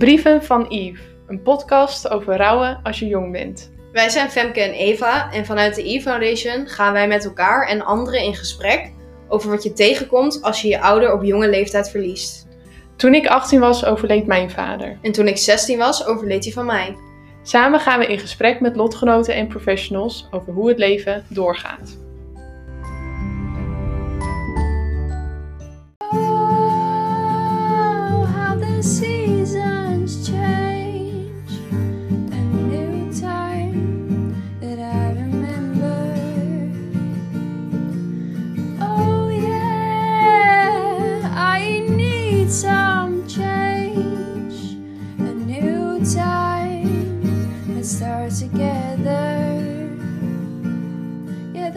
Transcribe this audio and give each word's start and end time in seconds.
Brieven 0.00 0.42
van 0.42 0.66
Yves, 0.68 1.00
een 1.26 1.42
podcast 1.42 2.10
over 2.10 2.36
rouwen 2.36 2.80
als 2.82 2.98
je 2.98 3.06
jong 3.06 3.32
bent. 3.32 3.72
Wij 3.92 4.08
zijn 4.08 4.30
Femke 4.30 4.60
en 4.60 4.72
Eva 4.72 5.32
en 5.32 5.46
vanuit 5.46 5.74
de 5.74 5.88
E 5.88 6.00
Foundation 6.00 6.66
gaan 6.66 6.92
wij 6.92 7.08
met 7.08 7.24
elkaar 7.24 7.68
en 7.68 7.82
anderen 7.82 8.20
in 8.20 8.34
gesprek 8.34 8.92
over 9.28 9.50
wat 9.50 9.62
je 9.62 9.72
tegenkomt 9.72 10.42
als 10.42 10.62
je 10.62 10.68
je 10.68 10.80
ouder 10.80 11.12
op 11.12 11.22
jonge 11.22 11.48
leeftijd 11.48 11.90
verliest. 11.90 12.48
Toen 12.96 13.14
ik 13.14 13.26
18 13.26 13.60
was, 13.60 13.84
overleed 13.84 14.26
mijn 14.26 14.50
vader. 14.50 14.98
En 15.02 15.12
toen 15.12 15.28
ik 15.28 15.36
16 15.36 15.78
was, 15.78 16.06
overleed 16.06 16.44
hij 16.44 16.52
van 16.52 16.66
mij. 16.66 16.96
Samen 17.42 17.80
gaan 17.80 17.98
we 17.98 18.06
in 18.06 18.18
gesprek 18.18 18.60
met 18.60 18.76
lotgenoten 18.76 19.34
en 19.34 19.46
professionals 19.46 20.28
over 20.30 20.52
hoe 20.52 20.68
het 20.68 20.78
leven 20.78 21.24
doorgaat. 21.28 21.98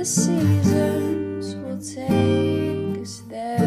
Seasons 0.06 1.56
will. 3.28 3.64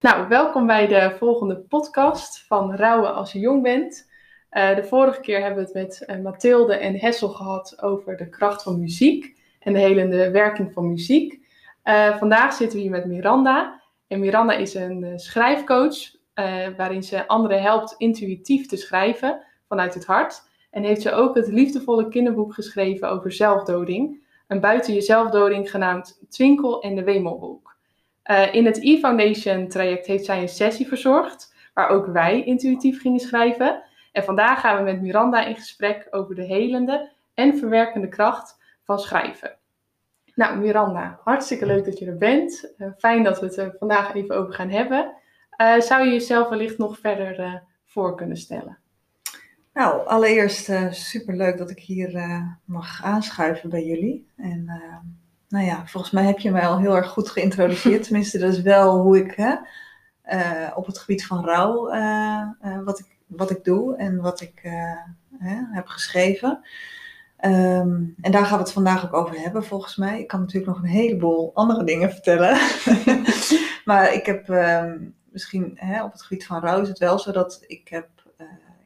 Nou, 0.00 0.28
welkom 0.28 0.66
bij 0.66 0.86
de 0.86 1.14
volgende 1.18 1.56
podcast 1.56 2.46
van 2.46 2.74
Rouwen 2.74 3.14
als 3.14 3.32
je 3.32 3.38
jong 3.38 3.62
bent. 3.62 4.10
Eh, 4.48 4.76
de 4.76 4.84
vorige 4.84 5.20
keer 5.20 5.40
hebben 5.40 5.58
we 5.58 5.64
het 5.64 5.74
met 5.74 6.04
eh, 6.04 6.18
Mathilde 6.18 6.74
en 6.74 6.98
Hessel 6.98 7.28
gehad 7.28 7.82
over 7.82 8.16
de 8.16 8.28
kracht 8.28 8.62
van 8.62 8.80
muziek 8.80 9.38
en 9.60 9.72
de 9.72 9.78
helende 9.78 10.30
werking 10.30 10.72
van 10.72 10.88
muziek. 10.88 11.40
Eh, 11.82 12.16
vandaag 12.16 12.52
zitten 12.52 12.76
we 12.76 12.82
hier 12.82 12.92
met 12.92 13.06
Miranda. 13.06 13.82
En 14.06 14.20
Miranda 14.20 14.52
is 14.52 14.74
een 14.74 15.12
schrijfcoach 15.18 16.14
waarin 16.76 17.02
ze 17.02 17.28
anderen 17.28 17.62
helpt 17.62 17.94
intuïtief 17.98 18.66
te 18.66 18.76
schrijven 18.76 19.42
vanuit 19.68 19.94
het 19.94 20.06
hart. 20.06 20.42
En 20.70 20.82
heeft 20.82 21.02
ze 21.02 21.12
ook 21.12 21.34
het 21.34 21.48
liefdevolle 21.48 22.08
kinderboek 22.08 22.54
geschreven 22.54 23.10
over 23.10 23.32
zelfdoding. 23.32 24.25
Een 24.46 24.60
buiten 24.60 24.94
je 24.94 25.00
zelfdoding 25.00 25.70
genaamd 25.70 26.20
Twinkel 26.28 26.82
en 26.82 26.94
de 26.94 27.04
Wemelboek. 27.04 27.76
Eh, 28.22 28.54
in 28.54 28.66
het 28.66 28.78
E-Foundation 28.82 29.68
traject 29.68 30.06
heeft 30.06 30.24
zij 30.24 30.42
een 30.42 30.48
sessie 30.48 30.88
verzorgd, 30.88 31.54
waar 31.74 31.88
ook 31.88 32.06
wij 32.06 32.44
intuïtief 32.44 33.00
gingen 33.00 33.20
schrijven. 33.20 33.82
En 34.12 34.24
vandaag 34.24 34.60
gaan 34.60 34.76
we 34.76 34.82
met 34.82 35.00
Miranda 35.00 35.44
in 35.44 35.54
gesprek 35.54 36.06
over 36.10 36.34
de 36.34 36.42
helende 36.42 37.12
en 37.34 37.58
verwerkende 37.58 38.08
kracht 38.08 38.58
van 38.84 38.98
schrijven. 38.98 39.56
Nou, 40.34 40.58
Miranda, 40.58 41.20
hartstikke 41.24 41.66
leuk 41.66 41.84
dat 41.84 41.98
je 41.98 42.06
er 42.06 42.18
bent. 42.18 42.74
Eh, 42.78 42.88
fijn 42.98 43.22
dat 43.22 43.40
we 43.40 43.46
het 43.46 43.56
er 43.56 43.74
vandaag 43.78 44.14
even 44.14 44.36
over 44.36 44.54
gaan 44.54 44.70
hebben. 44.70 45.14
Eh, 45.50 45.80
zou 45.80 46.04
je 46.04 46.12
jezelf 46.12 46.48
wellicht 46.48 46.78
nog 46.78 46.98
verder 46.98 47.62
voor 47.84 48.16
kunnen 48.16 48.36
stellen? 48.36 48.78
Nou, 49.76 50.06
allereerst 50.06 50.64
super 50.64 50.94
superleuk 50.94 51.58
dat 51.58 51.70
ik 51.70 51.78
hier 51.78 52.14
eh, 52.14 52.46
mag 52.64 53.02
aanschuiven 53.02 53.70
bij 53.70 53.84
jullie. 53.84 54.28
En 54.36 54.64
eh, 54.68 54.96
nou 55.48 55.64
ja, 55.64 55.86
volgens 55.86 56.12
mij 56.12 56.24
heb 56.24 56.38
je 56.38 56.50
mij 56.50 56.66
al 56.66 56.78
heel 56.78 56.96
erg 56.96 57.08
goed 57.08 57.28
geïntroduceerd. 57.28 58.02
Tenminste, 58.06 58.38
dat 58.38 58.52
is 58.52 58.62
wel 58.62 59.00
hoe 59.00 59.18
ik 59.18 59.34
hè, 59.34 59.54
eh, 60.22 60.72
op 60.74 60.86
het 60.86 60.98
gebied 60.98 61.26
van 61.26 61.44
rouw, 61.44 61.88
eh, 61.88 62.42
eh, 62.60 62.82
wat, 62.84 62.98
ik, 62.98 63.06
wat 63.26 63.50
ik 63.50 63.64
doe 63.64 63.96
en 63.96 64.20
wat 64.20 64.40
ik 64.40 64.60
eh, 64.62 65.02
hè, 65.38 65.56
heb 65.70 65.86
geschreven. 65.86 66.60
Ehm, 67.36 68.04
en 68.20 68.30
daar 68.30 68.44
gaan 68.44 68.58
we 68.58 68.64
het 68.64 68.72
vandaag 68.72 69.04
ook 69.04 69.14
over 69.14 69.40
hebben, 69.40 69.64
volgens 69.64 69.96
mij. 69.96 70.20
Ik 70.20 70.26
kan 70.26 70.40
natuurlijk 70.40 70.72
nog 70.72 70.82
een 70.82 70.88
heleboel 70.88 71.50
andere 71.54 71.84
dingen 71.84 72.10
vertellen. 72.10 72.58
maar 73.90 74.12
ik 74.12 74.26
heb 74.26 74.48
ehm, 74.48 74.98
misschien 75.30 75.72
hè, 75.74 76.04
op 76.04 76.12
het 76.12 76.22
gebied 76.22 76.46
van 76.46 76.60
rouw 76.60 76.80
is 76.80 76.88
het 76.88 76.98
wel 76.98 77.18
zo 77.18 77.32
dat 77.32 77.64
ik 77.66 77.88
heb 77.88 78.08
eh, 78.15 78.15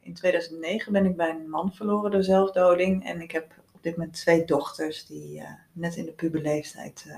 in 0.03 0.13
2009 0.13 0.91
ben 0.91 1.05
ik 1.05 1.15
bij 1.15 1.29
een 1.29 1.49
man 1.49 1.73
verloren 1.73 2.11
door 2.11 2.23
zelfdoding. 2.23 3.05
En 3.05 3.21
ik 3.21 3.31
heb 3.31 3.53
op 3.71 3.83
dit 3.83 3.97
moment 3.97 4.15
twee 4.15 4.45
dochters 4.45 5.05
die 5.05 5.39
eh, 5.39 5.45
net 5.71 5.95
in 5.95 6.05
de 6.05 6.11
puberleeftijd 6.11 7.05
eh, 7.07 7.15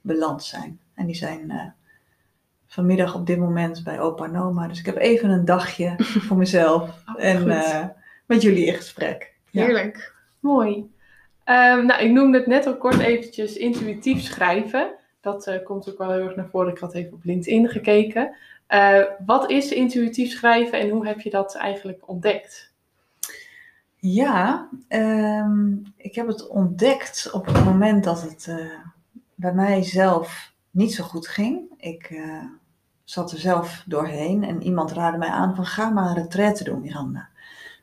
beland 0.00 0.42
zijn. 0.42 0.80
En 0.94 1.06
die 1.06 1.14
zijn 1.14 1.50
eh, 1.50 1.66
vanmiddag 2.66 3.14
op 3.14 3.26
dit 3.26 3.38
moment 3.38 3.84
bij 3.84 4.00
opa 4.00 4.24
en 4.24 4.36
oma. 4.36 4.68
Dus 4.68 4.78
ik 4.78 4.86
heb 4.86 4.96
even 4.96 5.30
een 5.30 5.44
dagje 5.44 5.94
voor 6.26 6.36
mezelf 6.36 7.02
Oh, 7.08 7.24
en 7.24 7.46
met 8.26 8.42
jullie 8.42 8.66
in 8.66 8.74
gesprek. 8.74 9.32
Ja. 9.50 9.64
Heerlijk. 9.64 10.14
Mooi. 10.40 10.90
Ehm, 11.44 11.86
nou, 11.86 12.02
ik 12.02 12.10
noemde 12.10 12.38
het 12.38 12.46
net 12.46 12.66
al 12.66 12.76
kort 12.76 12.98
eventjes 12.98 13.56
intuïtief 13.56 14.22
schrijven. 14.22 14.94
Dat 15.20 15.60
komt 15.64 15.90
ook 15.90 15.98
wel 15.98 16.12
heel 16.12 16.24
erg 16.24 16.36
naar 16.36 16.48
voren. 16.48 16.72
Ik 16.72 16.78
had 16.78 16.94
even 16.94 17.12
op 17.12 17.24
LinkedIn 17.24 17.68
gekeken. 17.68 18.36
Eh, 18.66 19.02
wat 19.26 19.50
is 19.50 19.70
intuïtief 19.70 20.30
schrijven 20.30 20.78
en 20.78 20.88
hoe 20.88 21.06
heb 21.06 21.20
je 21.20 21.30
dat 21.30 21.54
eigenlijk 21.54 22.08
ontdekt? 22.08 22.72
Ja, 23.96 24.68
ehm, 24.88 25.72
ik 25.96 26.14
heb 26.14 26.26
het 26.26 26.48
ontdekt 26.48 27.30
op 27.32 27.46
het 27.46 27.64
moment 27.64 28.04
dat 28.04 28.22
het 28.22 28.46
eh, 28.48 28.78
bij 29.34 29.52
mij 29.52 29.82
zelf 29.82 30.52
niet 30.70 30.94
zo 30.94 31.04
goed 31.04 31.28
ging. 31.28 31.74
Ik 31.76 32.10
eh, 32.10 32.44
zat 33.04 33.32
er 33.32 33.38
zelf 33.38 33.84
doorheen 33.86 34.44
en 34.44 34.62
iemand 34.62 34.92
raadde 34.92 35.18
mij 35.18 35.28
aan 35.28 35.54
van 35.54 35.66
ga 35.66 35.90
maar 35.90 36.08
een 36.08 36.22
retraite 36.22 36.64
doen, 36.64 36.80
Miranda. 36.80 37.28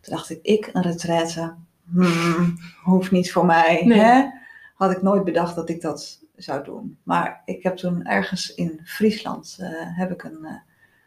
Toen 0.02 0.14
dacht 0.16 0.30
ik, 0.30 0.40
ik 0.42 0.70
een 0.74 0.82
retraite, 0.82 1.54
hmm, 1.92 2.58
hoeft 2.84 3.12
niet 3.12 3.32
voor 3.32 3.46
mij. 3.46 3.82
Nee. 3.86 4.00
Hè? 4.00 4.30
Had 4.76 4.92
ik 4.92 5.02
nooit 5.02 5.24
bedacht 5.24 5.56
dat 5.56 5.70
ik 5.70 5.82
dat 5.82 6.24
zou 6.36 6.64
doen. 6.64 6.98
Maar 7.04 7.42
ik 7.46 7.64
heb 7.64 7.76
toen 7.76 8.06
ergens 8.06 8.54
in 8.54 8.80
Friesland 8.84 9.58
heb 9.96 10.12
ik 10.12 10.24
een 10.24 10.62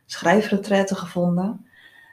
schrijfretraite 0.07 0.95
gevonden. 0.95 1.67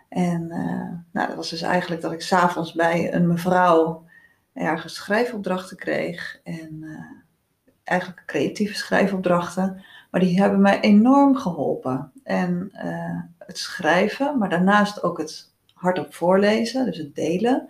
En 0.10 0.52
eh, 0.52 0.90
nou, 1.12 1.28
dat 1.28 1.36
was 1.36 1.50
dus 1.50 1.62
eigenlijk 1.62 2.02
dat 2.02 2.12
ik 2.12 2.22
s'avonds 2.22 2.74
bij 2.74 3.14
een 3.14 3.28
mevrouw 3.28 4.06
ergens 4.54 4.96
schrijfopdrachten 4.96 5.78
kreeg. 5.78 6.40
En 6.44 6.80
eh, 6.82 7.74
eigenlijk 7.84 8.24
creatieve 8.26 8.76
schrijfopdrachten. 8.76 9.84
Maar 10.12 10.22
die 10.22 10.42
hebben 10.42 10.62
mij 10.62 10.80
enorm 10.80 11.36
geholpen. 11.36 12.12
En 12.24 12.70
eh, 12.74 13.20
het 13.38 13.58
schrijven, 13.58 14.38
maar 14.38 14.50
daarnaast 14.50 15.04
ook 15.04 15.18
het 15.18 15.54
hardop 15.74 16.14
voorlezen, 16.14 16.86
dus 16.86 16.98
het 16.98 17.16
delen. 17.16 17.70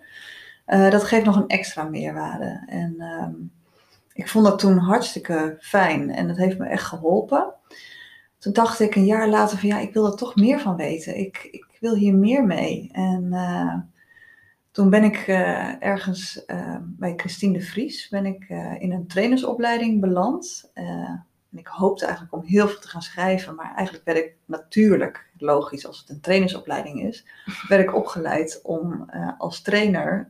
dat 0.66 1.04
geeft 1.04 1.24
nog 1.24 1.36
een 1.36 1.48
extra 1.48 1.82
meerwaarde. 1.82 2.62
En 2.66 2.94
ehm, 2.98 3.34
ik 4.12 4.28
vond 4.28 4.44
dat 4.44 4.58
toen 4.58 4.78
hartstikke 4.78 5.56
fijn. 5.60 6.10
En 6.10 6.28
dat 6.28 6.36
heeft 6.36 6.58
me 6.58 6.66
echt 6.66 6.84
geholpen. 6.84 7.54
Toen 8.42 8.52
dacht 8.52 8.80
ik 8.80 8.94
een 8.94 9.04
jaar 9.04 9.28
later 9.28 9.58
van 9.58 9.68
ja, 9.68 9.78
ik 9.78 9.92
wil 9.92 10.06
er 10.06 10.16
toch 10.16 10.36
meer 10.36 10.60
van 10.60 10.76
weten. 10.76 11.18
Ik, 11.18 11.48
ik 11.50 11.76
wil 11.80 11.94
hier 11.94 12.14
meer 12.14 12.44
mee. 12.44 12.88
En 12.92 13.32
eh, 13.32 13.74
toen 14.70 14.90
ben 14.90 15.04
ik 15.04 15.16
eh, 15.16 15.82
ergens 15.82 16.44
eh, 16.44 16.76
bij 16.80 17.12
Christine 17.16 17.52
de 17.58 17.64
Vries 17.64 18.08
ben 18.08 18.26
ik, 18.26 18.48
in 18.78 18.92
een 18.92 19.06
trainersopleiding 19.06 20.00
beland. 20.00 20.70
En 20.74 21.26
ik 21.58 21.66
hoopte 21.66 22.04
eigenlijk 22.04 22.34
om 22.34 22.42
heel 22.44 22.68
veel 22.68 22.80
te 22.80 22.88
gaan 22.88 23.02
schrijven, 23.02 23.54
maar 23.54 23.74
eigenlijk 23.74 24.04
werd 24.04 24.18
ik 24.18 24.36
natuurlijk, 24.44 25.26
logisch 25.38 25.86
als 25.86 25.98
het 25.98 26.08
een 26.08 26.20
trainersopleiding 26.20 27.02
is, 27.02 27.26
werd 27.68 27.82
ik 27.82 27.94
opgeleid 27.94 28.60
om 28.62 29.10
als 29.38 29.62
trainer 29.62 30.28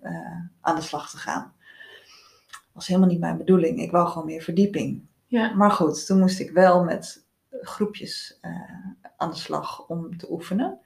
aan 0.61 0.77
de 0.77 0.83
slag 0.83 1.11
te 1.11 1.17
gaan. 1.17 1.53
Dat 2.49 2.61
was 2.73 2.87
helemaal 2.87 3.09
niet 3.09 3.21
mijn 3.21 3.37
bedoeling. 3.37 3.81
Ik 3.81 3.91
wou 3.91 4.09
gewoon 4.09 4.27
meer 4.27 4.43
verdieping. 4.43 5.03
Ja, 5.27 5.55
Maar 5.55 5.71
goed, 5.71 6.07
toen 6.07 6.19
moest 6.19 6.41
ik 6.41 6.51
wel 6.51 6.85
met 6.85 7.22
groepjes 7.61 8.39
eh, 8.41 8.51
aan 9.17 9.31
de 9.31 9.37
slag 9.37 9.87
om 9.87 10.17
te 10.17 10.31
oefenen. 10.33 10.79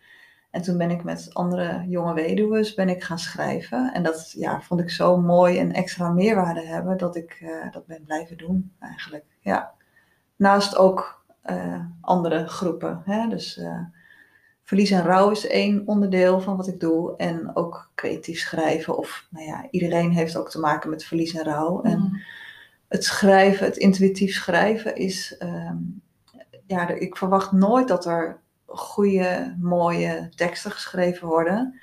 En 0.50 0.62
toen 0.62 0.78
ben 0.78 0.90
ik 0.90 1.04
met 1.04 1.30
andere 1.32 1.84
jonge 1.88 2.14
weduwen 2.14 2.72
ben 2.74 2.88
ik 2.88 3.02
gaan 3.02 3.18
schrijven. 3.18 3.92
En 3.94 4.02
dat 4.02 4.32
ja, 4.36 4.60
vond 4.60 4.80
ik 4.80 4.90
zo 4.90 5.16
mooi 5.16 5.58
en 5.58 5.72
extra 5.72 6.08
meerwaarde 6.10 6.62
hebben 6.66 6.98
dat 6.98 7.16
ik 7.16 7.38
eh, 7.42 7.72
dat 7.72 7.86
ben 7.86 8.02
blijven 8.04 8.36
doen 8.36 8.72
eigenlijk. 8.80 9.24
Ja. 9.40 9.74
Naast 10.36 10.76
ook 10.76 11.24
eh, 11.42 11.84
andere 12.00 12.46
groepen. 12.48 13.02
Hè? 13.04 13.28
Dus 13.28 13.60
verlies 14.62 14.90
en 14.90 15.02
rouw 15.02 15.30
is 15.30 15.46
één 15.46 15.82
onderdeel 15.86 16.40
van 16.40 16.56
wat 16.56 16.68
ik 16.68 16.80
doe. 16.80 17.16
En 17.16 17.56
ook 17.56 17.90
creatief 17.94 18.38
schrijven. 18.38 18.96
Of 18.98 19.26
nou 19.30 19.46
ja, 19.46 19.66
iedereen 19.70 20.10
heeft 20.10 20.36
ook 20.36 20.50
te 20.50 20.60
maken 20.60 20.90
met 20.90 21.04
verlies 21.04 21.34
en 21.34 21.44
rouw. 21.44 21.82
En 21.82 21.98
Mm. 21.98 22.20
het 22.88 23.04
schrijven, 23.04 23.66
het 23.66 23.76
intuïtief 23.76 24.34
schrijven 24.34 24.96
is. 24.96 25.36
ehm, 25.38 25.76
ja, 26.66 26.88
ik 26.88 27.16
verwacht 27.16 27.52
nooit 27.52 27.88
dat 27.88 28.04
er 28.06 28.40
goede, 28.66 29.56
mooie 29.60 30.28
teksten 30.34 30.70
geschreven 30.70 31.28
worden. 31.28 31.80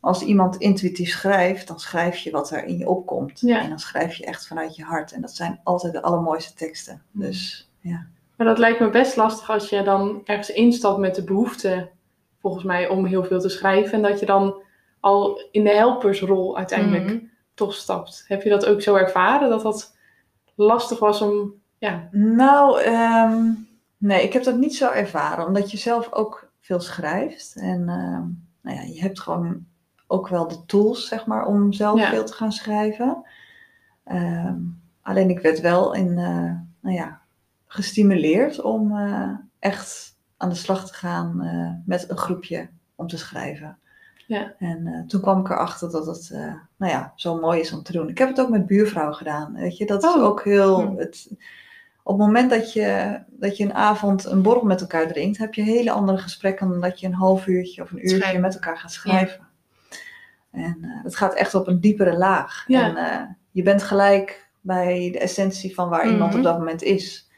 Als 0.00 0.22
iemand 0.22 0.56
intuïtief 0.56 1.08
schrijft, 1.10 1.66
dan 1.68 1.80
schrijf 1.80 2.16
je 2.16 2.30
wat 2.30 2.50
er 2.50 2.64
in 2.64 2.78
je 2.78 2.88
opkomt. 2.88 3.40
Ja. 3.40 3.60
En 3.60 3.68
dan 3.68 3.78
schrijf 3.78 4.14
je 4.14 4.24
echt 4.24 4.46
vanuit 4.46 4.76
je 4.76 4.82
hart. 4.84 5.12
En 5.12 5.20
dat 5.20 5.30
zijn 5.30 5.60
altijd 5.64 5.92
de 5.92 6.02
allermooiste 6.02 6.54
teksten. 6.54 7.02
Dus 7.12 7.70
ja. 7.80 8.06
Maar 8.36 8.46
dat 8.46 8.58
lijkt 8.58 8.80
me 8.80 8.90
best 8.90 9.16
lastig 9.16 9.50
als 9.50 9.68
je 9.68 9.82
dan 9.82 10.20
ergens 10.24 10.50
instapt 10.50 10.98
met 10.98 11.14
de 11.14 11.24
behoefte 11.24 11.90
volgens 12.40 12.64
mij, 12.64 12.88
om 12.88 13.04
heel 13.04 13.24
veel 13.24 13.40
te 13.40 13.48
schrijven. 13.48 13.92
En 13.92 14.02
dat 14.02 14.20
je 14.20 14.26
dan 14.26 14.62
al 15.00 15.40
in 15.50 15.64
de 15.64 15.70
helpersrol 15.74 16.56
uiteindelijk 16.56 17.04
Mhm. 17.04 17.18
toch 17.54 17.74
stapt. 17.74 18.24
Heb 18.28 18.42
je 18.42 18.50
dat 18.50 18.66
ook 18.66 18.82
zo 18.82 18.94
ervaren, 18.94 19.50
dat 19.50 19.62
dat 19.62 19.96
lastig 20.54 20.98
was 20.98 21.20
om... 21.20 21.52
Ja, 21.78 22.08
Nou, 22.10 22.80
ehm, 22.80 23.44
nee, 24.02 24.22
ik 24.22 24.32
heb 24.32 24.44
dat 24.44 24.56
niet 24.58 24.76
zo 24.76 24.90
ervaren, 24.90 25.46
omdat 25.46 25.70
je 25.70 25.76
zelf 25.76 26.12
ook 26.12 26.50
veel 26.60 26.80
schrijft. 26.80 27.56
En 27.56 27.88
ehm, 27.88 28.24
nou 28.62 28.76
ja, 28.76 28.82
je 28.82 29.00
hebt 29.00 29.20
gewoon 29.20 29.64
ook 30.06 30.28
wel 30.28 30.48
de 30.48 30.64
tools, 30.66 31.08
zeg 31.08 31.26
maar, 31.26 31.46
om 31.46 31.72
zelf 31.72 31.98
Ja. 32.00 32.10
veel 32.10 32.24
te 32.24 32.32
gaan 32.32 32.52
schrijven. 32.52 33.22
Ehm, 34.04 34.56
alleen 35.02 35.30
ik 35.30 35.40
werd 35.40 35.60
wel 35.60 35.94
in, 35.94 36.08
eh, 36.18 36.52
nou 36.80 36.96
ja, 36.96 37.20
gestimuleerd 37.66 38.60
om 38.60 38.96
eh, 38.98 39.30
echt 39.58 40.16
aan 40.36 40.48
de 40.48 40.54
slag 40.54 40.86
te 40.86 40.94
gaan 40.94 41.42
eh, 41.42 41.70
met 41.86 42.10
een 42.10 42.16
groepje 42.18 42.68
om 42.94 43.06
te 43.06 43.18
schrijven. 43.18 43.78
Ja. 44.26 44.54
En 44.58 45.04
toen 45.06 45.20
kwam 45.20 45.40
ik 45.40 45.50
erachter 45.50 45.90
dat 45.90 46.06
het, 46.06 46.30
nou 46.76 46.92
ja, 46.92 47.12
zo 47.16 47.40
mooi 47.40 47.60
is 47.60 47.72
om 47.72 47.82
te 47.82 47.92
doen. 47.92 48.08
Ik 48.08 48.18
heb 48.18 48.28
het 48.28 48.40
ook 48.40 48.48
met 48.48 48.66
buurvrouwen 48.66 49.14
gedaan, 49.16 49.52
weet 49.54 49.76
je. 49.76 49.86
Dat 49.86 50.02
is 50.04 50.14
Oh. 50.14 50.22
ook 50.24 50.44
heel... 50.44 50.80
Hm. 50.80 50.96
Het, 50.96 51.30
op 52.02 52.18
het 52.18 52.26
moment 52.26 52.50
dat 52.50 52.72
je, 52.72 53.18
dat 53.28 53.56
je 53.56 53.64
een 53.64 53.74
avond 53.74 54.24
een 54.24 54.42
borrel 54.42 54.64
met 54.64 54.80
elkaar 54.80 55.06
drinkt, 55.08 55.38
heb 55.38 55.54
je 55.54 55.62
hele 55.62 55.90
andere 55.90 56.18
gesprekken 56.18 56.68
dan 56.68 56.80
dat 56.80 57.00
je 57.00 57.06
een 57.06 57.14
half 57.14 57.46
uurtje 57.46 57.82
of 57.82 57.90
een 57.90 57.98
uurtje 57.98 58.16
Schrijven. 58.16 58.40
met 58.40 58.54
elkaar 58.54 58.78
gaat 58.78 58.92
schrijven. 58.92 59.46
En 60.50 60.78
eh, 60.82 61.04
het 61.04 61.16
gaat 61.16 61.34
echt 61.34 61.54
op 61.54 61.66
een 61.66 61.80
diepere 61.80 62.16
laag. 62.16 62.64
Ja. 62.66 62.82
En 62.82 62.96
eh, 62.96 63.20
je 63.50 63.62
bent 63.62 63.82
gelijk 63.82 64.48
bij 64.60 65.08
de 65.12 65.18
essentie 65.18 65.74
van 65.74 65.88
waar 65.88 66.08
iemand 66.10 66.28
Mhm. 66.30 66.38
op 66.38 66.44
dat 66.44 66.58
moment 66.58 66.82
is. 66.82 67.30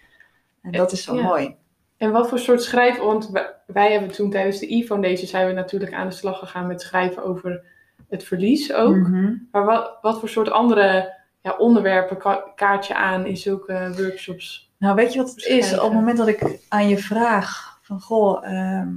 En 0.62 0.72
dat 0.72 0.93
is 0.93 1.02
zo 1.02 1.14
Ja. 1.17 1.22
mooi. 1.22 1.56
En 1.96 2.10
wat 2.12 2.28
voor 2.28 2.38
soort 2.38 2.62
schrijven, 2.62 3.05
want 3.05 3.28
wij, 3.31 3.55
wij 3.67 3.93
hebben 3.93 4.10
toen 4.12 4.31
tijdens 4.31 4.58
de 4.58 4.75
e-foundation 4.75 5.26
zijn 5.28 5.46
we 5.46 5.52
natuurlijk 5.52 5.93
aan 5.93 6.08
de 6.08 6.14
slag 6.14 6.38
gegaan 6.38 6.67
met 6.67 6.81
schrijven 6.81 7.25
over 7.25 7.62
het 8.08 8.25
verlies 8.25 8.72
ook. 8.72 8.96
Mhm. 8.96 9.34
Maar 9.50 9.64
wat, 9.64 9.99
wat 10.00 10.19
voor 10.20 10.28
soort 10.28 10.50
andere 10.50 11.14
ja, 11.44 11.56
onderwerpen 11.58 12.17
ka- 12.19 12.52
kaart 12.55 12.87
je 12.87 12.94
aan 12.94 13.26
in 13.26 13.37
zulke 13.37 13.93
workshops? 13.96 14.73
Nou, 14.79 14.94
weet 14.94 15.12
je 15.12 15.19
wat 15.19 15.31
het 15.31 15.44
is? 15.44 15.75
Op 15.79 15.82
het 15.85 15.93
moment 15.93 16.17
dat 16.19 16.29
ik 16.29 16.58
aan 16.69 16.88
je 16.88 16.99
vraag 16.99 17.79
van, 17.82 18.00
goh, 18.00 18.46
ehm, 18.46 18.88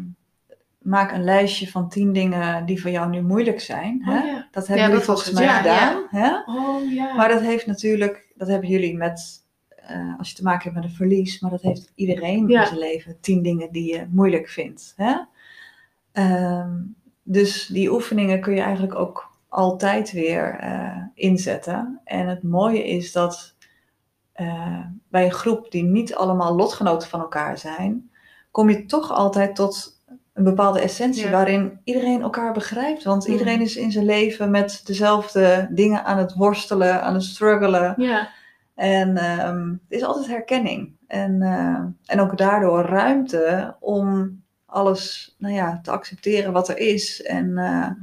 maak 0.78 1.12
een 1.12 1.24
lijstje 1.24 1.68
van 1.68 1.90
tien 1.90 2.14
dingen 2.14 2.66
die 2.66 2.82
voor 2.82 2.92
jou 2.92 3.10
nu 3.10 3.22
moeilijk 3.22 3.60
zijn. 3.62 4.02
hè? 4.04 4.18
Oh 4.20 4.26
ja. 4.26 4.48
Dat 4.52 4.68
hebben 4.68 4.86
Ja, 4.86 4.92
jullie 4.92 5.06
dat 5.06 5.16
was 5.16 5.24
volgens 5.24 5.46
mij 5.46 5.54
ja, 5.54 5.58
gedaan. 5.58 6.08
Hè? 6.10 6.36
Oh 6.46 6.92
ja. 6.92 7.14
Maar 7.16 7.30
dat 7.30 7.42
heeft 7.42 7.66
natuurlijk, 7.66 8.32
dat 8.36 8.48
hebben 8.48 8.70
jullie 8.70 8.98
met, 8.98 9.44
eh, 9.76 10.18
als 10.18 10.30
je 10.30 10.36
te 10.36 10.44
maken 10.44 10.64
hebt 10.64 10.76
met 10.76 10.84
een 10.84 10.96
verlies, 10.98 11.40
maar 11.40 11.52
dat 11.52 11.62
heeft 11.62 11.92
iedereen 11.96 12.48
Ja. 12.48 12.60
in 12.62 12.68
zijn 12.68 12.80
leven. 12.80 13.18
Tien 13.22 13.42
dingen 13.44 13.72
die 13.72 13.94
je 13.94 14.08
moeilijk 14.10 14.48
vindt. 14.50 14.94
Hè? 14.96 15.16
Ehm, 16.12 16.76
dus 17.24 17.66
die 17.68 17.92
oefeningen 17.92 18.42
kun 18.42 18.54
je 18.56 18.62
eigenlijk 18.62 18.96
ook 18.96 19.27
altijd 19.50 20.12
weer 20.12 20.58
eh, 20.60 20.98
inzetten. 21.14 22.02
En 22.04 22.28
het 22.28 22.44
mooie 22.44 22.88
is 22.88 23.12
dat 23.12 23.56
eh, 24.34 24.80
bij 25.10 25.26
een 25.26 25.32
groep 25.32 25.72
die 25.72 25.84
niet 25.84 26.16
allemaal 26.16 26.56
lotgenoten 26.56 27.10
van 27.10 27.20
elkaar 27.20 27.58
zijn, 27.58 28.10
kom 28.52 28.70
je 28.70 28.86
toch 28.86 29.12
altijd 29.12 29.56
tot 29.56 30.02
een 30.34 30.44
bepaalde 30.44 30.80
essentie 30.80 31.24
Ja. 31.26 31.32
waarin 31.32 31.80
iedereen 31.84 32.22
elkaar 32.22 32.54
begrijpt. 32.54 33.04
Want 33.04 33.24
Mhm. 33.24 33.32
iedereen 33.32 33.62
is 33.62 33.76
in 33.76 33.92
zijn 33.92 34.06
leven 34.06 34.52
met 34.52 34.82
dezelfde 34.86 35.68
dingen 35.72 36.06
aan 36.06 36.18
het 36.18 36.34
worstelen, 36.34 37.02
aan 37.04 37.14
het 37.14 37.24
struggelen. 37.24 37.94
ja. 37.98 38.30
En 38.76 39.18
ehm, 39.18 39.70
er 39.70 39.98
is 39.98 40.04
altijd 40.04 40.28
herkenning. 40.28 40.96
En, 41.08 41.42
eh, 41.42 41.84
en 42.06 42.20
ook 42.20 42.38
daardoor 42.38 42.82
ruimte 42.86 43.76
om 43.80 44.42
alles 44.66 45.36
nou 45.38 45.54
ja, 45.54 45.80
te 45.84 45.92
accepteren 45.92 46.52
wat 46.54 46.70
er 46.70 46.78
is. 46.78 47.22
En 47.24 47.58
ehm, 47.58 47.94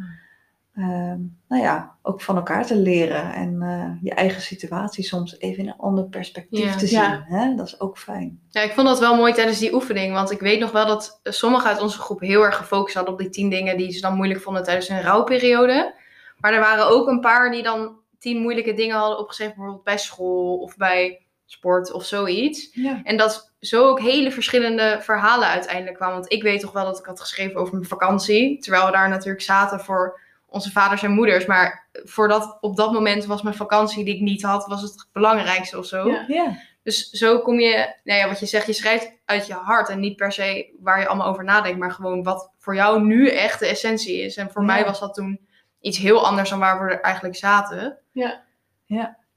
nou 1.48 1.62
ja, 1.62 1.96
ook 2.02 2.20
van 2.20 2.36
elkaar 2.36 2.66
te 2.66 2.76
leren. 2.76 3.32
En 3.32 3.62
eh, 3.62 4.02
je 4.02 4.10
eigen 4.14 4.42
situatie 4.42 5.04
soms 5.04 5.38
even 5.38 5.62
in 5.62 5.68
een 5.68 5.78
ander 5.78 6.04
perspectief 6.04 6.64
Ja. 6.64 6.76
te 6.76 6.86
zien. 6.86 6.98
Ja. 6.98 7.24
Hè? 7.28 7.54
Dat 7.54 7.66
is 7.66 7.80
ook 7.80 7.98
fijn. 7.98 8.40
Ja, 8.48 8.60
ik 8.60 8.72
vond 8.72 8.86
dat 8.86 8.98
wel 9.00 9.16
mooi 9.16 9.32
tijdens 9.32 9.58
die 9.58 9.74
oefening. 9.74 10.12
Want 10.12 10.30
ik 10.30 10.40
weet 10.40 10.60
nog 10.60 10.70
wel 10.72 10.86
dat 10.86 11.20
eh, 11.22 11.32
sommigen 11.32 11.68
uit 11.68 11.80
onze 11.80 11.98
groep 11.98 12.20
heel 12.20 12.42
erg 12.42 12.56
gefocust 12.56 12.94
hadden 12.94 13.12
op 13.14 13.20
die 13.20 13.30
tien 13.30 13.50
dingen 13.50 13.76
die 13.76 13.92
ze 13.92 14.00
dan 14.00 14.16
moeilijk 14.16 14.40
vonden 14.40 14.62
tijdens 14.62 14.88
hun 14.88 15.02
rouwperiode. 15.02 15.94
Maar 16.38 16.52
er 16.52 16.60
waren 16.60 16.88
ook 16.88 17.08
een 17.08 17.20
paar 17.20 17.50
die 17.50 17.62
dan 17.62 17.96
tien 18.18 18.40
moeilijke 18.40 18.74
dingen 18.74 18.96
hadden 18.96 19.18
opgeschreven, 19.18 19.54
bijvoorbeeld 19.54 19.84
bij 19.84 19.98
school 19.98 20.56
of 20.58 20.76
bij 20.76 21.26
sport 21.46 21.92
of 21.92 22.04
zoiets. 22.04 22.68
Ja. 22.72 23.00
En 23.04 23.16
dat 23.16 23.52
zo 23.60 23.88
ook 23.88 24.00
hele 24.00 24.30
verschillende 24.30 24.98
verhalen 25.00 25.48
uiteindelijk 25.48 25.96
kwamen. 25.96 26.14
Want 26.14 26.32
ik 26.32 26.42
weet 26.42 26.60
toch 26.60 26.72
wel 26.72 26.84
dat 26.84 26.98
ik 26.98 27.04
had 27.04 27.20
geschreven 27.20 27.60
over 27.60 27.74
mijn 27.74 27.86
vakantie. 27.88 28.58
Terwijl 28.58 28.86
we 28.86 28.92
daar 28.92 29.08
natuurlijk 29.08 29.42
zaten 29.42 29.80
voor 29.80 30.20
onze 30.54 30.70
vaders 30.70 31.02
en 31.02 31.10
moeders. 31.12 31.46
Maar 31.46 31.88
voor 31.92 32.28
dat, 32.28 32.58
op 32.60 32.76
dat 32.76 32.92
moment 32.92 33.24
was 33.24 33.42
mijn 33.42 33.54
vakantie 33.54 34.04
die 34.04 34.14
ik 34.14 34.20
niet 34.20 34.42
had, 34.42 34.66
was 34.66 34.82
het 34.82 35.08
belangrijkste 35.12 35.78
of 35.78 35.86
zo. 35.86 36.10
Ja. 36.10 36.24
Ja. 36.28 36.56
Dus 36.82 37.10
zo 37.10 37.38
kom 37.40 37.60
je, 37.60 37.94
nou 38.04 38.18
ja, 38.18 38.28
wat 38.28 38.38
je 38.40 38.46
zegt, 38.46 38.66
je 38.66 38.72
schrijft 38.72 39.12
uit 39.24 39.46
je 39.46 39.52
hart. 39.52 39.88
En 39.88 40.00
niet 40.00 40.16
per 40.16 40.32
se 40.32 40.74
waar 40.80 41.00
je 41.00 41.06
allemaal 41.06 41.26
over 41.28 41.44
nadenkt. 41.44 41.78
Maar 41.78 41.92
gewoon 41.92 42.22
wat 42.22 42.50
voor 42.58 42.74
jou 42.74 43.02
nu 43.02 43.28
echt 43.28 43.58
de 43.60 43.66
essentie 43.66 44.20
is. 44.20 44.36
En 44.36 44.50
voor 44.50 44.60
Ja. 44.60 44.66
mij 44.66 44.84
was 44.84 45.00
dat 45.00 45.14
toen 45.14 45.40
iets 45.80 45.98
heel 45.98 46.26
anders 46.26 46.50
dan 46.50 46.58
waar 46.58 46.84
we 46.86 46.92
er 46.92 47.00
eigenlijk 47.00 47.36
zaten. 47.36 47.98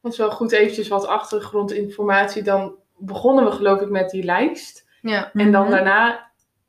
Dat 0.01 0.11
is 0.11 0.17
wel 0.17 0.31
goed 0.31 0.51
eventjes 0.51 0.87
wat 0.87 1.07
achtergrondinformatie. 1.07 2.43
Dan 2.43 2.75
begonnen 2.97 3.45
we 3.45 3.51
geloof 3.51 3.81
ik 3.81 3.89
met 3.89 4.09
die 4.09 4.23
lijst. 4.23 4.87
Ja. 5.01 5.31
En 5.33 5.51
dan 5.51 5.61
Mhm. 5.61 5.71
daarna 5.71 6.25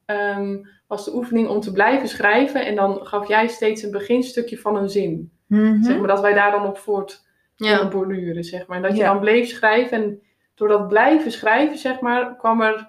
ehm, 0.06 0.56
was 0.88 1.04
de 1.04 1.14
oefening 1.14 1.48
om 1.48 1.60
te 1.60 1.72
blijven 1.72 2.08
schrijven. 2.08 2.66
En 2.66 2.74
dan 2.74 3.06
gaf 3.06 3.28
jij 3.28 3.48
steeds 3.48 3.82
een 3.82 3.90
beginstukje 3.90 4.58
van 4.58 4.76
een 4.76 4.88
zin. 4.90 5.32
Mhm. 5.46 5.82
Zeg 5.82 5.98
maar 5.98 6.08
dat 6.08 6.20
wij 6.20 6.34
daar 6.34 6.50
dan 6.50 6.66
op 6.66 6.78
voort 6.78 7.26
Ja. 7.56 7.76
konden 7.78 7.98
borduren, 7.98 8.44
zeg 8.44 8.66
maar. 8.66 8.76
En 8.76 8.82
dat 8.82 8.92
je 8.96 8.98
Ja. 9.02 9.12
dan 9.12 9.20
bleef 9.20 9.48
schrijven. 9.48 10.02
En 10.02 10.22
door 10.54 10.68
dat 10.68 10.88
blijven 10.88 11.32
schrijven, 11.32 11.78
zeg 11.78 12.00
maar, 12.00 12.36
kwam 12.36 12.60
er... 12.62 12.88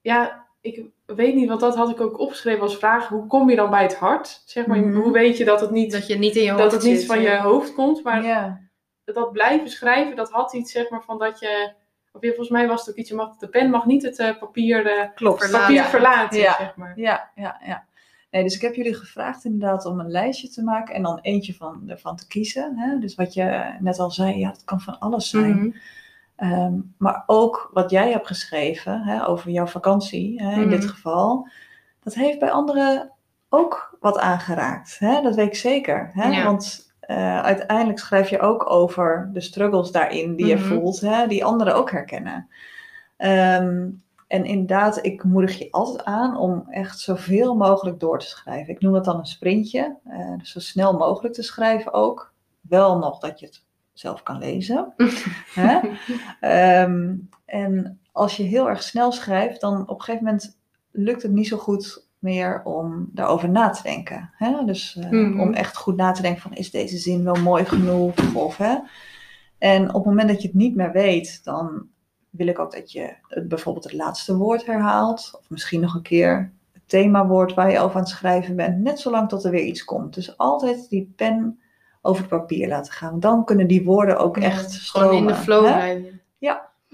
Ja, 0.00 0.46
ik 0.60 0.84
weet 1.06 1.34
niet, 1.34 1.48
want 1.48 1.60
dat 1.60 1.76
had 1.76 1.90
ik 1.90 2.00
ook 2.00 2.18
opgeschreven 2.18 2.62
als 2.62 2.76
vraag. 2.76 3.08
Hoe 3.08 3.26
kom 3.26 3.50
je 3.50 3.56
dan 3.56 3.70
bij 3.70 3.82
het 3.82 3.96
hart? 3.96 4.42
Zeg 4.46 4.66
maar, 4.66 4.78
Mhm. 4.78 4.94
hoe 5.00 5.12
weet 5.12 5.36
je 5.36 5.44
dat 5.44 5.60
het 5.60 5.70
niet, 5.70 5.92
Dat 5.92 6.06
je 6.06 6.18
niet 6.18 6.36
in 6.36 6.42
je 6.42 6.50
hoofd 6.50 6.62
dat 6.62 6.72
het 6.72 6.82
niet 6.82 6.98
zit, 6.98 7.06
van 7.06 7.20
ja. 7.20 7.32
je 7.32 7.40
hoofd 7.40 7.74
komt? 7.74 8.02
Maar 8.04 8.24
ja. 8.24 8.60
dat 9.04 9.32
blijven 9.32 9.68
schrijven, 9.68 10.16
dat 10.16 10.30
had 10.30 10.52
iets, 10.54 10.72
zeg 10.72 10.90
maar, 10.90 11.02
van 11.02 11.18
dat 11.18 11.38
je... 11.38 11.72
Of 12.14 12.22
ja, 12.22 12.28
volgens 12.28 12.48
mij 12.48 12.66
was 12.68 12.80
het 12.80 12.90
ook 12.90 12.96
iets, 12.96 13.08
je 13.08 13.14
mag, 13.14 13.36
de 13.36 13.48
pen 13.48 13.70
mag 13.70 13.86
niet 13.86 14.02
het 14.02 14.18
eh, 14.18 14.38
papier, 14.38 14.86
eh, 14.86 15.08
Klopt. 15.14 15.42
Verlaten. 15.44 15.66
papier 15.74 15.84
verlaten, 15.90 16.38
Ja. 16.40 16.54
zeg 16.58 16.76
maar. 16.76 16.92
Ja, 16.96 17.30
ja, 17.34 17.60
ja. 17.66 17.84
Nee, 18.30 18.42
dus 18.42 18.54
ik 18.54 18.60
heb 18.60 18.74
jullie 18.74 18.94
gevraagd 18.94 19.44
inderdaad 19.44 19.86
om 19.86 20.00
een 20.00 20.10
lijstje 20.10 20.48
te 20.48 20.62
maken 20.62 20.94
en 20.94 21.02
dan 21.02 21.18
eentje 21.22 21.54
van, 21.54 21.82
ervan 21.86 22.16
te 22.16 22.26
kiezen. 22.26 22.78
Hè? 22.78 22.98
Dus 22.98 23.14
wat 23.14 23.34
je 23.34 23.74
net 23.80 23.98
al 23.98 24.10
zei, 24.10 24.38
ja, 24.38 24.48
het 24.50 24.64
kan 24.64 24.80
van 24.80 24.98
alles 24.98 25.30
zijn. 25.30 25.56
Mhm. 25.56 25.70
Ehm, 26.36 26.72
maar 26.98 27.22
ook 27.26 27.70
wat 27.72 27.90
jij 27.90 28.10
hebt 28.10 28.26
geschreven 28.26 29.00
hè, 29.02 29.26
over 29.28 29.50
jouw 29.50 29.66
vakantie, 29.66 30.42
hè, 30.42 30.52
in 30.52 30.60
Mhm. 30.60 30.68
dit 30.70 30.84
geval, 30.84 31.48
dat 32.02 32.14
heeft 32.14 32.38
bij 32.38 32.50
anderen 32.50 33.12
ook 33.48 33.96
wat 34.00 34.18
aangeraakt. 34.18 34.96
Hè? 34.98 35.22
Dat 35.22 35.34
weet 35.34 35.46
ik 35.46 35.54
zeker. 35.56 36.10
Hè? 36.12 36.28
Ja. 36.28 36.44
Want 36.44 36.93
eh, 37.06 37.40
uiteindelijk 37.42 37.98
schrijf 37.98 38.30
je 38.30 38.40
ook 38.40 38.70
over 38.70 39.30
de 39.32 39.40
struggles 39.40 39.90
daarin 39.90 40.36
die 40.36 40.46
je 40.46 40.54
Mhm. 40.54 40.64
voelt, 40.64 41.00
hè, 41.00 41.26
die 41.26 41.44
anderen 41.44 41.74
ook 41.74 41.90
herkennen. 41.90 42.48
Ehm, 43.16 43.88
en 44.26 44.44
inderdaad, 44.44 45.04
ik 45.04 45.24
moedig 45.24 45.58
je 45.58 45.68
altijd 45.70 46.04
aan 46.04 46.36
om 46.36 46.64
echt 46.70 46.98
zoveel 47.00 47.56
mogelijk 47.56 48.00
door 48.00 48.18
te 48.18 48.26
schrijven. 48.26 48.74
Ik 48.74 48.80
noem 48.80 48.92
dat 48.92 49.04
dan 49.04 49.18
een 49.18 49.26
sprintje, 49.26 49.96
eh, 50.04 50.38
dus 50.38 50.50
zo 50.52 50.60
snel 50.60 50.92
mogelijk 50.96 51.34
te 51.34 51.42
schrijven 51.42 51.92
ook. 51.92 52.32
Wel 52.60 52.98
nog 52.98 53.18
dat 53.18 53.40
je 53.40 53.46
het 53.46 53.64
zelf 53.92 54.22
kan 54.22 54.38
lezen. 54.38 54.92
Hè? 55.54 55.78
Ehm, 56.40 57.14
en 57.46 58.00
als 58.12 58.36
je 58.36 58.42
heel 58.42 58.68
erg 58.68 58.82
snel 58.82 59.12
schrijft, 59.12 59.60
dan 59.60 59.80
op 59.88 59.98
een 59.98 60.04
gegeven 60.04 60.24
moment 60.24 60.58
lukt 60.90 61.22
het 61.22 61.32
niet 61.32 61.48
zo 61.48 61.56
goed 61.56 62.06
meer 62.24 62.62
om 62.64 63.08
daarover 63.12 63.48
na 63.50 63.70
te 63.70 63.82
denken. 63.82 64.30
Hè? 64.36 64.64
Dus 64.64 64.96
eh, 65.00 65.10
Mhm. 65.10 65.40
om 65.40 65.52
echt 65.52 65.76
goed 65.76 65.96
na 65.96 66.12
te 66.12 66.22
denken 66.22 66.42
van 66.42 66.52
is 66.52 66.70
deze 66.70 66.96
zin 66.96 67.24
wel 67.24 67.34
mooi 67.34 67.64
genoeg? 67.64 68.34
Of, 68.34 68.56
hè? 68.56 68.76
En 69.58 69.88
op 69.88 69.94
het 69.94 70.04
moment 70.04 70.28
dat 70.28 70.42
je 70.42 70.48
het 70.48 70.56
niet 70.56 70.74
meer 70.76 70.92
weet, 70.92 71.44
dan 71.44 71.86
wil 72.30 72.46
ik 72.46 72.58
ook 72.58 72.72
dat 72.72 72.92
je 72.92 73.14
het, 73.28 73.48
bijvoorbeeld 73.48 73.84
het 73.84 73.94
laatste 73.94 74.36
woord 74.36 74.66
herhaalt. 74.66 75.30
Of 75.38 75.50
misschien 75.50 75.80
nog 75.80 75.94
een 75.94 76.02
keer 76.02 76.52
het 76.72 76.82
themawoord 76.86 77.54
waar 77.54 77.70
je 77.70 77.78
over 77.78 77.96
aan 77.96 78.02
het 78.02 78.10
schrijven 78.10 78.56
bent. 78.56 78.78
Net 78.78 79.00
zolang 79.00 79.28
tot 79.28 79.44
er 79.44 79.50
weer 79.50 79.64
iets 79.64 79.84
komt. 79.84 80.14
Dus 80.14 80.36
altijd 80.38 80.88
die 80.88 81.12
pen 81.16 81.60
over 82.02 82.20
het 82.20 82.30
papier 82.30 82.68
laten 82.68 82.92
gaan. 82.92 83.20
Dan 83.20 83.44
kunnen 83.44 83.66
die 83.66 83.84
woorden 83.84 84.18
ook 84.18 84.36
echt 84.36 84.72
stromen. 84.72 85.08
Gewoon 85.08 85.28
in 85.28 85.34
de 85.34 85.40
flow 85.42 85.64
hè? 85.66 85.72
blijven. 85.72 86.20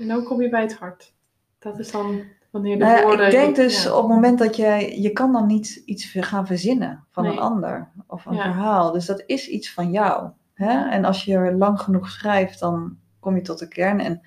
En 0.00 0.08
dan 0.08 0.24
kom 0.24 0.42
je 0.42 0.48
bij 0.48 0.60
het 0.60 0.74
hart. 0.74 1.14
Dat 1.58 1.78
is 1.78 1.90
dan 1.90 2.22
wanneer 2.50 2.78
de 2.78 2.84
Nou 2.84 3.02
woorden... 3.06 3.26
ik 3.26 3.32
denk 3.32 3.56
dus 3.56 3.82
ja. 3.82 3.92
op 3.94 4.02
het 4.02 4.08
moment 4.14 4.38
dat 4.38 4.56
jij, 4.56 4.98
je 5.00 5.10
kan 5.10 5.32
dan 5.32 5.46
niet 5.46 5.82
iets 5.84 6.04
gaan 6.12 6.46
verzinnen 6.46 7.04
van 7.10 7.22
Nee. 7.24 7.32
een 7.32 7.38
ander 7.38 7.88
of 8.06 8.26
een 8.26 8.34
Ja. 8.34 8.42
verhaal. 8.42 8.92
Dus 8.92 9.06
dat 9.06 9.22
is 9.26 9.48
iets 9.48 9.72
van 9.72 9.90
jou. 9.90 10.28
Hè? 10.54 10.88
En 10.88 11.04
als 11.04 11.24
je 11.24 11.34
er 11.34 11.54
lang 11.54 11.80
genoeg 11.80 12.08
schrijft, 12.10 12.58
dan 12.60 12.96
kom 13.20 13.34
je 13.36 13.42
tot 13.42 13.58
de 13.58 13.68
kern. 13.68 14.00
En 14.00 14.20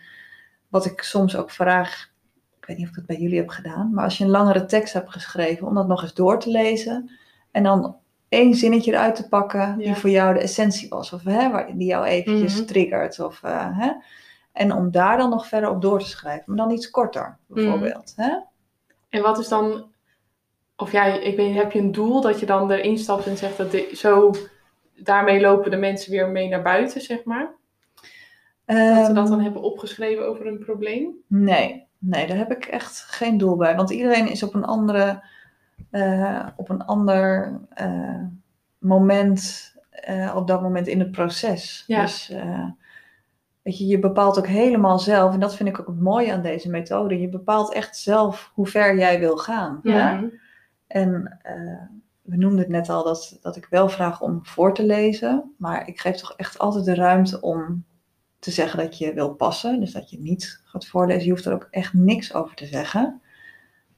wat 0.70 0.86
ik 0.86 1.02
soms 1.02 1.36
ook 1.36 1.52
vraag 1.52 2.12
ik 2.60 2.70
weet 2.70 2.78
niet 2.78 2.86
of 2.88 2.92
ik 2.92 2.98
het 2.98 3.06
bij 3.08 3.18
jullie 3.20 3.38
heb 3.38 3.50
gedaan, 3.50 3.94
maar 3.94 4.04
als 4.04 4.18
je 4.18 4.24
een 4.24 4.30
langere 4.30 4.66
tekst 4.66 4.94
hebt 4.94 5.12
geschreven, 5.12 5.68
om 5.68 5.74
dat 5.74 5.88
nog 5.88 6.02
eens 6.02 6.14
door 6.14 6.40
te 6.40 6.50
lezen 6.50 7.10
en 7.52 7.64
dan 7.64 7.96
één 8.30 8.54
zinnetje 8.56 8.92
eruit 8.92 9.16
te 9.16 9.28
pakken 9.28 9.78
die 9.78 9.88
Ja. 9.88 9.96
voor 9.96 10.10
jou 10.10 10.34
de 10.34 10.40
essentie 10.40 10.90
was, 10.90 11.14
of 11.14 11.24
hè, 11.24 11.50
die 11.76 11.88
jou 11.88 12.06
eventjes 12.06 12.56
Mhm. 12.56 12.66
triggert. 12.66 13.20
Of, 13.20 13.44
eh, 13.44 13.68
hè, 13.80 13.92
en 14.54 14.74
om 14.74 14.92
daar 14.92 15.18
dan 15.18 15.30
nog 15.30 15.48
verder 15.48 15.70
op 15.70 15.82
door 15.82 16.00
te 16.00 16.08
schrijven, 16.08 16.44
maar 16.46 16.66
dan 16.66 16.76
iets 16.76 16.90
korter, 16.90 17.38
bijvoorbeeld. 17.48 18.14
Hè? 18.16 18.36
En 19.10 19.22
wat 19.22 19.40
is 19.40 19.48
dan, 19.48 19.92
of 20.76 20.92
jij, 20.92 21.22
ik 21.22 21.36
weet 21.36 21.56
heb 21.56 21.72
je 21.72 21.80
een 21.80 21.92
doel 21.92 22.22
dat 22.22 22.40
je 22.40 22.46
dan 22.46 22.72
erin 22.72 22.98
stapt 22.98 23.28
en 23.28 23.38
zegt 23.38 23.58
dat 23.58 23.76
zo, 23.94 24.32
daarmee 24.96 25.42
lopen 25.42 25.72
de 25.72 25.78
mensen 25.78 26.12
weer 26.12 26.30
mee 26.30 26.50
naar 26.50 26.62
buiten, 26.62 27.02
zeg 27.02 27.24
maar? 27.24 27.52
Dat 28.66 29.06
ze 29.06 29.14
dat 29.14 29.28
dan 29.28 29.32
Ehm, 29.32 29.44
hebben 29.44 29.62
opgeschreven 29.62 30.28
over 30.28 30.48
een 30.48 30.60
probleem? 30.60 31.12
Nee, 31.28 31.88
nee, 31.98 32.28
daar 32.28 32.38
heb 32.38 32.52
ik 32.52 32.66
echt 32.66 33.00
geen 33.00 33.38
doel 33.38 33.56
bij. 33.56 33.76
Want 33.76 33.90
iedereen 33.90 34.30
is 34.30 34.44
op 34.44 34.54
een 34.54 34.66
andere, 34.66 35.24
eh, 35.92 36.48
op 36.56 36.70
een 36.70 36.86
ander 36.86 37.54
eh, 37.70 38.24
moment, 38.78 39.74
eh, 39.90 40.34
op 40.36 40.48
dat 40.48 40.62
moment 40.62 40.88
in 40.88 41.00
het 41.00 41.12
proces. 41.12 41.84
Ja. 41.88 42.02
Dus 42.02 42.34
weet 43.64 43.78
je, 43.78 43.86
je 43.86 44.00
bepaalt 44.00 44.38
ook 44.38 44.48
helemaal 44.48 45.00
zelf, 45.00 45.34
en 45.34 45.40
dat 45.40 45.56
vind 45.56 45.70
ik 45.70 45.80
ook 45.80 45.88
het 45.88 46.00
mooie 46.00 46.34
aan 46.34 46.42
deze 46.42 46.70
methode. 46.70 47.20
Je 47.20 47.30
bepaalt 47.30 47.74
echt 47.74 47.98
zelf 47.98 48.52
hoe 48.54 48.68
ver 48.68 48.98
jij 48.98 49.20
wil 49.20 49.38
gaan. 49.38 49.80
Ja. 49.84 50.24
En 50.88 51.40
eh, 51.42 51.82
we 52.22 52.36
noemden 52.38 52.60
het 52.60 52.70
net 52.70 52.90
al 52.90 53.04
dat, 53.04 53.38
dat 53.42 53.56
ik 53.56 53.68
wel 53.70 53.90
vraag 53.90 54.22
om 54.22 54.40
voor 54.46 54.74
te 54.74 54.86
lezen, 54.86 55.54
maar 55.58 55.88
ik 55.88 56.00
geef 56.00 56.16
toch 56.16 56.34
echt 56.38 56.60
altijd 56.60 56.86
de 56.86 56.96
ruimte 56.96 57.42
om 57.42 57.84
te 58.40 58.52
zeggen 58.52 58.80
dat 58.80 58.98
je 58.98 59.14
wil 59.14 59.34
passen. 59.34 59.80
Dus 59.80 59.92
dat 59.92 60.10
je 60.10 60.20
niet 60.20 60.62
gaat 60.64 60.86
voorlezen. 60.88 61.24
Je 61.26 61.30
hoeft 61.32 61.46
er 61.46 61.54
ook 61.54 61.68
echt 61.72 61.94
niks 61.94 62.34
over 62.34 62.56
te 62.56 62.66
zeggen. 62.66 63.22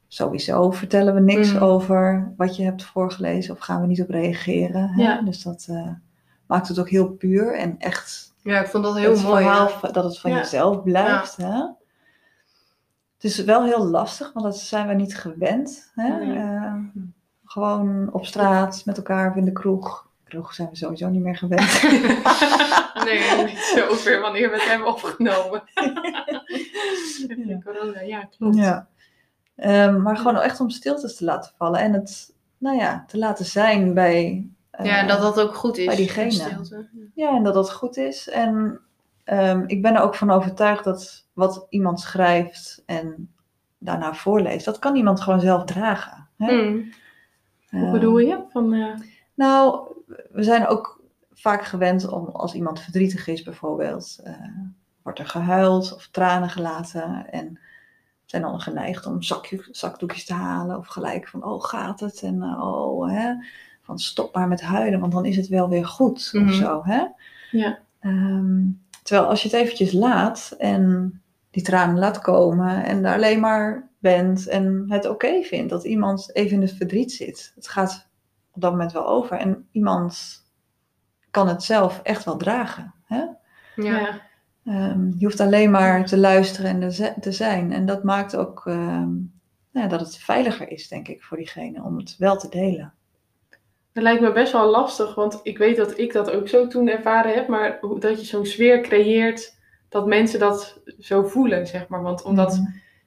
Sowieso 0.08 0.72
vertellen 0.72 1.14
we 1.14 1.20
niks 1.22 1.54
Mhm. 1.54 1.64
over 1.64 2.34
wat 2.38 2.56
je 2.56 2.64
hebt 2.64 2.84
voorgelezen 2.84 3.54
of 3.54 3.60
gaan 3.60 3.82
we 3.82 3.88
niet 3.88 4.02
op 4.02 4.10
reageren. 4.10 4.90
Hè? 4.90 5.04
Ja. 5.04 5.22
Dus 5.22 5.44
dat 5.44 5.66
eh, 5.70 5.92
maakt 6.48 6.68
het 6.68 6.80
ook 6.80 6.90
heel 6.90 7.10
puur 7.10 7.56
en 7.58 7.76
echt 7.78 8.25
Ja, 8.46 8.60
ik 8.60 8.68
vond 8.68 8.84
dat 8.84 8.96
heel 8.96 9.12
het 9.12 9.24
mooi. 9.24 9.46
dat 9.92 10.04
het 10.04 10.20
van 10.20 10.32
Ja. 10.32 10.38
jezelf 10.38 10.84
blijft. 10.84 11.36
Hè? 11.38 11.58
Het 13.14 13.24
is 13.24 13.44
wel 13.44 13.64
heel 13.64 13.86
lastig, 13.86 14.34
want 14.34 14.46
dat 14.46 14.58
zijn 14.58 14.88
we 14.88 14.94
niet 14.94 15.18
gewend. 15.18 15.92
Hè? 15.96 16.34
Eh, 16.36 16.74
gewoon 17.46 18.10
op 18.12 18.26
straat 18.26 18.82
met 18.86 18.98
elkaar 18.98 19.30
of 19.30 19.36
in 19.36 19.46
de 19.46 19.52
kroeg. 19.52 20.08
Kroeg 20.24 20.54
zijn 20.54 20.70
we 20.70 20.76
sowieso 20.76 21.10
niet 21.10 21.22
meer 21.22 21.38
gewend. 21.38 21.82
Nee, 23.06 23.46
niet 23.46 23.58
zo 23.58 23.94
ver 23.96 24.22
wanneer 24.22 24.50
we 24.50 24.56
het 24.56 24.70
hebben 24.70 24.88
opgenomen. 24.88 25.64
Corona, 27.66 28.02
ja, 28.02 28.24
klopt. 28.38 28.56
Ja. 28.56 28.88
Ehm, 29.56 30.02
maar 30.02 30.18
gewoon 30.18 30.38
echt 30.38 30.60
om 30.60 30.70
stiltes 30.70 31.16
te 31.16 31.24
laten 31.24 31.52
vallen 31.58 31.80
en 31.80 31.94
het, 31.94 32.34
nou 32.58 32.78
ja, 32.78 33.04
te 33.08 33.18
laten 33.18 33.46
zijn 33.46 33.94
bij. 33.94 34.50
Eh, 34.78 34.86
Ja, 34.86 35.00
en 35.00 35.08
dat 35.08 35.22
dat 35.22 35.40
ook 35.40 35.56
goed 35.56 35.78
is. 35.78 35.86
bij 35.86 35.96
diegene. 35.96 36.62
Ja, 37.16 37.36
en 37.36 37.44
dat 37.44 37.54
dat 37.54 37.72
goed 37.72 37.98
is. 37.98 38.30
En 38.30 38.80
ehm, 39.24 39.64
ik 39.68 39.82
ben 39.82 39.96
er 39.96 40.02
ook 40.02 40.16
van 40.16 40.32
overtuigd 40.32 40.84
dat 40.84 41.26
wat 41.34 41.66
iemand 41.70 42.00
schrijft 42.00 42.84
en 42.86 43.34
daarna 43.78 44.14
voorleest, 44.14 44.66
dat 44.66 44.80
kan 44.80 44.96
iemand 44.96 45.22
gewoon 45.22 45.40
zelf 45.40 45.64
dragen. 45.64 46.28
Hè? 46.38 46.54
Hmm. 46.54 46.92
Hoe 47.70 47.82
Ehm, 47.84 47.92
bedoel 47.92 48.18
je? 48.18 48.44
Van, 48.50 48.74
eh, 48.74 48.94
Nou, 49.34 49.88
we 50.32 50.44
zijn 50.44 50.68
ook 50.68 51.02
vaak 51.34 51.64
gewend 51.66 52.08
om 52.08 52.26
als 52.28 52.54
iemand 52.54 52.80
verdrietig 52.80 53.28
is 53.28 53.44
bijvoorbeeld, 53.44 54.20
eh, 54.24 54.34
wordt 55.04 55.20
er 55.20 55.28
gehuild 55.28 55.94
of 55.94 56.08
tranen 56.12 56.50
gelaten 56.50 57.32
en 57.32 57.60
zijn 58.26 58.42
dan 58.42 58.60
geneigd 58.60 59.06
om 59.06 59.22
zakje, 59.22 59.68
zakdoekjes 59.72 60.26
te 60.26 60.34
halen 60.34 60.78
of 60.78 60.88
gelijk 60.88 61.28
van 61.28 61.44
oh 61.44 61.64
gaat 61.64 62.00
het 62.00 62.22
en 62.22 62.42
eh, 62.42 62.64
oh 62.64 63.10
hè, 63.12 63.34
van 63.86 64.00
stop 64.00 64.36
maar 64.36 64.48
met 64.48 64.62
huilen 64.62 65.00
want 65.00 65.12
dan 65.12 65.26
is 65.26 65.36
het 65.36 65.48
wel 65.48 65.70
weer 65.70 65.86
goed 65.86 66.30
Mhm. 66.34 66.48
of 66.48 66.54
zo 66.54 66.82
hè. 66.84 67.04
Ja. 67.52 67.80
Ehm, 68.00 68.62
terwijl 69.04 69.28
als 69.30 69.42
je 69.44 69.48
het 69.50 69.58
eventjes 69.58 69.92
laat 69.92 70.56
en 70.58 71.14
die 71.52 71.64
tranen 71.64 71.98
laat 72.00 72.20
komen 72.22 72.84
en 72.86 73.04
daar 73.04 73.16
alleen 73.16 73.40
maar 73.40 73.90
bent 74.00 74.48
en 74.48 74.86
het 74.88 75.10
oké 75.10 75.42
vindt 75.42 75.70
dat 75.70 75.84
iemand 75.84 76.36
even 76.36 76.56
in 76.56 76.62
het 76.62 76.74
verdriet 76.74 77.12
zit. 77.12 77.52
Het 77.56 77.68
gaat 77.68 78.08
op 78.52 78.62
dat 78.62 78.72
moment 78.72 78.92
wel 78.92 79.08
over 79.08 79.38
en 79.38 79.68
iemand 79.72 80.44
kan 81.32 81.48
het 81.48 81.64
zelf 81.64 82.00
echt 82.04 82.24
wel 82.26 82.38
dragen. 82.38 82.94
Hè? 83.06 83.24
Ja. 83.76 84.22
Ehm, 84.66 85.08
je 85.18 85.26
hoeft 85.26 85.40
alleen 85.40 85.72
maar 85.72 86.06
te 86.06 86.18
luisteren 86.18 86.82
en 86.82 86.90
te 87.22 87.32
zijn. 87.32 87.72
En 87.72 87.86
dat 87.86 88.04
maakt 88.04 88.36
ook 88.36 88.64
ehm, 88.66 89.10
nou 89.72 89.86
ja, 89.86 89.88
dat 89.88 90.00
het 90.00 90.18
veiliger 90.18 90.70
is, 90.72 90.88
denk 90.88 91.08
ik, 91.08 91.24
voor 91.24 91.38
diegene 91.38 91.84
om 91.84 91.98
het 91.98 92.16
wel 92.18 92.38
te 92.38 92.50
delen. 92.50 92.94
Dat 93.96 94.04
lijkt 94.04 94.22
me 94.22 94.32
best 94.32 94.52
wel 94.52 94.70
lastig, 94.70 95.16
want 95.16 95.40
ik 95.44 95.58
weet 95.58 95.78
dat 95.78 95.98
ik 95.98 96.14
dat 96.14 96.32
ook 96.32 96.48
zo 96.48 96.68
toen 96.68 96.88
ervaren 96.90 97.34
heb, 97.34 97.48
maar 97.48 97.78
hoe- 97.82 98.00
dat 98.00 98.20
je 98.20 98.26
zo'n 98.26 98.46
sfeer 98.46 98.82
creëert 98.82 99.58
dat 99.90 100.06
mensen 100.08 100.40
dat 100.40 100.82
zo 101.00 101.24
voelen, 101.24 101.68
zeg 101.68 101.88
maar. 101.88 102.02
Want 102.02 102.24
omdat 102.24 102.54
Mhm. 102.58 102.66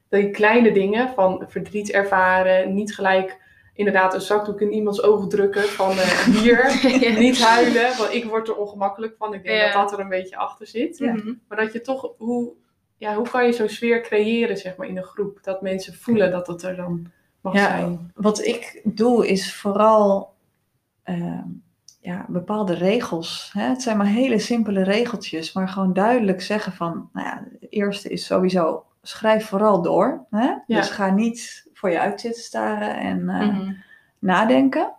die 0.08 0.30
kleine 0.30 0.72
dingen 0.72 1.08
van 1.14 1.44
verdriet 1.48 1.90
ervaren, 1.90 2.74
niet 2.74 2.94
gelijk 2.94 3.36
inderdaad 3.74 4.14
een 4.14 4.20
zakdoek 4.20 4.60
in 4.60 4.72
iemands 4.72 5.02
ogen 5.02 5.28
drukken 5.28 5.62
van 5.62 5.90
eh, 5.90 6.24
hier, 6.24 6.64
niet 7.18 7.40
huilen, 7.42 7.96
want 7.98 8.12
ik 8.14 8.24
word 8.24 8.48
er 8.48 8.56
ongemakkelijk 8.56 9.14
van. 9.18 9.34
Ik 9.34 9.42
denk 9.44 9.56
Ja. 9.58 9.64
dat 9.64 9.72
dat 9.88 9.92
er 9.92 10.04
een 10.04 10.08
beetje 10.08 10.36
achter 10.36 10.66
zit. 10.66 10.98
Ja. 10.98 11.12
Mhm. 11.12 11.32
Maar 11.48 11.58
dat 11.58 11.72
je 11.72 11.80
toch, 11.80 12.12
hoe, 12.18 12.52
ja, 12.96 13.14
hoe 13.14 13.28
kan 13.28 13.46
je 13.46 13.52
zo'n 13.52 13.68
sfeer 13.68 14.00
creëren, 14.02 14.56
zeg 14.56 14.76
maar, 14.76 14.86
in 14.88 14.96
een 14.96 15.02
groep? 15.02 15.38
Dat 15.42 15.62
mensen 15.62 15.94
voelen 15.94 16.30
dat 16.30 16.46
het 16.46 16.62
er 16.62 16.76
dan 16.76 17.06
mag 17.40 17.54
Ja. 17.54 17.66
zijn. 17.68 18.10
Wat 18.14 18.44
ik 18.44 18.80
doe 18.84 19.26
is 19.28 19.54
vooral 19.54 20.36
ehm, 21.08 21.44
ja, 22.00 22.24
bepaalde 22.28 22.74
regels. 22.74 23.50
Hè? 23.52 23.62
Het 23.62 23.82
zijn 23.82 23.96
maar 23.96 24.06
hele 24.06 24.38
simpele 24.38 24.82
regeltjes, 24.82 25.52
maar 25.52 25.68
gewoon 25.68 25.92
duidelijk 25.92 26.40
zeggen 26.42 26.72
van, 26.72 27.08
nou 27.12 27.26
ja, 27.26 27.44
eerste 27.68 28.08
is 28.08 28.26
sowieso, 28.26 28.84
schrijf 29.02 29.46
vooral 29.46 29.82
door. 29.82 30.26
Hè? 30.30 30.46
Ja. 30.46 30.60
Dus 30.66 30.90
ga 30.90 31.10
niet 31.10 31.68
voor 31.72 31.90
je 31.90 32.00
uit 32.00 32.20
zitten 32.20 32.42
staren 32.42 32.96
en 32.96 33.28
eh, 33.28 33.48
Mhm. 33.48 33.72
nadenken. 34.18 34.92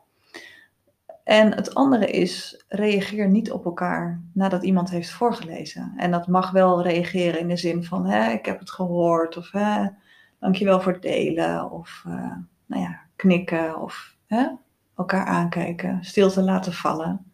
En 1.23 1.55
het 1.55 1.75
andere 1.75 2.11
is, 2.11 2.63
reageer 2.67 3.27
niet 3.27 3.51
op 3.51 3.65
elkaar 3.65 4.21
nadat 4.33 4.63
iemand 4.63 4.89
heeft 4.89 5.09
voorgelezen. 5.09 5.93
En 5.97 6.11
dat 6.11 6.27
mag 6.27 6.51
wel 6.51 6.81
reageren 6.81 7.39
in 7.39 7.47
de 7.47 7.57
zin 7.57 7.83
van, 7.83 8.05
hè, 8.05 8.31
ik 8.31 8.45
heb 8.45 8.59
het 8.59 8.69
gehoord, 8.71 9.37
of 9.37 9.51
hè, 9.51 9.87
dankjewel 10.39 10.81
voor 10.81 10.91
het 10.91 11.01
delen, 11.01 11.71
of 11.71 12.03
eh, 12.05 12.31
nou 12.65 12.81
ja, 12.83 12.99
knikken, 13.15 13.81
of 13.81 14.15
hè, 14.27 14.47
elkaar 14.99 15.25
aankijken, 15.25 15.97
stilte 16.01 16.41
laten 16.41 16.73
vallen. 16.73 17.31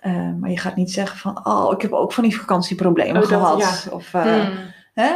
Eh, 0.00 0.32
maar 0.40 0.50
je 0.50 0.58
gaat 0.58 0.76
niet 0.76 0.92
zeggen 0.92 1.18
van, 1.18 1.46
oh, 1.46 1.72
ik 1.72 1.82
heb 1.82 1.92
ook 1.92 2.12
van 2.12 2.22
die 2.24 2.36
vakantieproblemen 2.36 3.22
Oh, 3.22 3.28
dat- 3.28 3.40
gehad. 3.40 3.58
ja. 3.84 3.90
Of, 3.92 4.14
eh, 4.14 4.22
Hmm. 4.22 4.56
hè? 4.94 5.12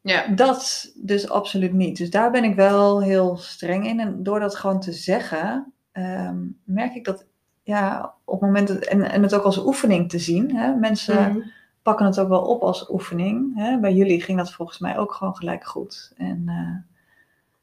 Ja. 0.00 0.26
Dat 0.26 0.92
dus 0.94 1.28
absoluut 1.30 1.72
niet. 1.72 1.96
Dus 1.96 2.10
daar 2.10 2.30
ben 2.30 2.44
ik 2.44 2.54
wel 2.54 3.02
heel 3.02 3.36
streng 3.36 3.86
in. 3.86 4.00
En 4.00 4.22
door 4.22 4.40
dat 4.40 4.54
gewoon 4.56 4.80
te 4.80 4.92
zeggen, 4.92 5.72
ehm, 5.92 6.36
merk 6.64 6.94
ik 6.94 7.04
dat, 7.04 7.24
ja, 7.62 8.14
op 8.24 8.40
het 8.40 8.48
moment, 8.50 8.68
dat- 8.68 8.84
en, 8.84 9.10
en 9.10 9.22
het 9.22 9.34
ook 9.34 9.44
als 9.44 9.58
oefening 9.58 10.08
te 10.10 10.18
zien. 10.18 10.56
Hè? 10.56 10.74
Mensen 10.74 11.32
Mhm. 11.32 11.38
pakken 11.82 12.06
het 12.06 12.18
ook 12.20 12.28
wel 12.28 12.42
op 12.42 12.62
als 12.62 12.90
oefening. 12.90 13.56
Hè? 13.56 13.78
Bij 13.78 13.92
jullie 13.94 14.22
ging 14.22 14.38
dat 14.38 14.52
volgens 14.52 14.78
mij 14.78 14.98
ook 14.98 15.12
gewoon 15.12 15.36
gelijk 15.36 15.64
goed. 15.66 16.12
En 16.16 16.42
eh, 16.46 16.93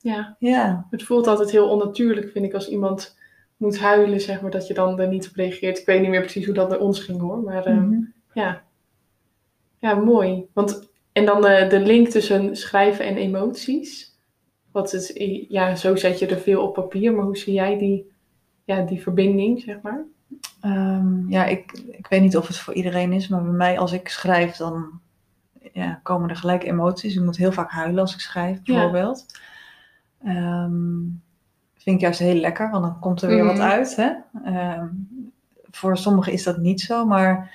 Ja. 0.01 0.35
ja, 0.39 0.87
Het 0.89 1.03
voelt 1.03 1.27
altijd 1.27 1.51
heel 1.51 1.69
onnatuurlijk, 1.69 2.31
vind 2.31 2.45
ik, 2.45 2.53
als 2.53 2.69
iemand 2.69 3.17
moet 3.57 3.79
huilen, 3.79 4.21
zeg 4.21 4.41
maar, 4.41 4.51
dat 4.51 4.67
je 4.67 4.73
dan 4.73 4.99
er 4.99 5.07
niet 5.07 5.27
op 5.27 5.35
reageert. 5.35 5.79
Ik 5.79 5.85
weet 5.85 6.01
niet 6.01 6.09
meer 6.09 6.21
precies 6.21 6.45
hoe 6.45 6.53
dat 6.53 6.69
bij 6.69 6.77
ons 6.77 6.99
ging 6.99 7.19
hoor, 7.19 7.37
maar 7.37 7.65
eh, 7.65 7.75
mhm. 7.77 8.01
ja. 8.33 8.63
Ja, 9.79 9.93
mooi. 9.95 10.45
Want, 10.53 10.89
en 11.11 11.25
dan 11.25 11.41
de, 11.41 11.67
de 11.69 11.79
link 11.79 12.07
tussen 12.07 12.55
schrijven 12.55 13.05
en 13.05 13.17
emoties. 13.17 14.19
Wat 14.71 14.93
is, 14.93 15.11
ja, 15.49 15.75
zo 15.75 15.95
zet 15.95 16.19
je 16.19 16.27
er 16.27 16.39
veel 16.39 16.61
op 16.61 16.73
papier, 16.73 17.13
maar 17.13 17.25
hoe 17.25 17.37
zie 17.37 17.53
jij 17.53 17.77
die, 17.77 18.11
ja, 18.63 18.81
die 18.81 19.01
verbinding, 19.01 19.61
zeg 19.61 19.81
maar? 19.81 20.05
Ehm, 20.61 21.29
ja, 21.29 21.45
ik, 21.45 21.71
ik 21.91 22.07
weet 22.07 22.21
niet 22.21 22.37
of 22.37 22.47
het 22.47 22.57
voor 22.57 22.73
iedereen 22.73 23.13
is, 23.13 23.27
maar 23.27 23.43
bij 23.43 23.51
mij 23.51 23.79
als 23.79 23.91
ik 23.91 24.07
schrijf, 24.07 24.55
dan 24.55 24.99
ja, 25.73 25.99
komen 26.03 26.29
er 26.29 26.35
gelijk 26.35 26.63
emoties. 26.63 27.15
Ik 27.15 27.21
moet 27.23 27.37
heel 27.37 27.51
vaak 27.51 27.71
huilen 27.71 28.01
als 28.01 28.13
ik 28.13 28.19
schrijf, 28.19 28.59
Ja. 28.63 29.13
Ehm, 30.23 31.01
vind 31.77 31.95
ik 31.95 31.99
juist 32.01 32.19
heel 32.19 32.35
lekker, 32.35 32.69
want 32.71 32.83
dan 32.83 32.99
komt 32.99 33.21
er 33.21 33.29
weer 33.29 33.45
wat 33.45 33.53
Mhm. 33.55 33.63
uit. 33.63 33.95
Hè? 33.95 34.11
Ehm, 34.45 34.87
voor 35.71 35.97
sommigen 35.97 36.33
is 36.33 36.43
dat 36.43 36.57
niet 36.57 36.81
zo, 36.81 37.05
maar 37.05 37.51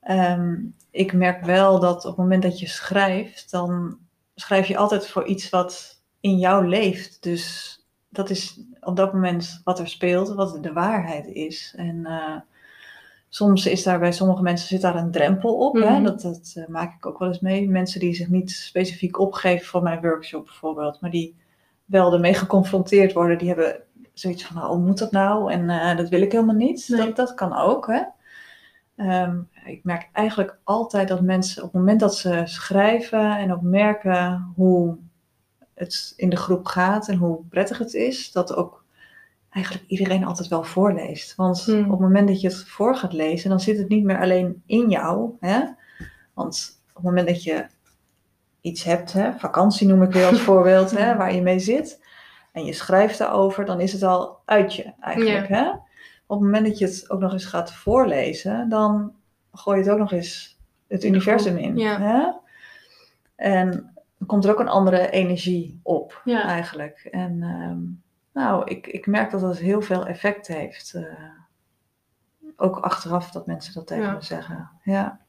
ehm, 0.00 0.56
ik 0.90 1.12
merk 1.12 1.44
wel 1.44 1.80
dat 1.80 1.96
op 2.04 2.10
het 2.10 2.16
moment 2.16 2.42
dat 2.42 2.58
je 2.60 2.66
schrijft, 2.68 3.50
dan 3.50 3.98
schrijf 4.34 4.66
je 4.66 4.76
altijd 4.76 5.06
voor 5.06 5.24
iets 5.26 5.50
wat 5.50 6.02
in 6.20 6.38
jou 6.38 6.66
leeft. 6.68 7.22
Dus 7.22 7.76
dat 8.08 8.30
is 8.30 8.60
op 8.80 8.96
dat 8.96 9.12
moment 9.12 9.60
wat 9.64 9.78
er 9.78 9.88
speelt, 9.88 10.28
wat 10.34 10.62
de 10.62 10.72
waarheid 10.72 11.26
is. 11.26 11.74
En 11.76 12.06
eh, 12.06 12.36
soms 13.28 13.66
is 13.66 13.82
daar 13.82 13.98
bij 13.98 14.12
sommige 14.12 14.42
mensen 14.42 14.68
zit 14.68 14.80
daar 14.80 14.96
een 14.96 15.10
drempel 15.10 15.54
op. 15.54 15.74
hè? 15.74 15.90
Mhm. 15.90 16.02
Dat, 16.02 16.20
dat 16.20 16.52
eh, 16.54 16.66
maak 16.66 16.94
ik 16.94 17.06
ook 17.06 17.18
wel 17.18 17.28
eens 17.28 17.40
mee. 17.40 17.68
Mensen 17.70 18.00
die 18.00 18.14
zich 18.14 18.28
niet 18.28 18.50
specifiek 18.50 19.18
opgeven 19.18 19.66
voor 19.66 19.82
mijn 19.82 20.00
workshop 20.00 20.44
bijvoorbeeld, 20.44 21.00
maar 21.00 21.10
die 21.10 21.36
wel 21.90 22.12
ermee 22.12 22.34
geconfronteerd 22.34 23.12
worden, 23.12 23.38
die 23.38 23.48
hebben 23.48 23.80
zoiets 24.12 24.44
van, 24.44 24.64
oh, 24.64 24.84
moet 24.84 24.98
dat 24.98 25.12
nou? 25.12 25.52
En 25.52 25.70
eh, 25.70 25.96
dat 25.96 26.08
wil 26.08 26.22
ik 26.22 26.32
helemaal 26.32 26.54
niet. 26.54 26.88
Nee. 26.88 27.06
Dat, 27.06 27.16
dat 27.16 27.34
kan 27.34 27.56
ook, 27.56 27.86
hè. 27.86 28.02
Ehm, 28.96 29.38
ik 29.64 29.84
merk 29.84 30.08
eigenlijk 30.12 30.58
altijd 30.64 31.08
dat 31.08 31.20
mensen 31.20 31.62
op 31.62 31.72
het 31.72 31.80
moment 31.80 32.00
dat 32.00 32.16
ze 32.16 32.42
schrijven 32.44 33.36
en 33.36 33.52
ook 33.52 33.62
merken 33.62 34.52
hoe 34.56 34.96
het 35.74 36.12
in 36.16 36.30
de 36.30 36.36
groep 36.36 36.66
gaat 36.66 37.08
en 37.08 37.16
hoe 37.16 37.38
prettig 37.48 37.78
het 37.78 37.94
is, 37.94 38.32
dat 38.32 38.54
ook 38.54 38.84
eigenlijk 39.50 39.86
iedereen 39.86 40.24
altijd 40.24 40.48
wel 40.48 40.64
voorleest. 40.64 41.34
Want 41.34 41.64
Hmm. 41.64 41.84
op 41.84 41.90
het 41.90 42.00
moment 42.00 42.28
dat 42.28 42.40
je 42.40 42.48
het 42.48 42.68
voor 42.68 42.96
gaat 42.96 43.12
lezen, 43.12 43.50
dan 43.50 43.60
zit 43.60 43.78
het 43.78 43.88
niet 43.88 44.04
meer 44.04 44.20
alleen 44.20 44.62
in 44.66 44.88
jou. 44.90 45.30
Hè? 45.40 45.60
Want 46.34 46.80
op 46.88 46.94
het 46.94 47.04
moment 47.04 47.26
dat 47.26 47.42
je 47.42 47.66
iets 48.60 48.84
hebt, 48.84 49.12
hè, 49.12 49.32
vakantie 49.32 49.86
noem 49.86 50.02
ik 50.02 50.12
weer 50.12 50.26
als 50.26 50.40
voorbeeld, 50.50 50.90
hè, 50.90 51.16
waar 51.16 51.34
je 51.34 51.42
mee 51.42 51.58
zit, 51.58 52.04
en 52.52 52.64
je 52.64 52.72
schrijft 52.72 53.18
daarover, 53.18 53.64
dan 53.64 53.80
is 53.80 53.92
het 53.92 54.02
al 54.02 54.38
uit 54.44 54.74
je 54.74 54.92
eigenlijk. 55.00 55.48
Hè? 55.48 55.68
Op 56.26 56.36
het 56.38 56.40
moment 56.40 56.66
dat 56.66 56.78
je 56.78 56.84
het 56.84 57.10
ook 57.10 57.20
nog 57.20 57.32
eens 57.32 57.44
gaat 57.44 57.72
voorlezen, 57.72 58.68
dan 58.68 59.12
gooi 59.52 59.78
je 59.78 59.82
het 59.84 59.92
ook 59.92 59.98
nog 59.98 60.12
eens 60.12 60.58
het 60.88 61.04
universum 61.04 61.56
in. 61.56 61.76
ja. 61.76 62.00
Hè? 62.00 62.30
En 63.36 63.70
dan 64.18 64.26
komt 64.26 64.44
er 64.44 64.50
ook 64.50 64.60
een 64.60 64.68
andere 64.68 65.10
energie 65.10 65.80
op, 65.82 66.20
Ja. 66.24 66.42
eigenlijk. 66.44 67.08
En 67.10 67.42
ehm, 67.42 67.78
nou, 68.32 68.64
ik, 68.70 68.86
ik 68.86 69.06
merk 69.06 69.30
dat 69.30 69.40
dat 69.40 69.58
heel 69.58 69.82
veel 69.82 70.06
effect 70.06 70.46
heeft. 70.46 70.94
eh, 70.94 71.02
ook 72.56 72.76
achteraf 72.78 73.30
dat 73.30 73.46
mensen 73.46 73.74
dat 73.74 73.86
tegen 73.86 74.12
me 74.14 74.22
zeggen. 74.22 74.70
Ja. 74.82 75.20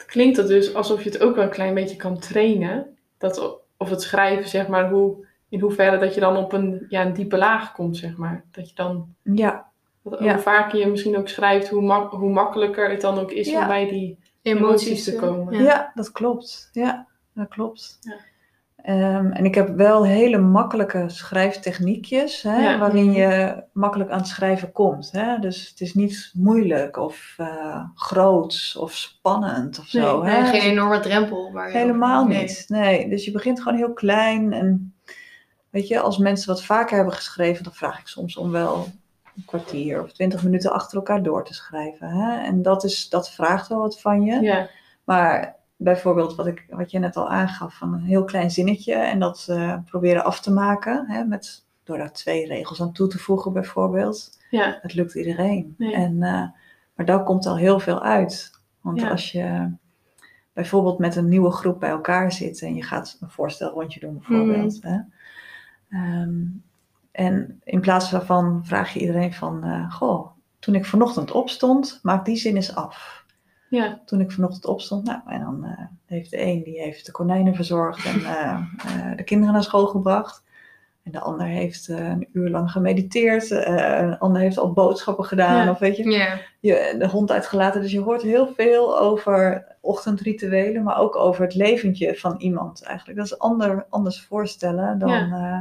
Het 0.00 0.08
klinkt 0.08 0.36
dat 0.36 0.46
dus 0.48 0.74
alsof 0.74 1.02
je 1.04 1.10
het 1.10 1.22
ook 1.22 1.34
wel 1.34 1.44
een 1.44 1.50
klein 1.50 1.74
beetje 1.74 1.96
kan 1.96 2.18
trainen. 2.18 2.96
Dat, 3.18 3.60
of 3.76 3.90
het 3.90 4.02
schrijven, 4.02 4.48
zeg 4.48 4.68
maar, 4.68 4.90
hoe, 4.90 5.26
in 5.48 5.60
hoeverre 5.60 5.98
dat 5.98 6.14
je 6.14 6.20
dan 6.20 6.36
op 6.36 6.52
een, 6.52 6.86
ja, 6.88 7.04
een 7.04 7.12
diepe 7.12 7.36
laag 7.36 7.72
komt, 7.72 7.96
zeg 7.96 8.16
maar. 8.16 8.44
Dat 8.50 8.68
je 8.68 8.74
dan, 8.74 9.14
ja, 9.22 9.66
dat 10.02 10.18
Ja. 10.20 10.32
hoe 10.32 10.42
vaker 10.42 10.78
je 10.78 10.86
misschien 10.86 11.16
ook 11.18 11.28
schrijft, 11.28 11.68
hoe, 11.68 11.82
mak- 11.82 12.12
hoe 12.12 12.30
makkelijker 12.32 12.90
het 12.90 13.00
dan 13.00 13.18
ook 13.18 13.30
is 13.32 13.50
Ja. 13.50 13.60
om 13.60 13.66
bij 13.66 13.88
die 13.88 14.18
emoties 14.42 15.04
te 15.04 15.12
eh, 15.12 15.18
komen. 15.18 15.54
ja. 15.54 15.62
Ja. 15.62 15.92
dat 15.94 16.12
klopt. 16.12 16.68
Ja, 16.72 17.06
dat 17.34 17.48
klopt. 17.48 17.98
Ehm, 18.82 19.30
en 19.30 19.44
ik 19.44 19.54
heb 19.54 19.68
wel 19.76 20.04
hele 20.04 20.38
makkelijke 20.38 21.04
schrijftechniekjes, 21.06 22.42
hè, 22.42 22.56
Ja. 22.62 22.78
waarin 22.78 23.12
je 23.12 23.62
makkelijk 23.72 24.10
aan 24.10 24.18
het 24.18 24.26
schrijven 24.28 24.72
komt. 24.72 25.10
Hè? 25.12 25.38
Dus 25.38 25.68
het 25.68 25.80
is 25.80 25.94
niet 25.94 26.30
moeilijk 26.34 26.96
of 26.96 27.34
eh 27.36 27.82
groots 27.94 28.76
of 28.76 28.92
spannend 28.92 29.78
of 29.78 29.86
zo. 29.86 30.22
Nee, 30.22 30.32
hè? 30.34 30.44
Geen 30.44 30.70
enorme 30.70 31.00
drempel. 31.00 31.52
Waar 31.52 31.70
je 31.70 31.76
Helemaal 31.78 32.24
nee. 32.26 32.40
niet. 32.40 32.64
Nee, 32.68 33.08
dus 33.08 33.24
je 33.24 33.30
begint 33.30 33.60
gewoon 33.62 33.78
heel 33.78 33.92
klein. 33.92 34.52
En 34.52 34.94
weet 35.70 35.88
je, 35.88 36.00
als 36.00 36.18
mensen 36.18 36.48
wat 36.48 36.64
vaker 36.64 36.96
hebben 36.96 37.14
geschreven, 37.14 37.64
dan 37.64 37.72
vraag 37.72 38.00
ik 38.00 38.06
soms 38.06 38.36
om 38.36 38.50
wel 38.50 38.88
een 39.36 39.44
kwartier 39.46 40.02
of 40.02 40.12
twintig 40.12 40.42
minuten 40.42 40.72
achter 40.72 40.96
elkaar 40.96 41.22
door 41.22 41.44
te 41.44 41.54
schrijven. 41.54 42.08
Hè? 42.08 42.44
En 42.44 42.62
dat, 42.62 42.84
is, 42.84 43.08
dat 43.08 43.30
vraagt 43.30 43.68
wel 43.68 43.78
wat 43.78 44.00
van 44.00 44.22
je. 44.22 44.40
Ja, 44.40 44.68
Maar 45.04 45.56
bijvoorbeeld 45.82 46.34
wat, 46.34 46.46
ik, 46.46 46.66
wat 46.70 46.90
je 46.90 46.98
net 46.98 47.16
al 47.16 47.30
aangaf, 47.30 47.74
van 47.74 47.92
een 47.94 48.02
heel 48.02 48.24
klein 48.24 48.50
zinnetje 48.50 48.94
en 48.94 49.18
dat 49.18 49.46
eh, 49.48 49.76
proberen 49.84 50.24
af 50.24 50.40
te 50.40 50.52
maken. 50.52 51.04
Hè, 51.08 51.24
met, 51.24 51.64
door 51.84 51.98
daar 51.98 52.12
twee 52.12 52.46
regels 52.46 52.80
aan 52.82 52.92
toe 52.92 53.08
te 53.08 53.18
voegen 53.18 53.52
bijvoorbeeld. 53.52 54.38
ja, 54.50 54.78
Dat 54.82 54.94
lukt 54.94 55.14
iedereen. 55.14 55.74
Nee. 55.78 55.94
En, 55.94 56.22
eh, 56.22 56.44
maar 56.94 57.06
daar 57.06 57.22
komt 57.22 57.46
al 57.46 57.56
heel 57.56 57.80
veel 57.80 58.02
uit. 58.02 58.50
Want 58.80 59.00
Ja. 59.00 59.10
als 59.10 59.32
je 59.32 59.70
bijvoorbeeld 60.52 60.98
met 60.98 61.16
een 61.16 61.28
nieuwe 61.28 61.50
groep 61.50 61.80
bij 61.80 61.90
elkaar 61.90 62.32
zit 62.32 62.62
en 62.62 62.74
je 62.74 62.82
gaat 62.82 63.16
een 63.20 63.30
voorstelrondje 63.30 64.00
doen 64.00 64.14
bijvoorbeeld. 64.14 64.82
Mhm. 64.82 64.92
Hè? 64.92 65.00
Ehm, 65.90 66.44
en 67.12 67.60
in 67.64 67.80
plaats 67.80 68.10
daarvan 68.10 68.60
vraag 68.64 68.92
je 68.92 69.00
iedereen 69.00 69.32
van, 69.34 69.64
eh, 69.64 69.92
goh, 69.92 70.26
toen 70.58 70.74
ik 70.74 70.84
vanochtend 70.84 71.30
opstond, 71.30 71.98
maak 72.02 72.24
die 72.24 72.36
zin 72.36 72.54
eens 72.56 72.74
af. 72.74 73.19
Ja, 73.70 74.00
Toen 74.04 74.20
ik 74.20 74.32
vanochtend 74.32 74.66
opstond, 74.66 75.04
nou, 75.04 75.20
en 75.26 75.40
dan 75.40 75.64
eh, 75.64 75.84
heeft 76.06 76.30
de 76.30 76.40
een 76.42 76.62
die 76.62 76.80
heeft 76.80 77.06
de 77.06 77.12
konijnen 77.12 77.54
verzorgd 77.54 78.04
en 78.06 78.24
eh, 78.24 78.50
eh, 78.86 79.16
de 79.16 79.22
kinderen 79.24 79.54
naar 79.54 79.62
school 79.62 79.86
gebracht. 79.86 80.42
En 81.02 81.12
de 81.12 81.20
ander 81.20 81.46
heeft 81.46 81.88
een 81.88 82.28
uur 82.32 82.48
lang 82.50 82.70
gemediteerd. 82.70 83.50
eh, 83.50 83.98
een 84.00 84.18
ander 84.18 84.42
heeft 84.42 84.58
al 84.58 84.72
boodschappen 84.72 85.24
gedaan. 85.24 85.64
Ja. 85.64 85.70
Of 85.70 85.78
weet 85.78 85.96
je, 85.96 86.10
Ja, 86.10 86.38
je, 86.60 86.94
de 86.98 87.08
hond 87.08 87.30
uitgelaten. 87.30 87.80
Dus 87.80 87.92
je 87.92 88.00
hoort 88.00 88.22
heel 88.22 88.52
veel 88.56 88.98
over 88.98 89.66
ochtendrituelen, 89.80 90.82
maar 90.82 90.98
ook 90.98 91.16
over 91.16 91.42
het 91.44 91.54
leventje 91.54 92.14
van 92.16 92.34
iemand 92.38 92.82
eigenlijk. 92.82 93.18
Dat 93.18 93.26
is 93.26 93.38
ander, 93.38 93.86
anders 93.88 94.20
voorstellen 94.22 94.98
dan 94.98 95.10
eh, 95.32 95.60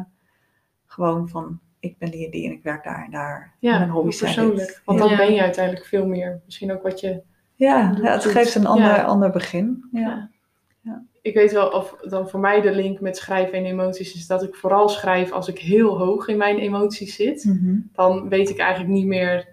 gewoon 0.86 1.28
van 1.30 1.60
ik 1.80 1.98
ben 1.98 2.12
die 2.12 2.26
en 2.26 2.32
die 2.32 2.46
en 2.46 2.52
ik 2.52 2.64
werk 2.64 2.84
daar 2.84 3.04
en 3.06 3.12
daar. 3.12 3.54
ja 3.60 3.78
Mijn 3.78 3.90
hobby's 3.90 4.18
zijn 4.18 4.30
dit. 4.36 4.44
persoonlijk. 4.46 4.82
Want 4.86 5.00
Ja. 5.00 5.08
dan 5.08 5.18
ben 5.18 5.34
je 5.34 5.42
uiteindelijk 5.42 5.86
veel 5.86 6.06
meer. 6.06 6.42
Misschien 6.46 6.72
ook 6.74 6.84
wat 6.84 7.00
je 7.00 7.22
Ja, 7.60 7.94
ja, 8.02 8.12
het 8.12 8.26
geeft 8.26 8.56
een 8.56 8.66
ander, 8.66 8.86
Ja. 8.88 9.02
ander 9.04 9.30
begin. 9.32 9.88
Ja. 9.92 10.30
ik 11.22 11.34
weet 11.34 11.52
wel 11.52 11.68
of 11.68 11.96
dan 12.02 12.30
voor 12.30 12.40
mij 12.40 12.62
de 12.62 12.72
link 12.72 13.00
met 13.00 13.18
schrijven 13.18 13.54
en 13.58 13.66
emoties 13.66 14.14
is 14.16 14.28
dat 14.28 14.44
ik 14.44 14.56
vooral 14.56 14.90
schrijf 14.90 15.32
als 15.32 15.48
ik 15.48 15.60
heel 15.60 15.98
hoog 15.98 16.28
in 16.28 16.38
mijn 16.38 16.58
emoties 16.58 17.16
zit. 17.16 17.44
Mhm. 17.46 17.78
Dan 17.94 18.30
weet 18.30 18.50
ik 18.50 18.58
eigenlijk 18.58 18.92
niet 18.94 19.06
meer, 19.06 19.48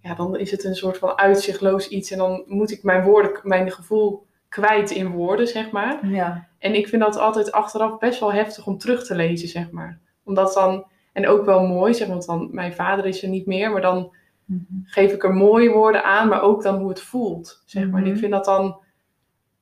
ja, 0.00 0.14
dan 0.14 0.36
is 0.36 0.50
het 0.50 0.64
een 0.64 0.74
soort 0.74 0.98
van 0.98 1.18
uitzichtloos 1.18 1.88
iets 1.88 2.10
en 2.10 2.18
dan 2.18 2.42
moet 2.46 2.70
ik 2.70 2.82
mijn 2.82 3.04
woorden, 3.04 3.32
mijn 3.42 3.70
gevoel 3.70 4.26
kwijt 4.48 4.90
in 4.90 5.10
woorden, 5.10 5.46
zeg 5.48 5.70
maar. 5.70 6.06
ja. 6.06 6.48
En 6.58 6.74
ik 6.74 6.88
vind 6.88 7.02
dat 7.02 7.18
altijd 7.18 7.52
achteraf 7.52 7.98
best 7.98 8.20
wel 8.20 8.32
heftig 8.32 8.66
om 8.66 8.78
terug 8.78 9.06
te 9.06 9.14
lezen, 9.14 9.48
zeg 9.48 9.70
maar. 9.70 9.98
Omdat 10.24 10.54
dan, 10.54 10.84
en 11.12 11.26
ook 11.28 11.44
wel 11.44 11.66
mooi, 11.66 11.94
zeg, 11.94 12.08
want 12.08 12.26
dan, 12.26 12.48
mijn 12.52 12.72
vader 12.72 13.06
is 13.06 13.22
er 13.22 13.28
niet 13.28 13.46
meer, 13.46 13.70
maar 13.70 13.80
dan. 13.82 14.16
Geef 14.84 15.12
ik 15.12 15.24
er 15.24 15.34
mooie 15.34 15.70
woorden 15.70 16.04
aan, 16.04 16.28
maar 16.28 16.42
ook 16.42 16.62
dan 16.62 16.78
hoe 16.78 16.88
het 16.88 17.00
voelt, 17.00 17.62
zeg 17.66 17.82
maar. 17.88 17.94
En 18.00 18.04
Mhm. 18.06 18.12
ik 18.12 18.18
vind 18.18 18.32
dat 18.32 18.44
dan 18.44 18.80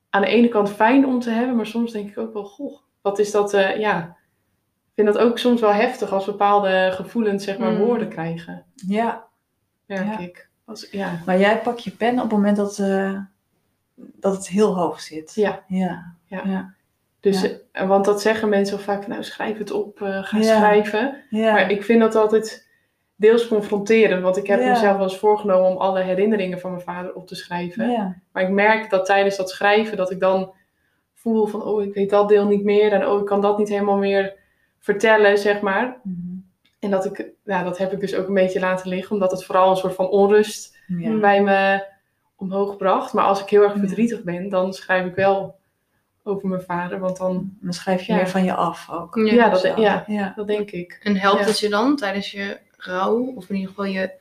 aan 0.09 0.21
de 0.21 0.27
ene 0.27 0.47
kant 0.47 0.69
fijn 0.71 1.05
om 1.05 1.19
te 1.19 1.29
hebben, 1.29 1.55
maar 1.55 1.65
soms 1.65 1.91
denk 1.91 2.09
ik 2.09 2.17
ook 2.17 2.33
wel, 2.33 2.45
goh, 2.45 2.77
wat 3.01 3.19
is 3.19 3.31
dat, 3.31 3.53
eh, 3.53 3.79
ja. 3.79 4.15
Ik 4.87 5.03
vind 5.03 5.07
dat 5.15 5.17
ook 5.25 5.37
soms 5.39 5.61
wel 5.61 5.73
heftig 5.73 6.11
als 6.11 6.25
bepaalde 6.25 6.89
gevoelens, 6.93 7.43
zeg 7.43 7.57
maar, 7.57 7.71
Mm. 7.71 7.77
woorden 7.77 8.07
krijgen, 8.09 8.65
ja, 8.75 9.25
merk 9.85 10.05
Ja. 10.05 10.17
ik. 10.17 10.49
Als, 10.65 10.87
ja, 10.91 11.21
maar 11.25 11.39
jij 11.39 11.61
pakt 11.61 11.83
je 11.83 11.91
pen 11.91 12.15
op 12.15 12.21
het 12.21 12.31
moment 12.31 12.57
dat, 12.57 12.79
eh, 12.79 13.19
dat 13.95 14.35
het 14.35 14.47
heel 14.47 14.75
hoog 14.75 15.01
zit. 15.01 15.33
Ja. 15.35 15.63
Ja. 15.67 16.13
Ja. 16.25 16.41
Ja. 16.45 16.73
dus, 17.19 17.41
Ja. 17.41 17.49
eh, 17.71 17.87
want 17.87 18.05
dat 18.05 18.21
zeggen 18.21 18.49
mensen 18.49 18.79
vaak, 18.79 19.07
nou 19.07 19.23
schrijf 19.23 19.57
het 19.57 19.71
op, 19.71 19.97
ga 20.01 20.41
schrijven. 20.41 21.23
Ja. 21.29 21.51
Maar 21.53 21.71
ik 21.71 21.83
vind 21.83 21.99
dat 21.99 22.15
altijd 22.15 22.66
deels 23.19 23.47
confronterend, 23.47 24.21
want 24.23 24.37
ik 24.37 24.47
heb 24.47 24.59
Ja. 24.59 24.69
mezelf 24.69 24.95
wel 24.95 25.03
eens 25.03 25.17
voorgenomen 25.17 25.69
om 25.69 25.77
alle 25.77 26.01
herinneringen 26.01 26.59
van 26.59 26.71
mijn 26.71 26.83
vader 26.83 27.13
op 27.13 27.27
te 27.27 27.35
schrijven. 27.35 27.89
ja. 27.91 28.15
Maar 28.31 28.43
ik 28.43 28.49
merk 28.49 28.89
dat 28.89 29.05
tijdens 29.05 29.37
dat 29.37 29.49
schrijven 29.49 29.97
dat 29.97 30.11
ik 30.11 30.19
dan 30.19 30.51
voel 31.13 31.45
van, 31.45 31.63
oh, 31.63 31.83
ik 31.83 31.93
weet 31.93 32.09
dat 32.09 32.29
deel 32.29 32.45
niet 32.47 32.63
meer 32.63 32.91
en 32.93 33.07
oh, 33.07 33.19
ik 33.19 33.25
kan 33.25 33.41
dat 33.41 33.57
niet 33.57 33.69
helemaal 33.69 33.97
meer 33.97 34.33
vertellen, 34.79 35.37
zeg 35.37 35.61
maar. 35.61 35.99
Mhm. 36.03 36.35
En 36.79 36.89
dat 36.91 37.05
ik, 37.05 37.31
ja, 37.43 37.63
dat 37.63 37.77
heb 37.77 37.91
ik 37.91 37.99
dus 37.99 38.15
ook 38.15 38.27
een 38.27 38.33
beetje 38.33 38.59
laten 38.59 38.89
liggen, 38.89 39.11
omdat 39.13 39.31
het 39.31 39.43
vooral 39.45 39.69
een 39.69 39.77
soort 39.77 39.95
van 39.95 40.07
onrust 40.09 40.77
Ja. 40.87 41.17
bij 41.19 41.41
me 41.43 41.85
omhoog 42.35 42.77
bracht. 42.77 43.13
Maar 43.13 43.25
als 43.25 43.41
ik 43.41 43.49
heel 43.49 43.61
erg 43.63 43.73
Ja. 43.73 43.79
verdrietig 43.79 44.23
ben, 44.23 44.49
dan 44.49 44.73
schrijf 44.73 45.05
ik 45.05 45.15
wel 45.15 45.55
over 46.23 46.47
mijn 46.49 46.61
vader, 46.61 46.99
want 46.99 47.17
dan, 47.17 47.57
Dan 47.61 47.73
schrijf 47.73 48.01
je 48.01 48.11
Ja. 48.11 48.17
meer 48.17 48.27
van 48.27 48.43
je 48.43 48.53
af 48.53 48.89
ook. 48.91 49.15
Ja, 49.15 49.33
ja, 49.33 49.49
dat, 49.49 49.61
ja, 49.77 50.03
ja. 50.07 50.33
dat 50.35 50.47
denk 50.47 50.71
ik. 50.71 50.99
En 51.03 51.15
helpt 51.15 51.39
Ja. 51.39 51.45
het 51.45 51.59
je 51.59 51.69
dan 51.69 51.95
tijdens 51.95 52.31
je 52.31 52.57
rouw? 52.77 53.33
Of 53.35 53.49
in 53.49 53.55
ieder 53.55 53.69
geval 53.69 53.85
je, 53.85 54.11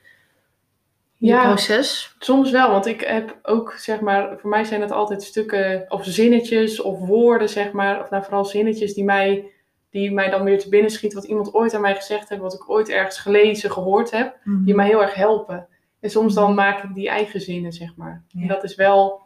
je 1.14 1.26
Ja. 1.26 1.46
proces? 1.46 2.14
Soms 2.18 2.50
wel, 2.50 2.70
want 2.70 2.86
ik 2.86 3.00
heb 3.00 3.38
ook, 3.42 3.72
zeg 3.72 4.00
maar, 4.00 4.38
voor 4.38 4.50
mij 4.50 4.64
zijn 4.64 4.80
het 4.80 4.90
altijd 4.92 5.22
stukken 5.22 5.84
of 5.88 6.04
zinnetjes 6.04 6.80
of 6.80 6.98
woorden, 6.98 7.48
zeg 7.48 7.72
maar, 7.72 8.00
of 8.00 8.10
nou 8.10 8.22
vooral 8.24 8.44
zinnetjes 8.44 8.94
die 8.94 9.04
mij, 9.04 9.50
die 9.90 10.12
mij 10.12 10.30
dan 10.30 10.44
weer 10.44 10.58
te 10.58 10.68
binnen 10.68 10.90
schieten, 10.90 11.18
wat 11.18 11.28
iemand 11.28 11.54
ooit 11.54 11.74
aan 11.74 11.80
mij 11.80 11.94
gezegd 11.94 12.28
heeft, 12.28 12.40
wat 12.40 12.54
ik 12.54 12.70
ooit 12.70 12.88
ergens 12.88 13.18
gelezen, 13.18 13.70
gehoord 13.70 14.10
heb, 14.10 14.36
Mhm. 14.44 14.64
die 14.64 14.74
mij 14.74 14.86
heel 14.86 15.02
erg 15.02 15.14
helpen. 15.14 15.66
En 16.00 16.10
soms 16.10 16.34
dan 16.34 16.54
maak 16.54 16.82
ik 16.82 16.94
die 16.94 17.08
eigen 17.08 17.40
zinnen, 17.40 17.72
zeg 17.72 17.96
maar. 17.96 18.22
En 18.40 18.46
dat 18.48 18.64
is 18.64 18.74
wel 18.74 19.20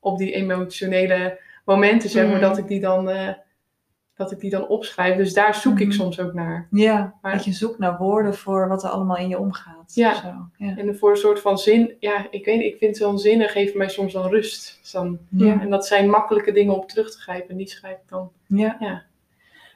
op 0.00 0.18
die 0.18 0.32
emotionele 0.32 1.38
momenten, 1.64 2.10
zeg 2.10 2.24
maar, 2.24 2.32
Mhm. 2.32 2.40
dat 2.48 2.58
ik 2.58 2.68
die 2.68 2.80
dan, 2.80 3.08
eh, 3.10 3.28
dat 4.16 4.32
ik 4.32 4.40
die 4.40 4.50
dan 4.50 4.66
opschrijf. 4.68 5.16
Dus 5.16 5.34
daar 5.34 5.54
zoek 5.54 5.80
ik 5.80 5.86
Mhm. 5.86 5.96
soms 5.96 6.20
ook 6.20 6.32
naar. 6.32 6.66
Ja, 6.70 7.14
Maar- 7.22 7.32
dat 7.32 7.44
je 7.44 7.52
zoekt 7.52 7.78
naar 7.78 7.96
woorden 7.98 8.34
voor 8.34 8.68
wat 8.68 8.82
er 8.84 8.90
allemaal 8.90 9.16
in 9.16 9.28
je 9.28 9.38
omgaat. 9.38 9.94
Ja. 9.94 10.14
Zo. 10.14 10.32
Ja. 10.56 10.76
En 10.76 10.96
voor 10.96 11.10
een 11.10 11.16
soort 11.16 11.40
van 11.40 11.58
zin, 11.58 11.94
ja, 12.00 12.26
ik 12.30 12.44
weet 12.44 12.60
ik 12.60 12.76
vind 12.78 12.96
zo'n 12.96 13.18
zinnen 13.18 13.48
geven 13.48 13.78
mij 13.78 13.88
soms 13.88 14.12
dan 14.12 14.28
rust. 14.28 14.78
Dus 14.82 14.90
dan, 14.90 15.18
Ja. 15.28 15.60
En 15.60 15.70
dat 15.70 15.86
zijn 15.86 16.10
makkelijke 16.10 16.52
dingen 16.52 16.74
om 16.80 16.86
terug 16.86 17.10
te 17.10 17.18
grijpen. 17.18 17.50
En 17.50 17.56
die 17.56 17.68
schrijf 17.68 17.94
ik 17.96 18.08
dan. 18.08 18.30
Ja. 18.46 18.76
Ja. 18.80 19.02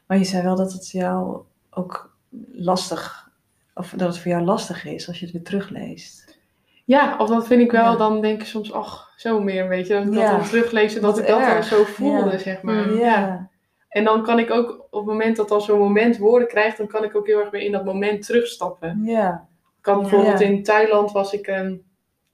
Maar 0.07 0.19
je 0.19 0.25
zei 0.25 0.43
wel 0.43 0.57
dat 0.57 0.73
het 0.73 0.91
jou 0.91 1.39
ook 1.71 2.15
lastig, 2.53 3.31
of 3.75 3.91
dat 3.97 4.09
het 4.09 4.19
voor 4.19 4.31
jou 4.31 4.45
lastig 4.45 4.85
is 4.85 5.09
als 5.09 5.19
je 5.19 5.25
het 5.25 5.35
weer 5.35 5.45
terugleest. 5.45 6.39
Ja, 6.85 7.17
of 7.19 7.29
dat 7.29 7.47
vind 7.47 7.61
ik 7.61 7.71
wel, 7.71 7.91
Ja. 7.93 7.97
dan 7.97 8.21
denk 8.21 8.41
ik 8.41 8.47
soms, 8.47 8.73
ach, 8.73 9.13
zo 9.17 9.41
meer, 9.41 9.69
weet 9.69 9.87
je. 9.87 9.95
Dat 9.95 10.05
ik 10.07 10.13
dat 10.13 10.31
dan 10.31 10.43
teruglezen, 10.43 11.03
dat 11.03 11.11
Wat 11.11 11.21
ik 11.21 11.27
dat 11.27 11.41
dan 11.41 11.63
zo 11.63 11.85
voelde, 11.85 12.39
zeg 12.39 12.63
maar. 12.63 12.93
Ja. 12.95 13.49
En 13.91 14.05
dan 14.05 14.23
kan 14.23 14.39
ik 14.39 14.51
ook, 14.51 14.71
op 14.91 14.99
het 15.01 15.05
moment 15.09 15.37
dat 15.37 15.49
dan 15.49 15.61
zo'n 15.61 15.79
moment 15.79 16.19
woorden 16.19 16.49
krijgt, 16.49 16.77
dan 16.77 16.87
kan 16.87 17.05
ik 17.05 17.17
ook 17.17 17.27
heel 17.27 17.41
erg 17.41 17.51
weer 17.51 17.61
in 17.63 17.73
dat 17.73 17.85
moment 17.85 18.27
terugstappen. 18.27 19.01
Ja. 19.05 19.49
Ik 19.79 19.87
had 19.87 20.01
bijvoorbeeld 20.01 20.39
Ja. 20.41 20.47
in 20.47 20.63
Thailand 20.63 21.13
was 21.13 21.33
ik, 21.33 21.47
ehm, 21.47 21.77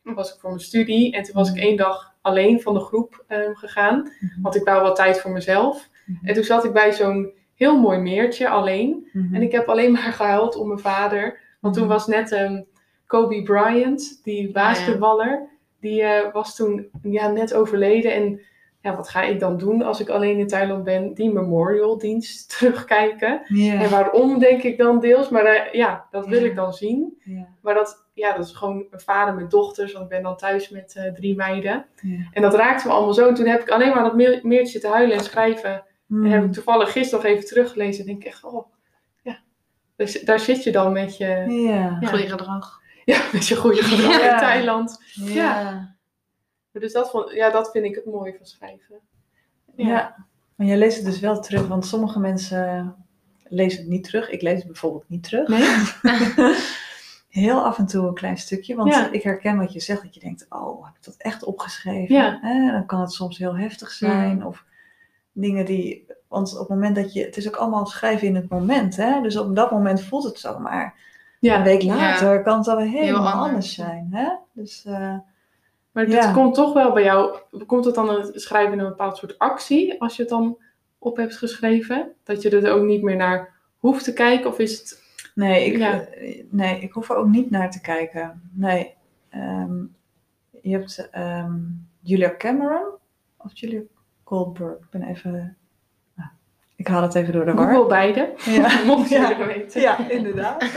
was 0.02 0.34
ik 0.34 0.40
voor 0.40 0.50
mijn 0.50 0.62
studie 0.62 1.12
en 1.12 1.22
toen 1.22 1.34
was 1.34 1.48
ik 1.48 1.54
Mhm. 1.54 1.64
één 1.64 1.76
dag 1.76 2.14
alleen 2.20 2.60
van 2.60 2.74
de 2.74 2.80
groep 2.80 3.24
ehm, 3.26 3.54
gegaan. 3.54 3.96
Mhm. 4.20 4.42
Want 4.42 4.54
ik 4.56 4.64
wou 4.64 4.82
wat 4.82 4.96
tijd 4.96 5.20
voor 5.20 5.30
mezelf. 5.30 5.88
En 6.22 6.34
toen 6.34 6.44
zat 6.44 6.64
ik 6.64 6.72
bij 6.72 6.92
zo'n 6.92 7.32
heel 7.54 7.78
mooi 7.80 7.98
meertje 7.98 8.48
alleen. 8.48 9.08
Mhm. 9.12 9.34
En 9.34 9.42
ik 9.42 9.52
heb 9.52 9.68
alleen 9.68 9.92
maar 9.92 10.12
gehuild 10.22 10.56
om 10.56 10.66
mijn 10.68 10.78
vader. 10.80 11.38
Want 11.60 11.74
toen 11.74 11.84
Mhm. 11.84 11.92
was 11.92 12.06
net 12.06 12.32
ehm, 12.32 12.62
Kobe 13.06 13.42
Bryant, 13.42 14.20
die 14.24 14.50
basketballer, 14.52 15.48
die 15.80 16.02
eh, 16.02 16.32
was 16.32 16.56
toen 16.56 16.88
ja, 17.02 17.28
net 17.28 17.54
overleden. 17.54 18.12
En 18.14 18.40
ja, 18.80 18.96
wat 18.96 19.08
ga 19.08 19.22
ik 19.22 19.40
dan 19.40 19.56
doen 19.58 19.82
als 19.82 20.00
ik 20.00 20.08
alleen 20.08 20.38
in 20.38 20.46
Thailand 20.46 20.84
ben? 20.84 21.14
Die 21.14 21.32
memorial 21.32 21.98
dienst 21.98 22.48
terugkijken. 22.58 23.40
En 23.82 23.90
waarom 23.90 24.38
denk 24.38 24.62
ik 24.62 24.78
dan 24.78 25.00
deels? 25.00 25.28
Maar 25.28 25.44
eh, 25.44 25.72
ja, 25.72 26.06
dat 26.10 26.26
wil 26.26 26.44
ik 26.44 26.54
dan 26.56 26.72
zien. 26.72 27.18
Maar 27.62 27.74
dat, 27.74 28.06
ja, 28.14 28.32
dat 28.36 28.44
is 28.46 28.52
gewoon 28.52 28.86
een 28.90 29.00
vader 29.00 29.34
met 29.34 29.50
dochters, 29.50 29.92
want 29.92 30.04
ik 30.04 30.10
ben 30.10 30.22
dan 30.22 30.36
thuis 30.36 30.68
met 30.68 30.94
eh, 30.96 31.12
drie 31.12 31.36
meiden. 31.36 31.86
En 32.32 32.42
dat 32.42 32.54
raakte 32.54 32.86
me 32.86 32.92
allemaal 32.92 33.14
zo. 33.14 33.28
En 33.28 33.34
toen 33.34 33.46
heb 33.46 33.60
ik 33.60 33.68
alleen 33.70 33.94
maar 33.94 34.02
dat 34.02 34.16
me- 34.16 34.40
meertje 34.42 34.78
te 34.78 34.88
huilen 34.88 35.16
en 35.16 35.24
schrijven. 35.24 35.84
Mm. 36.06 36.24
En 36.24 36.30
heb 36.30 36.44
ik 36.44 36.52
toevallig 36.52 36.92
gisteren 36.92 37.24
nog 37.24 37.32
even 37.34 37.46
teruggelezen. 37.48 38.00
En 38.00 38.06
denk 38.06 38.20
ik 38.22 38.26
echt, 38.28 38.44
oh, 38.44 38.66
ja. 39.22 39.38
Dus 39.96 40.20
daar 40.20 40.40
zit 40.40 40.62
je 40.62 40.72
dan 40.72 40.92
met 40.92 41.16
je, 41.16 41.26
Ja. 41.48 41.98
Goeie 42.08 42.28
gedrag. 42.28 42.80
ja, 43.04 43.18
met 43.32 43.46
je 43.46 43.56
goede 43.56 43.82
gedrag 43.82 44.20
in 44.32 44.38
Thailand. 44.38 45.02
Ja. 45.14 45.94
Dus 46.80 46.92
dat, 46.92 47.10
vond, 47.10 47.30
ja, 47.32 47.50
dat 47.50 47.70
vind 47.70 47.84
ik 47.84 47.94
het 47.94 48.04
mooie 48.04 48.34
van 48.36 48.46
schrijven. 48.46 48.96
Ja. 49.76 50.26
Maar 50.54 50.66
jij 50.66 50.76
leest 50.76 50.96
het 50.96 51.04
dus 51.06 51.20
wel 51.20 51.40
terug, 51.40 51.66
want 51.66 51.86
sommige 51.86 52.18
mensen 52.18 52.94
lezen 53.48 53.78
het 53.80 53.88
niet 53.88 54.04
terug. 54.04 54.30
Ik 54.30 54.42
lees 54.42 54.58
het 54.58 54.66
bijvoorbeeld 54.66 55.08
niet 55.08 55.22
terug. 55.22 55.48
Nee? 55.48 56.54
Heel 57.28 57.64
af 57.64 57.78
en 57.78 57.86
toe 57.86 58.06
een 58.08 58.14
klein 58.14 58.38
stukje, 58.38 58.74
want 58.74 58.94
Ja. 58.94 59.10
ik 59.10 59.22
herken 59.22 59.56
wat 59.56 59.72
je 59.72 59.80
zegt, 59.80 60.02
dat 60.02 60.14
je 60.14 60.20
denkt, 60.20 60.46
oh, 60.48 60.84
heb 60.86 60.94
ik 60.96 61.04
dat 61.04 61.14
echt 61.18 61.44
opgeschreven? 61.44 62.14
Ja. 62.14 62.38
Hè, 62.42 62.70
dan 62.72 62.86
kan 62.86 63.00
het 63.00 63.12
soms 63.12 63.38
heel 63.38 63.56
heftig 63.56 63.90
zijn, 63.90 64.44
of 64.46 64.64
dingen 65.32 65.64
die, 65.64 66.06
want 66.28 66.52
op 66.52 66.58
het 66.58 66.68
moment 66.68 66.96
dat 66.96 67.12
je, 67.12 67.24
het 67.24 67.36
is 67.36 67.48
ook 67.48 67.56
allemaal 67.56 67.86
schrijven 67.86 68.26
in 68.26 68.34
het 68.34 68.48
moment, 68.48 68.96
hè? 68.96 69.20
dus 69.20 69.36
op 69.36 69.56
dat 69.56 69.70
moment 69.70 70.00
voelt 70.02 70.24
het 70.24 70.38
zo, 70.38 70.58
maar 70.58 70.84
een 70.84 70.92
Ja, 71.50 71.62
week 71.62 71.82
later 71.82 72.42
kan 72.42 72.58
het 72.58 72.68
alweer 72.68 72.86
helemaal 72.88 73.32
anders. 73.32 73.44
anders 73.46 73.74
zijn. 73.74 74.08
Hè? 74.12 74.28
Dus 74.52 74.84
eh, 74.84 75.16
maar 75.96 76.08
Ja. 76.08 76.24
het 76.26 76.32
komt 76.34 76.54
toch 76.54 76.72
wel 76.72 76.92
bij 76.92 77.02
jou, 77.02 77.36
komt 77.66 77.84
het 77.84 77.94
dan 77.94 78.08
het 78.20 78.40
schrijven 78.42 78.72
in 78.72 78.78
een 78.78 78.88
bepaald 78.88 79.16
soort 79.16 79.38
actie, 79.38 80.00
als 80.00 80.16
je 80.16 80.22
het 80.22 80.30
dan 80.30 80.58
op 80.98 81.16
hebt 81.16 81.36
geschreven? 81.36 82.12
Dat 82.24 82.42
je 82.42 82.50
er 82.50 82.72
ook 82.72 82.82
niet 82.84 83.02
meer 83.02 83.16
naar 83.16 83.54
hoeft 83.78 84.04
te 84.04 84.12
kijken? 84.12 84.50
Of 84.50 84.58
is 84.58 84.78
het, 84.78 85.04
Nee, 85.34 85.66
ik, 85.66 85.76
Ja. 85.76 86.04
nee, 86.50 86.80
ik 86.80 86.92
hoef 86.92 87.10
er 87.10 87.16
ook 87.16 87.26
niet 87.28 87.50
naar 87.50 87.70
te 87.70 87.80
kijken. 87.80 88.50
Nee. 88.52 88.94
Ehm, 89.30 89.74
je 90.62 90.70
hebt 90.76 91.08
ehm, 91.10 91.54
Julia 92.00 92.34
Cameron 92.38 92.86
of 93.36 93.50
Julia 93.54 93.80
Goldberg. 94.24 94.76
Ik 94.78 94.90
ben 94.90 95.02
even... 95.02 95.56
nou, 96.14 96.28
ik 96.76 96.86
haal 96.86 97.02
het 97.02 97.14
even 97.14 97.32
door 97.32 97.44
de 97.44 97.54
war. 97.54 97.68
Google 97.72 97.88
beide? 97.88 98.32
Ja. 98.44 98.82
Mocht 98.86 99.08
je 99.08 99.14
Ja. 99.18 99.46
weten. 99.46 99.80
Ja, 99.80 100.08
inderdaad. 100.08 100.64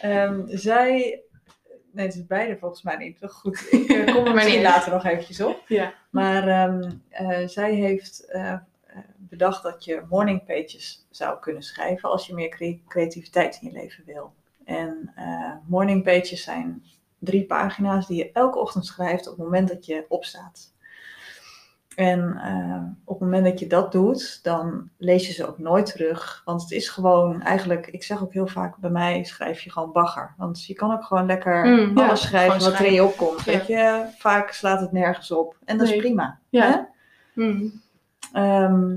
Ehm, 0.00 0.40
zij... 0.46 1.20
Nee, 1.92 2.06
het 2.06 2.14
is 2.14 2.26
beide 2.26 2.56
volgens 2.58 2.82
mij 2.82 2.96
niet. 2.96 3.18
Goed, 3.22 3.66
ik 3.70 3.88
eh, 3.90 4.14
kom 4.14 4.24
er 4.26 4.34
misschien 4.34 4.54
niet. 4.58 4.68
later 4.68 4.92
nog 4.92 5.04
eventjes 5.04 5.40
op. 5.40 5.62
Ja. 5.66 5.94
Maar 6.10 6.48
ehm, 6.48 6.90
eh, 7.08 7.48
zij 7.48 7.74
heeft 7.74 8.24
eh, 8.30 8.54
bedacht 9.16 9.62
dat 9.62 9.84
je 9.84 10.02
morning 10.08 10.44
pages 10.44 11.06
zou 11.10 11.38
kunnen 11.40 11.62
schrijven 11.62 12.10
als 12.10 12.26
je 12.26 12.34
meer 12.34 12.48
cre- 12.48 12.80
creativiteit 12.88 13.58
in 13.60 13.68
je 13.68 13.78
leven 13.78 14.04
wil. 14.06 14.32
En 14.64 15.14
morning 15.66 16.04
pages 16.04 16.42
zijn 16.42 16.84
drie 17.18 17.44
pagina's 17.46 18.06
die 18.06 18.16
je 18.16 18.30
elke 18.32 18.58
ochtend 18.58 18.86
schrijft 18.86 19.28
op 19.28 19.36
het 19.36 19.44
moment 19.44 19.68
dat 19.68 19.86
je 19.86 20.04
opstaat. 20.08 20.72
En 21.96 22.36
eh, 22.36 22.82
op 23.04 23.20
het 23.20 23.28
moment 23.30 23.44
dat 23.44 23.58
je 23.58 23.66
dat 23.66 23.92
doet, 23.92 24.40
dan 24.42 24.88
lees 24.96 25.26
je 25.26 25.32
ze 25.32 25.46
ook 25.46 25.58
nooit 25.58 25.86
terug. 25.86 26.42
Want 26.44 26.62
het 26.62 26.70
is 26.70 26.88
gewoon 26.88 27.42
eigenlijk, 27.42 27.86
ik 27.86 28.02
zeg 28.02 28.22
ook 28.22 28.32
heel 28.32 28.46
vaak 28.46 28.76
bij 28.76 28.90
mij, 28.90 29.24
schrijf 29.24 29.60
je 29.60 29.70
gewoon 29.72 29.92
bagger. 29.92 30.34
Want 30.36 30.64
je 30.64 30.74
kan 30.74 30.92
ook 30.92 31.04
gewoon 31.04 31.26
lekker 31.26 31.64
Mm, 31.66 31.98
ja, 31.98 32.06
alles 32.06 32.22
schrijven 32.22 32.60
wat 32.60 32.78
er 32.78 32.86
in 32.86 32.92
je 32.92 33.04
opkomt. 33.04 33.44
Ja. 33.44 33.52
Weet 33.52 33.66
je, 33.66 34.04
vaak 34.18 34.50
slaat 34.52 34.80
het 34.80 34.92
nergens 34.92 35.30
op. 35.30 35.56
En 35.64 35.78
dat 35.78 35.86
Nee. 35.86 35.96
is 35.96 36.02
prima. 36.02 36.38
Ja. 36.48 36.70
Hè? 37.34 37.42
Mm. 37.44 37.72
Ehm, 38.32 38.96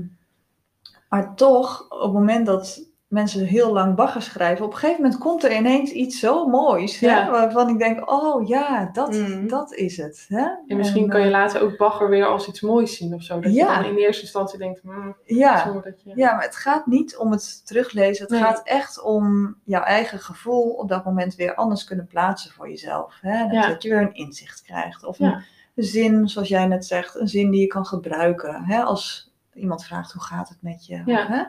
maar 1.08 1.34
toch, 1.34 1.86
op 1.90 2.00
het 2.02 2.12
moment 2.12 2.46
dat 2.46 2.80
mensen 3.14 3.44
heel 3.46 3.72
lang 3.72 3.94
bagger 3.94 4.22
schrijven, 4.22 4.64
op 4.64 4.72
een 4.72 4.78
gegeven 4.78 5.02
moment 5.02 5.20
komt 5.20 5.44
er 5.44 5.56
ineens 5.56 5.90
iets 5.90 6.18
zo 6.18 6.46
moois. 6.48 6.98
Hè? 7.00 7.30
Waarvan 7.30 7.68
ik 7.68 7.78
denk, 7.78 8.10
oh 8.10 8.48
ja, 8.48 8.90
dat, 8.92 9.12
Mm. 9.12 9.48
dat 9.48 9.74
is 9.74 9.96
het. 9.96 10.24
Hè? 10.28 10.46
En 10.66 10.76
misschien 10.76 11.08
kan 11.08 11.20
je 11.20 11.30
later 11.30 11.60
ook 11.62 11.76
bagger 11.76 12.08
weer 12.08 12.26
als 12.26 12.48
iets 12.48 12.60
moois 12.60 12.96
zien 12.96 13.14
of 13.14 13.22
zo. 13.22 13.40
Dat 13.40 13.54
Ja. 13.54 13.76
je 13.76 13.82
dan 13.82 13.90
in 13.90 13.96
eerste 13.96 14.22
instantie 14.22 14.58
denkt, 14.58 14.80
hmm, 14.82 15.16
Ja, 15.24 15.64
zo 15.66 15.80
dat 15.80 16.02
je... 16.02 16.12
ja, 16.14 16.34
maar 16.34 16.44
het 16.44 16.56
gaat 16.56 16.86
niet 16.86 17.16
om 17.16 17.30
het 17.30 17.66
teruglezen. 17.66 18.22
Het 18.22 18.32
Nee. 18.32 18.40
gaat 18.42 18.62
echt 18.64 19.02
om 19.02 19.56
jouw 19.64 19.82
eigen 19.82 20.18
gevoel 20.18 20.70
op 20.70 20.88
dat 20.88 21.04
moment 21.04 21.34
weer 21.34 21.54
anders 21.54 21.84
kunnen 21.84 22.06
plaatsen 22.06 22.50
voor 22.52 22.68
jezelf. 22.68 23.18
Hè? 23.20 23.42
Dat, 23.42 23.52
Ja. 23.52 23.68
dat 23.68 23.82
je 23.82 23.88
weer 23.88 24.00
een 24.00 24.14
inzicht 24.14 24.62
krijgt. 24.62 25.04
Of 25.04 25.18
een, 25.20 25.42
een 25.74 25.84
zin, 25.84 26.28
zoals 26.28 26.48
jij 26.48 26.66
net 26.66 26.86
zegt, 26.86 27.14
een 27.20 27.28
zin 27.28 27.50
die 27.50 27.60
je 27.60 27.66
kan 27.66 27.86
gebruiken. 27.86 28.64
Hè? 28.64 28.82
Als 28.82 29.32
iemand 29.54 29.84
vraagt, 29.84 30.12
hoe 30.12 30.22
gaat 30.22 30.48
het 30.48 30.58
met 30.60 30.86
je? 30.86 31.02
Ja. 31.06 31.26
Hè? 31.26 31.42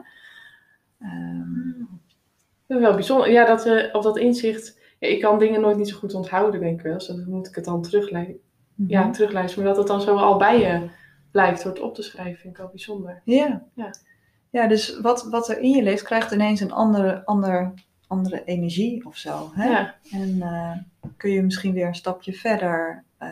Ehm, 1.05 1.79
Dat 2.67 2.77
is 2.77 2.83
wel 2.83 2.93
bijzonder. 2.93 3.31
Ja, 3.31 3.45
dat, 3.45 3.65
eh 3.65 3.95
of 3.95 4.03
dat 4.03 4.17
inzicht... 4.17 4.79
Ja, 4.99 5.07
ik 5.07 5.21
kan 5.21 5.39
dingen 5.39 5.61
nooit 5.61 5.77
niet 5.77 5.89
zo 5.89 5.97
goed 5.97 6.13
onthouden, 6.13 6.59
denk 6.59 6.79
ik 6.79 6.85
wel. 6.85 6.93
Dus 6.97 7.07
dan 7.07 7.25
moet 7.29 7.47
ik 7.47 7.55
het 7.55 7.65
dan 7.65 7.81
teruglezen. 7.81 8.39
Ja, 8.87 9.01
mhm. 9.03 9.11
terugluisteren. 9.11 9.65
Maar 9.65 9.73
dat 9.75 9.83
het 9.83 9.91
dan 9.91 10.01
zo 10.01 10.15
al 10.15 10.37
bij 10.37 10.59
je 10.59 10.89
blijft 11.31 11.63
door 11.63 11.71
het 11.71 11.81
op 11.81 11.95
te 11.95 12.01
schrijven, 12.01 12.39
vind 12.39 12.53
ik 12.53 12.59
wel 12.59 12.69
bijzonder. 12.69 13.21
Ja. 13.25 13.65
Ja. 13.75 13.89
Ja, 14.49 14.67
dus 14.67 14.99
wat, 14.99 15.23
wat 15.29 15.49
er 15.49 15.59
in 15.59 15.69
je 15.69 15.83
leeft, 15.83 16.03
krijgt 16.03 16.31
ineens 16.31 16.59
een 16.59 16.71
andere, 16.71 17.25
ander, 17.25 17.73
andere 18.07 18.43
energie 18.43 19.05
of 19.05 19.17
zo. 19.17 19.51
Hè? 19.53 19.69
Ja, 19.69 19.95
En 20.11 20.41
eh, 20.41 20.71
kun 21.17 21.31
je 21.31 21.41
misschien 21.43 21.73
weer 21.73 21.87
een 21.87 21.95
stapje 21.95 22.33
verder. 22.33 23.03
eh, 23.17 23.27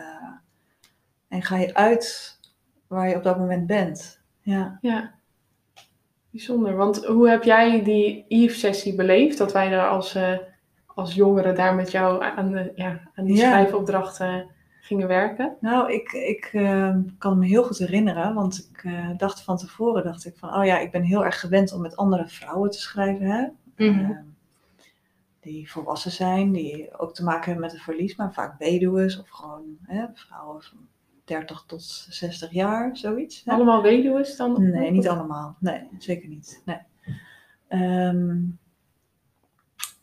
en 1.28 1.42
ga 1.42 1.56
je 1.56 1.74
uit 1.74 2.38
waar 2.86 3.08
je 3.08 3.16
op 3.16 3.22
dat 3.22 3.38
moment 3.38 3.66
bent. 3.66 4.20
Ja. 4.40 4.78
ja. 4.80 5.14
Bijzonder. 6.34 6.76
Want 6.76 7.04
hoe 7.04 7.28
heb 7.28 7.42
jij 7.42 7.82
die 7.82 8.24
Eve-sessie 8.28 8.94
beleefd? 8.94 9.38
Dat 9.38 9.52
wij 9.52 9.68
daar 9.70 9.88
als, 9.88 10.14
eh, 10.14 10.38
als 10.86 11.14
jongeren 11.14 11.54
daar 11.54 11.74
met 11.74 11.90
jou 11.90 12.22
aan, 12.24 12.50
de, 12.50 12.72
ja, 12.74 13.00
aan 13.14 13.24
die 13.24 13.36
Ja. 13.36 13.48
schrijfopdrachten 13.48 14.46
gingen 14.80 15.08
werken? 15.08 15.56
Nou, 15.60 15.92
ik, 15.92 16.12
ik 16.12 16.50
eh, 16.52 16.96
kan 17.18 17.38
me 17.38 17.46
heel 17.46 17.64
goed 17.64 17.78
herinneren, 17.78 18.34
want 18.34 18.68
ik 18.72 18.84
eh, 18.84 19.08
dacht 19.16 19.42
van 19.42 19.56
tevoren, 19.56 20.04
dacht 20.04 20.26
ik 20.26 20.36
van, 20.36 20.54
oh 20.54 20.64
ja, 20.64 20.78
ik 20.78 20.90
ben 20.90 21.02
heel 21.02 21.24
erg 21.24 21.40
gewend 21.40 21.72
om 21.72 21.80
met 21.80 21.96
andere 21.96 22.28
vrouwen 22.28 22.70
te 22.70 22.80
schrijven. 22.80 23.26
Hè? 23.26 23.46
Mhm. 23.86 24.10
Eh, 24.10 24.18
die 25.40 25.70
volwassen 25.70 26.10
zijn, 26.10 26.52
die 26.52 26.98
ook 26.98 27.14
te 27.14 27.24
maken 27.24 27.44
hebben 27.44 27.60
met 27.62 27.72
een 27.72 27.78
verlies, 27.84 28.16
maar 28.16 28.32
vaak 28.32 28.58
weduwen 28.58 29.20
of 29.20 29.28
gewoon 29.28 29.62
hè, 29.82 30.04
vrouwen 30.14 30.62
30 31.24 31.64
tot 31.66 31.82
60 32.10 32.52
jaar, 32.52 32.96
zoiets. 32.96 33.42
Hè? 33.44 33.52
Allemaal 33.52 33.82
weduwen 33.82 34.36
dan? 34.36 34.70
Nee, 34.70 34.90
niet 34.90 35.08
allemaal. 35.08 35.56
Nee, 35.60 35.88
zeker 35.98 36.28
niet. 36.28 36.62
Nee. 36.64 36.78
Ehm, 37.68 38.40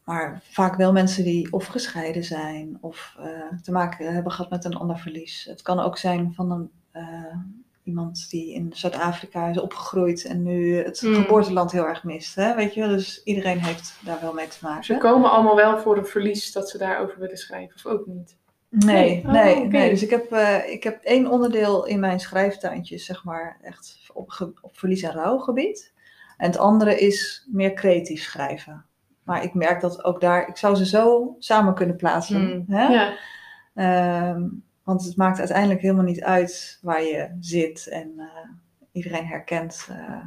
maar 0.04 0.42
vaak 0.44 0.76
wel 0.76 0.92
mensen 0.92 1.24
die 1.24 1.52
of 1.54 1.66
gescheiden 1.66 2.24
zijn 2.24 2.78
of 2.82 3.16
eh, 3.20 3.60
te 3.62 3.72
maken 3.72 4.14
hebben 4.14 4.32
gehad 4.32 4.50
met 4.52 4.66
een 4.66 4.76
ander 4.76 4.98
verlies. 5.00 5.46
Het 5.50 5.62
kan 5.62 5.80
ook 5.80 5.98
zijn 5.98 6.34
van 6.34 6.52
een, 6.52 6.72
eh, 6.92 7.36
iemand 7.84 8.30
die 8.30 8.54
in 8.54 8.72
Zuid-Afrika 8.74 9.48
is 9.48 9.60
opgegroeid 9.60 10.26
en 10.26 10.44
nu 10.44 10.76
het 10.76 11.02
Mm. 11.02 11.14
geboorteland 11.16 11.72
heel 11.72 11.88
erg 11.88 12.04
mist. 12.04 12.36
Hè? 12.36 12.56
Weet 12.56 12.74
je, 12.74 12.80
wel? 12.82 12.90
dus 12.90 13.24
iedereen 13.24 13.60
heeft 13.60 14.00
daar 14.06 14.22
wel 14.22 14.34
mee 14.34 14.48
te 14.48 14.54
Ze 14.58 14.66
maken. 14.66 14.98
komen 15.00 15.32
allemaal 15.32 15.56
wel 15.56 15.80
voor 15.80 15.98
een 15.98 16.06
verlies 16.06 16.52
dat 16.52 16.70
ze 16.70 16.78
daarover 16.78 17.20
willen 17.20 17.38
schrijven, 17.38 17.76
of 17.76 17.86
ook 17.86 18.06
niet? 18.06 18.38
Nee, 18.74 19.24
Nee. 19.26 19.26
nee, 19.26 19.56
Oh, 19.64 19.68
nee. 19.68 19.90
Dus 19.90 20.04
ik 20.04 20.10
heb, 20.10 20.32
eh, 20.32 20.72
ik 20.72 20.84
heb 20.84 21.04
één 21.04 21.28
onderdeel 21.28 21.86
in 21.86 22.00
mijn 22.00 22.20
schrijftuintje, 22.20 22.98
zeg 22.98 23.24
maar, 23.24 23.58
echt 23.62 24.10
op, 24.14 24.52
op 24.62 24.78
verlies- 24.78 25.02
en 25.04 25.12
rouwgebied. 25.12 25.94
En 26.38 26.48
het 26.48 26.58
andere 26.58 27.00
is 27.00 27.48
meer 27.52 27.74
creatief 27.74 28.22
schrijven. 28.24 28.86
Maar 29.24 29.44
ik 29.44 29.54
merk 29.54 29.82
dat 29.82 30.04
ook 30.04 30.22
daar, 30.22 30.48
ik 30.48 30.58
zou 30.58 30.76
ze 30.76 30.86
zo 30.86 31.36
samen 31.40 31.74
kunnen 31.74 31.96
plaatsen. 31.96 32.42
Hmm. 32.52 32.76
Hè? 32.76 32.88
Ja, 32.88 33.14
Ehm, 33.74 34.48
want 34.84 35.04
het 35.06 35.16
maakt 35.18 35.40
uiteindelijk 35.40 35.82
helemaal 35.82 36.04
niet 36.04 36.24
uit 36.24 36.80
waar 36.82 37.04
je 37.04 37.38
zit. 37.40 37.88
En 37.88 38.12
eh, 38.18 38.50
iedereen 38.92 39.26
herkent 39.26 39.88
eh, 39.90 40.26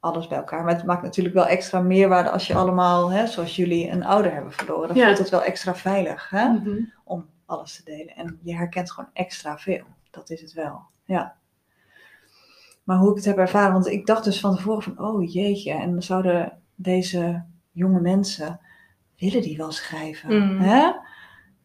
alles 0.00 0.28
bij 0.28 0.38
elkaar. 0.38 0.64
Maar 0.64 0.74
het 0.74 0.84
maakt 0.84 1.02
natuurlijk 1.02 1.34
wel 1.34 1.46
extra 1.46 1.80
meerwaarde 1.80 2.30
als 2.30 2.46
je 2.46 2.54
allemaal, 2.54 3.10
hè, 3.10 3.26
zoals 3.26 3.56
jullie, 3.56 3.88
een 3.90 4.04
ouder 4.04 4.32
hebben 4.32 4.52
verloren. 4.52 4.88
Dan 4.88 4.96
Ja. 4.96 5.06
voelt 5.06 5.18
het 5.18 5.28
wel 5.28 5.42
extra 5.42 5.74
veilig. 5.74 6.30
Hè? 6.30 6.48
Mhm. 6.48 6.78
om 7.04 7.26
alles 7.46 7.76
te 7.76 7.84
delen. 7.84 8.14
En 8.16 8.38
je 8.42 8.54
herkent 8.56 8.90
gewoon 8.92 9.10
extra 9.12 9.58
veel. 9.58 9.84
Dat 10.10 10.30
is 10.30 10.40
het 10.40 10.52
wel. 10.52 10.80
Ja. 11.04 11.36
Maar 12.84 12.96
hoe 12.96 13.10
ik 13.10 13.16
het 13.16 13.24
heb 13.24 13.38
ervaren, 13.38 13.72
want 13.72 13.86
ik 13.86 14.06
dacht 14.06 14.24
dus 14.24 14.40
van 14.40 14.56
tevoren 14.56 14.82
van, 14.82 14.98
oh 14.98 15.32
jeetje, 15.32 15.72
en 15.72 16.02
zouden 16.02 16.62
deze 16.74 17.44
jonge 17.72 18.00
mensen, 18.00 18.60
willen 19.18 19.42
die 19.42 19.56
wel 19.56 19.72
schrijven? 19.72 20.38
Mm. 20.54 20.58
Hè? 20.60 20.92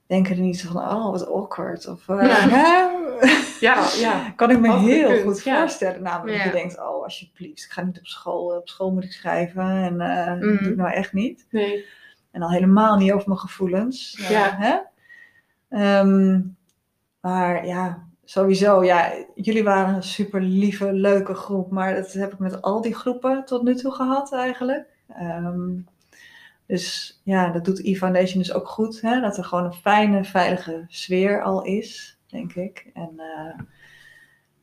Denken 0.08 0.36
er 0.36 0.42
niet 0.42 0.62
van, 0.62 0.78
oh 0.78 1.12
wat 1.12 1.28
awkward. 1.28 1.88
Of, 1.88 2.10
eh, 2.10 2.22
Ja. 2.28 2.50
hè? 2.50 2.96
Ja, 3.60 3.88
ja. 4.00 4.30
kan 4.36 4.50
ik 4.52 4.60
me 4.60 4.78
heel 4.80 5.22
goed 5.22 5.44
ja. 5.44 5.60
voorstellen. 5.60 6.02
Namelijk 6.02 6.38
Ja. 6.38 6.44
dat 6.44 6.54
je 6.54 6.60
denkt, 6.60 6.80
oh 6.80 7.04
alsjeblieft, 7.04 7.64
ik 7.64 7.72
ga 7.72 7.82
niet 7.82 7.98
op 8.00 8.06
school. 8.06 8.56
Op 8.56 8.70
school 8.70 8.92
moet 8.94 9.04
ik 9.04 9.12
schrijven 9.12 9.64
en 9.64 10.02
eh 10.02 10.26
dat 10.26 10.40
Mhm. 10.40 10.64
doe 10.64 10.72
ik 10.72 10.76
nou 10.78 10.92
echt 10.92 11.14
niet. 11.14 11.48
Nee. 11.52 11.86
En 12.32 12.42
al 12.42 12.52
helemaal 12.52 12.98
niet 12.98 13.12
over 13.12 13.28
mijn 13.28 13.40
gevoelens. 13.40 14.18
Ja. 14.22 14.30
Ja. 14.30 14.56
Hè? 14.58 14.76
Ehm, 15.70 16.42
maar 17.22 17.66
ja, 17.66 18.08
sowieso, 18.24 18.84
ja, 18.84 19.14
jullie 19.36 19.64
waren 19.64 19.96
een 19.96 20.04
super 20.04 20.42
lieve, 20.42 20.94
leuke 20.94 21.34
groep. 21.34 21.72
Maar 21.72 21.96
dat 21.96 22.14
heb 22.14 22.34
ik 22.34 22.40
met 22.40 22.62
al 22.62 22.82
die 22.82 22.96
groepen 22.96 23.46
tot 23.46 23.64
nu 23.64 23.76
toe 23.76 23.92
gehad 23.92 24.34
eigenlijk. 24.34 24.88
Ehm, 25.08 25.80
dus 26.66 27.20
ja, 27.24 27.52
dat 27.52 27.66
doet 27.66 27.86
e-Foundation 27.86 28.42
dus 28.42 28.54
ook 28.54 28.68
goed. 28.68 29.02
Hè? 29.02 29.22
Dat 29.22 29.38
er 29.38 29.44
gewoon 29.44 29.66
een 29.66 29.74
fijne, 29.74 30.24
veilige 30.24 30.86
sfeer 30.88 31.44
al 31.44 31.64
is, 31.64 32.20
denk 32.28 32.54
ik. 32.54 32.90
En 32.94 33.12
eh, 33.18 33.60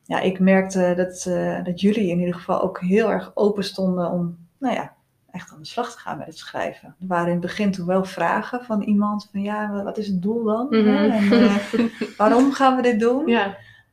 ja, 0.03 0.19
ik 0.19 0.39
merkte 0.39 0.93
dat, 0.95 1.25
eh, 1.25 1.63
dat 1.63 1.81
jullie 1.81 2.09
in 2.09 2.19
ieder 2.19 2.35
geval 2.35 2.61
ook 2.61 2.79
heel 2.81 3.11
erg 3.11 3.31
open 3.35 3.63
stonden 3.63 4.11
om, 4.11 4.37
nou 4.57 4.75
ja, 4.75 4.94
echt 5.35 5.51
aan 5.51 5.59
de 5.59 5.65
slag 5.65 5.91
te 5.91 5.99
gaan 5.99 6.17
met 6.17 6.27
het 6.27 6.37
schrijven. 6.37 6.95
Er 6.99 7.07
waren 7.07 7.25
in 7.27 7.31
het 7.31 7.41
begin 7.41 7.71
toen 7.71 7.85
wel 7.85 8.05
vragen 8.05 8.63
van 8.65 8.81
iemand 8.81 9.29
van 9.31 9.41
ja, 9.41 9.83
wat 9.83 9.97
is 9.97 10.07
het 10.07 10.21
doel 10.21 10.43
dan? 10.43 10.65
Mhm. 10.69 10.87
En, 10.87 11.31
eh, 11.31 11.55
waarom 12.17 12.51
gaan 12.53 12.75
we 12.75 12.81
dit 12.81 12.99
doen? 12.99 13.27
Ja. 13.27 13.43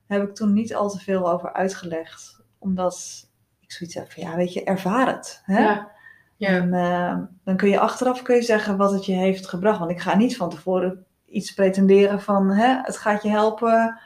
Daar 0.07 0.19
heb 0.19 0.29
ik 0.29 0.35
toen 0.35 0.53
niet 0.53 0.75
al 0.75 0.91
te 0.91 0.99
veel 0.99 1.33
over 1.33 1.53
uitgelegd. 1.53 2.41
Omdat 2.59 3.27
ik 3.61 3.73
zoiets 3.73 3.95
heb 3.97 4.13
van 4.13 4.23
ja, 4.23 4.37
weet 4.37 4.53
je, 4.53 4.65
ervaar 4.65 5.07
het. 5.07 5.43
Hè? 5.45 5.59
Ja. 5.63 5.91
Ja. 6.37 6.49
En 6.49 6.75
eh, 6.75 7.19
dan 7.45 7.57
kun 7.57 7.69
je 7.69 7.79
achteraf 7.79 8.23
kun 8.23 8.35
je 8.35 8.43
zeggen 8.43 8.77
wat 8.77 8.93
het 8.93 9.07
je 9.07 9.13
heeft 9.13 9.49
gebracht. 9.49 9.79
Want 9.79 9.91
ik 9.91 10.01
ga 10.01 10.17
niet 10.17 10.37
van 10.37 10.51
tevoren 10.51 11.05
iets 11.29 11.55
pretenderen 11.55 12.21
van 12.21 12.51
hè, 12.51 12.79
het 12.83 12.97
gaat 12.97 13.23
je 13.23 13.29
helpen 13.29 14.01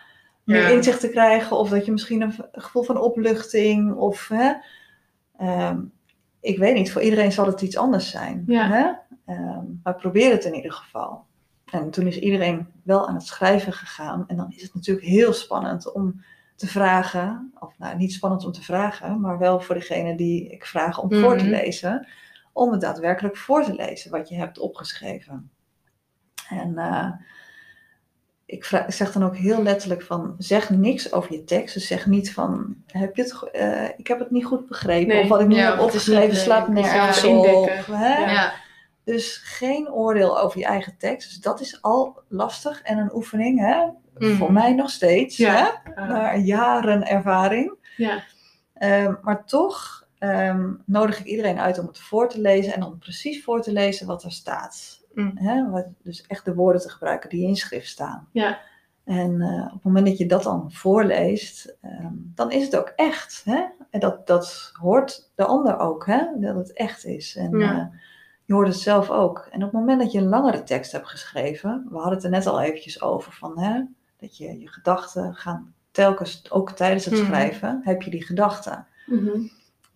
meer 0.45 0.63
Ja. 0.63 0.69
inzicht 0.69 1.01
te 1.01 1.09
krijgen. 1.09 1.57
Of 1.59 1.69
dat 1.69 1.87
je 1.87 1.93
misschien 1.93 2.21
een 2.21 2.35
gevoel 2.53 2.83
van 2.83 3.01
opluchting 3.01 3.95
of 3.95 4.29
hè, 4.29 4.53
ehm, 5.37 5.81
ik 6.47 6.59
weet 6.59 6.75
niet, 6.75 6.93
voor 6.93 7.03
iedereen 7.03 7.33
zal 7.33 7.47
het 7.47 7.61
iets 7.63 7.77
anders 7.77 8.11
zijn. 8.11 8.43
Ja. 8.47 8.69
Hè? 8.69 8.91
Ehm, 9.35 9.65
maar 9.83 9.95
probeer 9.95 10.31
het 10.31 10.45
in 10.45 10.55
ieder 10.55 10.73
geval. 10.73 11.25
En 11.71 11.91
toen 11.91 12.07
is 12.07 12.19
iedereen 12.19 12.67
wel 12.83 13.09
aan 13.09 13.15
het 13.15 13.27
schrijven 13.27 13.73
gegaan. 13.73 14.25
En 14.27 14.37
dan 14.37 14.53
is 14.57 14.63
het 14.63 14.75
natuurlijk 14.75 15.07
heel 15.07 15.33
spannend 15.33 15.93
om 15.93 16.23
te 16.57 16.67
vragen. 16.67 17.53
Of 17.59 17.79
nou, 17.79 17.97
niet 17.97 18.13
spannend 18.13 18.45
om 18.45 18.53
te 18.53 18.63
vragen, 18.63 19.21
maar 19.21 19.39
wel 19.39 19.61
voor 19.61 19.75
degene 19.75 20.17
die 20.17 20.49
ik 20.49 20.67
vraag 20.67 21.03
om 21.03 21.15
voor 21.15 21.37
te 21.37 21.45
Mhm. 21.45 21.53
lezen. 21.53 22.07
Om 22.53 22.73
het 22.73 22.81
daadwerkelijk 22.81 23.37
voor 23.37 23.65
te 23.65 23.75
lezen 23.75 24.11
wat 24.11 24.29
je 24.29 24.35
hebt 24.37 24.59
opgeschreven. 24.59 25.51
En 26.49 26.79
eh, 26.79 27.11
ik, 28.47 28.65
vraag, 28.65 28.87
ik 28.87 28.93
zeg 28.95 29.13
dan 29.13 29.25
ook 29.25 29.37
heel 29.37 29.63
letterlijk 29.63 30.03
van, 30.03 30.35
zeg 30.39 30.71
niks 30.71 31.13
over 31.13 31.33
je 31.33 31.45
tekst. 31.45 31.75
Dus 31.75 31.87
zeg 31.87 32.07
niet 32.07 32.33
van, 32.33 32.77
heb 32.87 33.17
je 33.17 33.23
het, 33.23 33.51
eh, 33.53 33.89
ik 33.97 34.07
heb 34.07 34.19
het 34.19 34.31
niet 34.31 34.45
goed 34.45 34.69
begrepen. 34.69 35.09
Nee. 35.15 35.23
Of 35.23 35.29
wat 35.29 35.41
ik 35.41 35.47
nu 35.47 35.55
Ja, 35.55 35.71
heb 35.71 35.81
opgeschreven 35.81 36.37
slaat 36.37 36.67
leuk. 36.69 36.77
nergens 36.77 37.21
Ja, 37.23 37.29
op. 37.37 37.71
Hè? 37.91 38.33
Ja. 38.33 38.53
Dus 39.05 39.37
geen 39.45 39.91
oordeel 39.91 40.41
over 40.41 40.59
je 40.59 40.65
eigen 40.67 40.97
tekst. 40.99 41.29
Dus 41.29 41.41
dat 41.41 41.61
is 41.61 41.83
al 41.83 42.23
lastig 42.29 42.83
en 42.83 42.99
een 42.99 43.15
oefening, 43.15 43.59
hè? 43.61 43.85
Mhm. 44.19 44.37
Voor 44.37 44.53
mij 44.53 44.73
nog 44.75 44.91
steeds, 44.91 45.37
Ja. 45.37 45.55
hè? 45.85 45.93
Ah, 46.03 46.09
Na 46.09 46.37
jaren 46.37 47.07
ervaring. 47.07 47.73
ja. 47.97 48.23
Ehm, 48.75 49.15
maar 49.23 49.45
toch 49.45 50.05
ehm, 50.19 50.73
nodig 50.87 51.19
ik 51.19 51.25
iedereen 51.27 51.59
uit 51.61 51.79
om 51.79 51.87
het 51.87 51.99
voor 51.99 52.29
te 52.29 52.41
lezen 52.41 52.75
en 52.75 52.81
dan 52.81 52.99
precies 52.99 53.45
voor 53.45 53.63
te 53.63 53.73
lezen 53.73 54.07
wat 54.07 54.23
er 54.23 54.33
staat. 54.33 54.96
Mm. 55.17 55.33
Hè? 55.35 55.71
Wat, 55.71 55.87
dus 56.03 56.27
echt 56.27 56.45
de 56.45 56.55
woorden 56.55 56.81
te 56.81 56.89
gebruiken 56.91 57.29
die 57.31 57.47
in 57.47 57.57
schrift 57.57 57.89
staan. 57.89 58.29
Ja. 58.33 58.59
En 59.05 59.41
eh, 59.41 59.65
op 59.67 59.73
het 59.73 59.83
moment 59.83 60.07
dat 60.07 60.19
je 60.19 60.27
dat 60.27 60.43
dan 60.43 60.73
voorleest, 60.73 61.77
ehm, 61.83 62.13
dan 62.35 62.51
is 62.51 62.65
het 62.65 62.77
ook 62.77 62.93
echt. 62.97 63.43
Hè? 63.45 63.65
En 63.91 64.01
dat, 64.01 64.27
dat 64.27 64.71
hoort 64.81 65.31
de 65.35 65.45
ander 65.45 65.79
ook, 65.79 66.07
hè? 66.07 66.25
dat 66.41 66.55
het 66.57 66.73
echt 66.73 67.05
is. 67.05 67.37
En 67.37 67.59
Ja. 67.59 67.73
eh, 67.79 67.99
je 68.45 68.53
hoort 68.55 68.69
het 68.69 68.77
zelf 68.77 69.11
ook. 69.11 69.49
En 69.51 69.59
op 69.65 69.71
het 69.73 69.81
moment 69.81 70.01
dat 70.01 70.13
je 70.13 70.19
een 70.19 70.29
langere 70.29 70.63
tekst 70.63 70.93
hebt 70.93 71.09
geschreven, 71.09 71.87
we 71.91 71.95
hadden 71.97 72.15
het 72.15 72.25
er 72.25 72.31
net 72.31 72.47
al 72.47 72.61
eventjes 72.61 73.03
over, 73.03 73.33
van, 73.33 73.59
hè? 73.59 73.83
dat 74.21 74.37
je 74.37 74.61
je 74.61 74.69
gedachten 74.69 75.35
gaan 75.35 75.75
telkens, 75.91 76.51
ook 76.51 76.71
tijdens 76.73 77.05
het 77.05 77.15
Mhm. 77.15 77.25
schrijven, 77.25 77.81
heb 77.85 78.03
je 78.03 78.11
die 78.11 78.25
gedachten. 78.25 78.87
Mhm. 79.07 79.39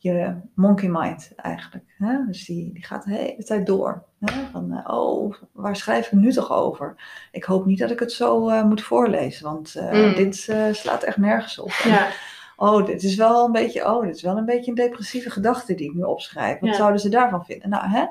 Je 0.02 0.34
monkey 0.54 0.88
mind 0.88 1.32
eigenlijk. 1.36 1.84
Hè? 1.98 2.16
Dus 2.26 2.44
die, 2.44 2.72
die 2.72 2.84
gaat 2.84 3.04
de 3.04 3.14
hele 3.14 3.44
tijd 3.44 3.66
door. 3.66 4.04
Hè? 4.20 4.32
Van, 4.52 4.72
eh, 4.72 4.94
oh, 4.98 5.34
waar 5.52 5.76
schrijf 5.76 6.06
ik 6.06 6.12
nu 6.12 6.32
toch 6.32 6.52
over? 6.52 6.94
Ik 7.32 7.44
hoop 7.44 7.66
niet 7.66 7.78
dat 7.78 7.90
ik 7.90 7.98
het 8.00 8.12
zo 8.12 8.48
eh, 8.48 8.64
moet 8.64 8.82
voorlezen, 8.82 9.44
want 9.44 9.74
eh, 9.74 9.92
Mm. 9.92 10.14
dit 10.14 10.36
slaat 10.72 11.02
echt 11.02 11.16
nergens 11.16 11.58
op. 11.58 11.70
En, 11.84 11.90
Ja. 11.90 12.08
Oh, 12.56 12.86
dit 12.86 13.02
is 13.02 13.14
wel 13.16 13.44
een 13.44 13.52
beetje, 13.52 13.86
oh, 13.94 14.02
dit 14.04 14.14
is 14.16 14.22
wel 14.22 14.36
een 14.36 14.44
beetje 14.44 14.70
een 14.70 14.76
depressieve 14.76 15.30
gedachte 15.30 15.74
die 15.74 15.88
ik 15.88 15.94
nu 15.94 16.02
opschrijf. 16.02 16.58
Wat 16.60 16.70
Ja. 16.70 16.76
zouden 16.76 17.00
ze 17.00 17.08
daarvan 17.08 17.44
vinden? 17.44 17.68
Nou, 17.68 17.84
hè? 17.88 18.04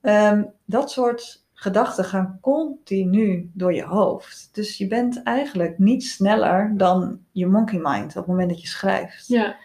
Ehm, 0.00 0.42
dat 0.64 0.90
soort 0.90 1.44
gedachten 1.52 2.04
gaan 2.04 2.38
continu 2.40 3.50
door 3.54 3.74
je 3.74 3.82
hoofd. 3.84 4.48
Dus 4.52 4.78
je 4.78 4.86
bent 4.86 5.22
eigenlijk 5.22 5.78
niet 5.78 6.04
sneller 6.04 6.72
dan 6.76 7.20
je 7.30 7.46
monkey 7.46 7.78
mind 7.82 8.08
op 8.10 8.14
het 8.14 8.26
moment 8.26 8.48
dat 8.50 8.60
je 8.60 8.66
schrijft. 8.68 9.26
Ja. 9.28 9.56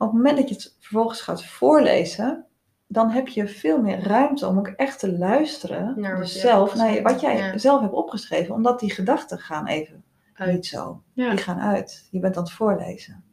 Op 0.00 0.06
het 0.06 0.16
moment 0.16 0.36
dat 0.36 0.48
je 0.48 0.54
het 0.54 0.76
vervolgens 0.78 1.20
gaat 1.20 1.44
voorlezen, 1.44 2.44
dan 2.86 3.10
heb 3.10 3.28
je 3.28 3.48
veel 3.48 3.80
meer 3.80 4.00
ruimte 4.02 4.46
om 4.46 4.58
ook 4.58 4.68
echt 4.68 4.98
te 4.98 5.18
luisteren. 5.18 5.94
Naar 6.00 6.12
wat 6.12 6.20
dus 6.22 6.40
zelf, 6.40 6.74
naar 6.74 6.92
je- 6.92 7.02
wat 7.02 7.20
jij 7.20 7.36
ja. 7.36 7.58
zelf 7.58 7.80
hebt 7.80 7.92
opgeschreven, 7.92 8.54
omdat 8.54 8.80
die 8.80 8.90
gedachten 8.90 9.38
gaan 9.38 9.66
even 9.66 10.04
Uit. 10.34 10.52
niet 10.52 10.66
zo. 10.66 11.02
Ja. 11.12 11.30
Die 11.30 11.38
gaan 11.38 11.58
uit. 11.60 12.08
Je 12.10 12.18
bent 12.18 12.36
aan 12.36 12.42
het 12.42 12.52
voorlezen. 12.52 13.24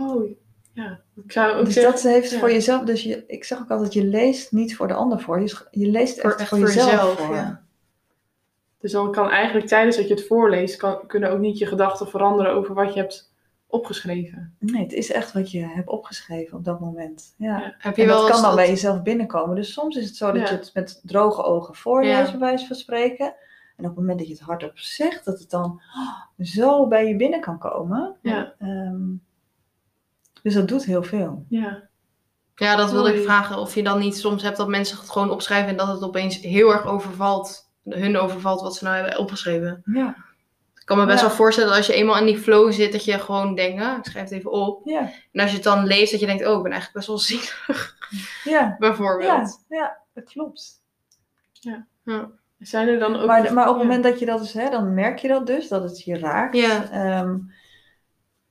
Oh, 0.00 0.30
ja. 0.72 1.00
Ik 1.24 1.32
zou 1.32 1.52
ook 1.56 1.64
Dus 1.64 1.74
zeggen- 1.74 1.92
dat 1.92 2.02
heeft 2.02 2.30
ja. 2.30 2.38
voor 2.38 2.52
jezelf, 2.52 2.82
dus 2.84 3.02
je, 3.02 3.24
ik 3.26 3.44
zeg 3.44 3.58
ook 3.60 3.70
altijd, 3.70 3.92
je 3.92 4.04
leest 4.04 4.52
niet 4.52 4.76
voor 4.76 4.88
de 4.88 4.94
ander 4.94 5.20
voor. 5.20 5.40
Je, 5.40 5.86
leest 5.90 6.20
Voor- 6.20 6.30
echt, 6.30 6.40
echt 6.40 6.48
voor, 6.48 6.58
voor 6.58 6.66
jezelf, 6.66 6.90
jezelf, 6.90 7.18
voor. 7.20 7.34
ja. 7.34 7.62
Dus 8.80 8.92
dan 8.92 9.12
kan 9.12 9.30
eigenlijk 9.30 9.66
tijdens 9.66 9.96
dat 9.96 10.08
je 10.08 10.14
het 10.14 10.26
voorleest, 10.26 10.76
kan, 10.76 11.06
kunnen 11.06 11.30
ook 11.30 11.38
niet 11.38 11.58
je 11.58 11.66
gedachten 11.66 12.08
veranderen 12.08 12.52
over 12.52 12.74
wat 12.74 12.94
je 12.94 13.00
hebt 13.00 13.32
opgeschreven. 13.70 14.54
Nee, 14.58 14.82
het 14.82 14.92
is 14.92 15.10
echt 15.12 15.32
wat 15.32 15.50
je 15.50 15.60
hebt 15.66 15.88
opgeschreven 15.88 16.58
op 16.58 16.64
dat 16.64 16.80
moment. 16.80 17.34
Ja. 17.36 17.58
Ja. 17.58 17.74
Heb 17.78 17.96
je 17.96 18.02
En 18.02 18.08
dat 18.08 18.20
kan 18.20 18.30
dan 18.32 18.42
dat- 18.42 18.54
bij 18.54 18.68
jezelf 18.68 19.02
binnenkomen. 19.02 19.56
Dus 19.56 19.72
soms 19.72 19.96
is 19.96 20.04
het 20.06 20.16
zo 20.16 20.26
dat 20.32 20.42
Ja. 20.42 20.48
je 20.50 20.56
het 20.56 20.70
met 20.74 21.00
droge 21.04 21.42
ogen 21.42 21.74
voorleest, 21.74 22.16
Ja. 22.24 22.30
bij 22.30 22.38
wijze 22.40 22.66
van 22.66 22.76
spreken. 22.76 23.26
En 23.76 23.84
op 23.84 23.90
het 23.90 23.94
moment 23.96 24.18
dat 24.18 24.28
je 24.28 24.34
het 24.34 24.42
hardop 24.42 24.78
zegt, 24.78 25.24
dat 25.24 25.38
het 25.38 25.50
dan 25.50 25.82
oh, 25.96 26.46
zo 26.46 26.86
bij 26.88 27.08
je 27.08 27.16
binnen 27.16 27.40
kan 27.40 27.58
komen. 27.58 28.16
Ja. 28.22 28.54
Ehm, 28.58 29.06
dus 30.42 30.54
dat 30.54 30.68
doet 30.68 30.84
heel 30.84 31.02
veel. 31.02 31.44
Ja. 31.48 31.82
Ja, 32.54 32.76
dat 32.76 32.90
wilde 32.90 33.14
ik 33.14 33.22
vragen. 33.22 33.58
Of 33.58 33.74
je 33.74 33.82
dan 33.82 33.98
niet 33.98 34.16
soms 34.16 34.42
hebt 34.42 34.56
dat 34.56 34.68
mensen 34.68 34.98
het 34.98 35.10
gewoon 35.10 35.30
opschrijven 35.30 35.68
en 35.70 35.76
dat 35.76 35.88
het 35.88 36.02
opeens 36.02 36.40
heel 36.40 36.72
erg 36.72 36.86
overvalt. 36.86 37.70
Hun 37.84 38.16
overvalt 38.16 38.60
wat 38.60 38.76
ze 38.76 38.84
nou 38.84 38.96
hebben 38.96 39.18
opgeschreven. 39.18 39.82
Ja, 39.84 40.16
kan 40.88 40.98
me 40.98 41.06
best 41.06 41.20
Ja. 41.20 41.26
wel 41.26 41.36
voorstellen 41.36 41.68
dat 41.68 41.78
als 41.78 41.86
je 41.86 41.94
eenmaal 41.94 42.18
in 42.18 42.26
die 42.26 42.38
flow 42.38 42.72
zit, 42.72 42.92
dat 42.92 43.04
je 43.04 43.18
gewoon 43.18 43.54
denkt, 43.54 43.78
nou, 43.78 43.98
ik 43.98 44.04
schrijf 44.04 44.28
het 44.28 44.38
even 44.38 44.50
op. 44.52 44.80
ja, 44.84 45.00
En 45.32 45.40
als 45.40 45.50
je 45.50 45.56
het 45.56 45.64
dan 45.64 45.84
leest, 45.86 46.10
dat 46.10 46.20
je 46.20 46.26
denkt, 46.26 46.46
oh, 46.46 46.56
ik 46.56 46.62
ben 46.62 46.72
eigenlijk 46.72 46.92
best 46.92 47.06
wel 47.06 47.18
zielig, 47.18 47.96
ja. 48.54 48.76
bijvoorbeeld. 48.78 49.64
Ja, 49.68 49.76
ja, 49.78 49.96
dat 50.14 50.24
klopt. 50.24 50.82
Zijn 52.58 52.88
er 52.88 52.98
dan 52.98 53.16
ook... 53.16 53.26
Maar, 53.26 53.52
maar 53.52 53.68
op 53.68 53.74
het 53.74 53.82
ja. 53.82 53.88
moment 53.88 54.02
dat 54.04 54.18
je 54.18 54.26
dat 54.26 54.38
dus, 54.38 54.52
hè, 54.52 54.70
dan 54.70 54.94
merk 54.94 55.18
je 55.18 55.28
dat 55.28 55.46
dus, 55.46 55.68
dat 55.68 55.82
het 55.82 56.02
je 56.04 56.18
raakt. 56.18 56.56
Ja. 56.56 56.90
Ehm, 56.90 57.36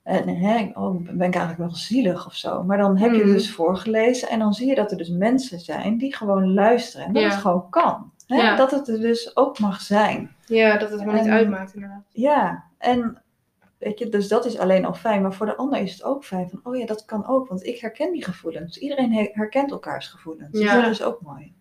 en 0.02 0.28
hè, 0.28 0.70
oh, 0.74 0.96
ben 1.04 1.26
ik 1.28 1.34
eigenlijk 1.34 1.58
wel 1.58 1.74
zielig 1.74 2.26
of 2.26 2.34
zo. 2.34 2.62
Maar 2.62 2.78
dan 2.78 2.96
heb 2.98 3.12
je 3.12 3.24
Mhm. 3.24 3.32
dus 3.32 3.50
voorgelezen 3.52 4.28
en 4.28 4.38
dan 4.38 4.52
zie 4.54 4.66
je 4.68 4.74
dat 4.74 4.90
er 4.90 4.96
dus 4.96 5.08
mensen 5.08 5.60
zijn 5.60 5.98
die 5.98 6.16
gewoon 6.16 6.54
luisteren. 6.54 7.06
En 7.06 7.12
dat 7.12 7.22
Ja. 7.22 7.28
het 7.28 7.38
gewoon 7.38 7.70
kan. 7.70 8.12
Hè? 8.28 8.36
Ja. 8.36 8.56
Dat 8.56 8.70
het 8.70 8.88
er 8.88 9.00
dus 9.00 9.36
ook 9.36 9.58
mag 9.58 9.80
zijn. 9.80 10.34
Ja, 10.46 10.76
dat 10.78 10.90
het 10.90 11.04
me 11.04 11.12
niet 11.12 11.28
uitmaakt 11.28 11.74
inderdaad. 11.74 12.04
Ja, 12.10 12.64
en 12.78 13.22
weet 13.78 13.98
je, 13.98 14.08
dus 14.08 14.28
dat 14.28 14.44
is 14.46 14.58
alleen 14.58 14.84
al 14.84 14.94
fijn. 14.94 15.22
Maar 15.22 15.32
voor 15.34 15.46
de 15.46 15.56
ander 15.56 15.80
is 15.80 15.92
het 15.92 16.02
ook 16.02 16.24
fijn 16.24 16.48
van, 16.48 16.60
oh 16.62 16.76
ja, 16.76 16.86
dat 16.86 17.04
kan 17.04 17.26
ook. 17.26 17.48
Want 17.48 17.66
ik 17.66 17.78
herken 17.78 18.12
die 18.12 18.24
gevoelens. 18.24 18.78
Iedereen 18.78 19.12
he- 19.12 19.30
herkent 19.32 19.70
elkaars 19.70 20.06
gevoelens. 20.08 20.50
Dus 20.52 20.60
Ja. 20.62 20.80
dat 20.80 20.90
is 20.90 21.02
ook 21.02 21.20
mooi. 21.22 21.54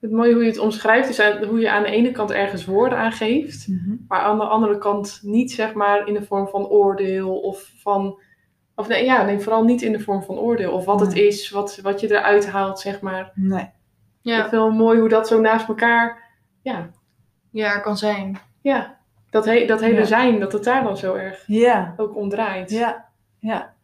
Het 0.00 0.10
mooie 0.10 0.32
hoe 0.32 0.42
je 0.42 0.48
het 0.48 0.58
omschrijft 0.58 1.08
is 1.08 1.20
aan- 1.20 1.44
hoe 1.44 1.58
je 1.60 1.70
aan 1.70 1.82
de 1.82 1.90
ene 1.90 2.10
kant 2.10 2.30
ergens 2.30 2.64
woorden 2.64 2.98
aangeeft, 2.98 3.68
maar 4.08 4.20
aan 4.20 4.38
de 4.38 4.44
andere 4.44 4.78
kant 4.78 5.20
niet 5.22 5.52
zeg 5.52 5.74
maar 5.74 6.06
in 6.06 6.14
de 6.14 6.22
vorm 6.22 6.48
van 6.48 6.66
oordeel 6.66 7.40
of 7.40 7.72
van... 7.76 8.20
Of 8.74 8.88
nee, 8.88 9.04
ja, 9.04 9.24
nee, 9.24 9.38
vooral 9.38 9.64
niet 9.64 9.82
in 9.82 9.92
de 9.92 10.00
vorm 10.00 10.22
van 10.22 10.38
oordeel. 10.38 10.72
Of 10.72 10.84
wat 10.84 11.00
het 11.00 11.14
is, 11.14 11.50
wat, 11.50 11.78
wat 11.82 12.00
je 12.00 12.10
eruit 12.10 12.46
haalt, 12.50 12.80
zeg 12.80 13.00
maar. 13.00 13.32
Nee. 13.34 13.70
Ik 14.22 14.28
Ja, 14.30 14.32
vind 14.34 14.50
het 14.50 14.60
wel 14.60 14.70
mooi 14.70 14.98
hoe 15.00 15.08
dat 15.08 15.28
zo 15.28 15.40
naast 15.40 15.68
elkaar 15.68 16.22
ja, 16.62 16.88
Ja, 17.50 17.78
kan 17.78 17.96
zijn. 17.96 18.38
Ja, 18.60 18.98
dat, 19.30 19.44
he 19.44 19.66
dat 19.66 19.80
hele 19.80 19.98
Ja. 19.98 20.04
zijn, 20.04 20.40
dat 20.40 20.52
het 20.52 20.64
daar 20.64 20.82
dan 20.82 20.96
zo 20.96 21.14
erg 21.14 21.44
Ja, 21.46 21.94
ook 21.96 22.16
om 22.16 22.28
draait. 22.28 22.70
ja, 22.70 23.08
ja. 23.38 23.74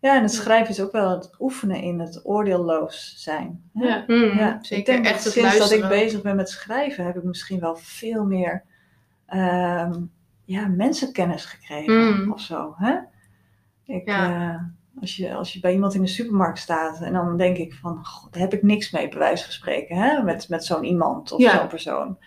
Ja, 0.00 0.16
en 0.16 0.22
het 0.22 0.32
schrijven 0.32 0.68
is 0.68 0.80
ook 0.80 0.92
wel 0.92 1.10
het 1.10 1.34
oefenen 1.38 1.80
in 1.82 1.98
het 2.00 2.20
oordeelloos 2.24 3.14
zijn. 3.18 3.70
hè? 3.74 3.86
Ja. 3.86 4.04
Mm, 4.06 4.38
Ja, 4.38 4.58
zeker. 4.62 4.76
ik 4.78 4.86
denk 4.86 5.04
Echt 5.04 5.14
dat 5.14 5.24
het 5.24 5.32
sinds 5.32 5.58
dat 5.58 5.70
ik 5.70 5.88
bezig 5.88 6.22
ben 6.22 6.36
met 6.36 6.48
schrijven, 6.50 7.04
heb 7.04 7.16
ik 7.16 7.22
misschien 7.22 7.60
wel 7.60 7.76
veel 7.76 8.24
meer 8.24 8.62
ehm, 9.26 10.00
ja, 10.44 10.66
mensenkennis 10.66 11.44
gekregen 11.44 12.20
Mm. 12.24 12.32
of 12.32 12.40
zo. 12.40 12.74
Hè? 12.78 12.96
Ik, 13.84 14.08
Ja. 14.08 14.50
eh, 14.54 14.60
als, 15.00 15.16
je, 15.16 15.34
als 15.34 15.52
je 15.52 15.60
bij 15.60 15.72
iemand 15.72 15.94
in 15.94 16.00
de 16.00 16.06
supermarkt 16.06 16.58
staat 16.58 17.00
en 17.00 17.12
dan 17.12 17.36
denk 17.36 17.56
ik 17.56 17.74
van, 17.74 18.04
god, 18.04 18.32
daar 18.32 18.42
heb 18.42 18.52
ik 18.52 18.62
niks 18.62 18.90
mee, 18.90 19.08
bij 19.08 19.18
wijze 19.18 19.44
van 19.44 19.52
spreken, 19.52 19.96
hè? 19.96 20.22
met, 20.22 20.48
met 20.48 20.64
zo'n 20.64 20.84
iemand 20.84 21.32
of 21.32 21.40
Ja. 21.40 21.58
zo'n 21.58 21.68
persoon. 21.68 22.18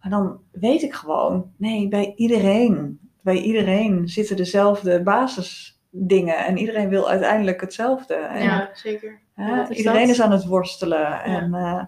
Maar 0.00 0.10
dan 0.10 0.40
weet 0.50 0.82
ik 0.82 0.94
gewoon, 0.94 1.52
nee, 1.56 1.88
bij 1.88 2.12
iedereen, 2.16 3.00
bij 3.22 3.36
iedereen 3.36 4.08
zitten 4.08 4.36
dezelfde 4.36 5.02
basisdingen 5.02 6.36
en 6.46 6.56
iedereen 6.58 6.88
wil 6.88 7.08
uiteindelijk 7.08 7.60
hetzelfde. 7.60 8.14
En, 8.14 8.42
Ja, 8.42 8.70
zeker. 8.74 9.20
Hè, 9.34 9.62
is 9.68 9.76
iedereen 9.76 10.06
dat? 10.06 10.08
is 10.16 10.20
aan 10.20 10.32
het 10.32 10.44
worstelen. 10.46 11.22
En 11.22 11.54
eh, 11.54 11.82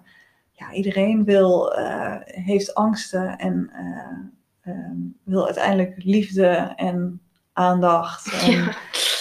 ja, 0.53 0.73
iedereen 0.73 1.25
wil, 1.25 1.75
eh, 1.75 2.17
heeft 2.21 2.75
angsten 2.75 3.37
en 3.39 3.71
eh, 3.73 4.73
ehm, 4.75 4.97
wil 5.25 5.45
uiteindelijk 5.45 5.95
liefde 6.05 6.73
en 6.77 7.21
aandacht 7.53 8.43
en 8.43 8.51
Ja. 8.51 8.73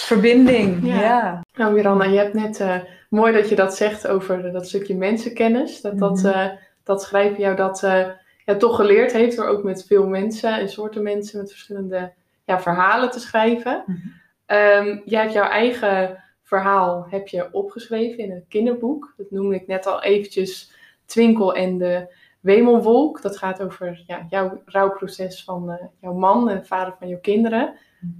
verbinding. 0.06 0.86
Ja. 0.86 1.00
Ja. 1.00 1.42
Nou 1.54 1.72
Miranda, 1.72 2.04
je 2.04 2.18
hebt 2.18 2.34
net, 2.34 2.60
eh, 2.60 2.76
mooi 3.08 3.32
dat 3.32 3.48
je 3.48 3.54
dat 3.54 3.76
zegt 3.76 4.06
over 4.06 4.52
dat 4.52 4.68
stukje 4.68 4.96
mensenkennis. 4.96 5.80
Dat, 5.80 5.98
dat, 5.98 6.22
Mhm. 6.22 6.26
eh, 6.26 6.46
dat 6.84 7.02
schrijven 7.02 7.40
jou 7.40 7.56
dat 7.56 7.82
eh, 7.82 8.06
ja, 8.44 8.56
toch 8.56 8.76
geleerd 8.76 9.12
heeft 9.12 9.36
door 9.36 9.46
ook 9.46 9.62
met 9.62 9.84
veel 9.86 10.06
mensen 10.06 10.58
en 10.58 10.68
soorten 10.68 11.02
mensen 11.02 11.38
met 11.40 11.50
verschillende 11.50 12.12
ja, 12.44 12.60
verhalen 12.60 13.10
te 13.10 13.20
schrijven. 13.20 13.82
Mhm. 13.86 13.98
Ehm, 14.46 14.98
jij 15.04 15.20
hebt 15.20 15.32
jouw 15.32 15.48
eigen 15.48 16.22
verhaal 16.42 17.06
heb 17.10 17.28
je 17.28 17.48
opgeschreven 17.52 18.18
in 18.24 18.30
een 18.30 18.44
kinderboek. 18.48 19.14
Dat 19.16 19.30
noemde 19.30 19.54
ik 19.54 19.66
net 19.66 19.86
al 19.86 20.02
eventjes 20.02 20.72
Twinkel 21.04 21.54
en 21.54 21.78
de 21.78 22.14
Wemelwolk. 22.40 23.22
Dat 23.22 23.36
gaat 23.38 23.62
over 23.62 24.02
ja, 24.06 24.26
jouw 24.28 24.62
rouwproces 24.64 25.44
van 25.44 25.70
eh, 25.70 25.86
jouw 26.00 26.12
man 26.12 26.50
en 26.50 26.66
vader 26.66 26.94
van 26.98 27.08
jouw 27.08 27.20
kinderen. 27.20 27.74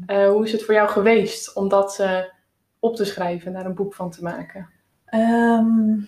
Eh, 0.07 0.29
hoe 0.29 0.45
is 0.45 0.53
het 0.53 0.65
voor 0.65 0.75
jou 0.75 0.89
geweest 0.89 1.55
om 1.55 1.69
dat 1.69 1.99
eh, 1.99 2.19
op 2.79 2.97
te 2.97 3.05
schrijven 3.05 3.47
en 3.47 3.53
daar 3.53 3.67
een 3.67 3.75
boek 3.75 3.95
van 3.95 4.11
te 4.11 4.23
maken? 4.23 4.69
Ehm, 5.05 5.99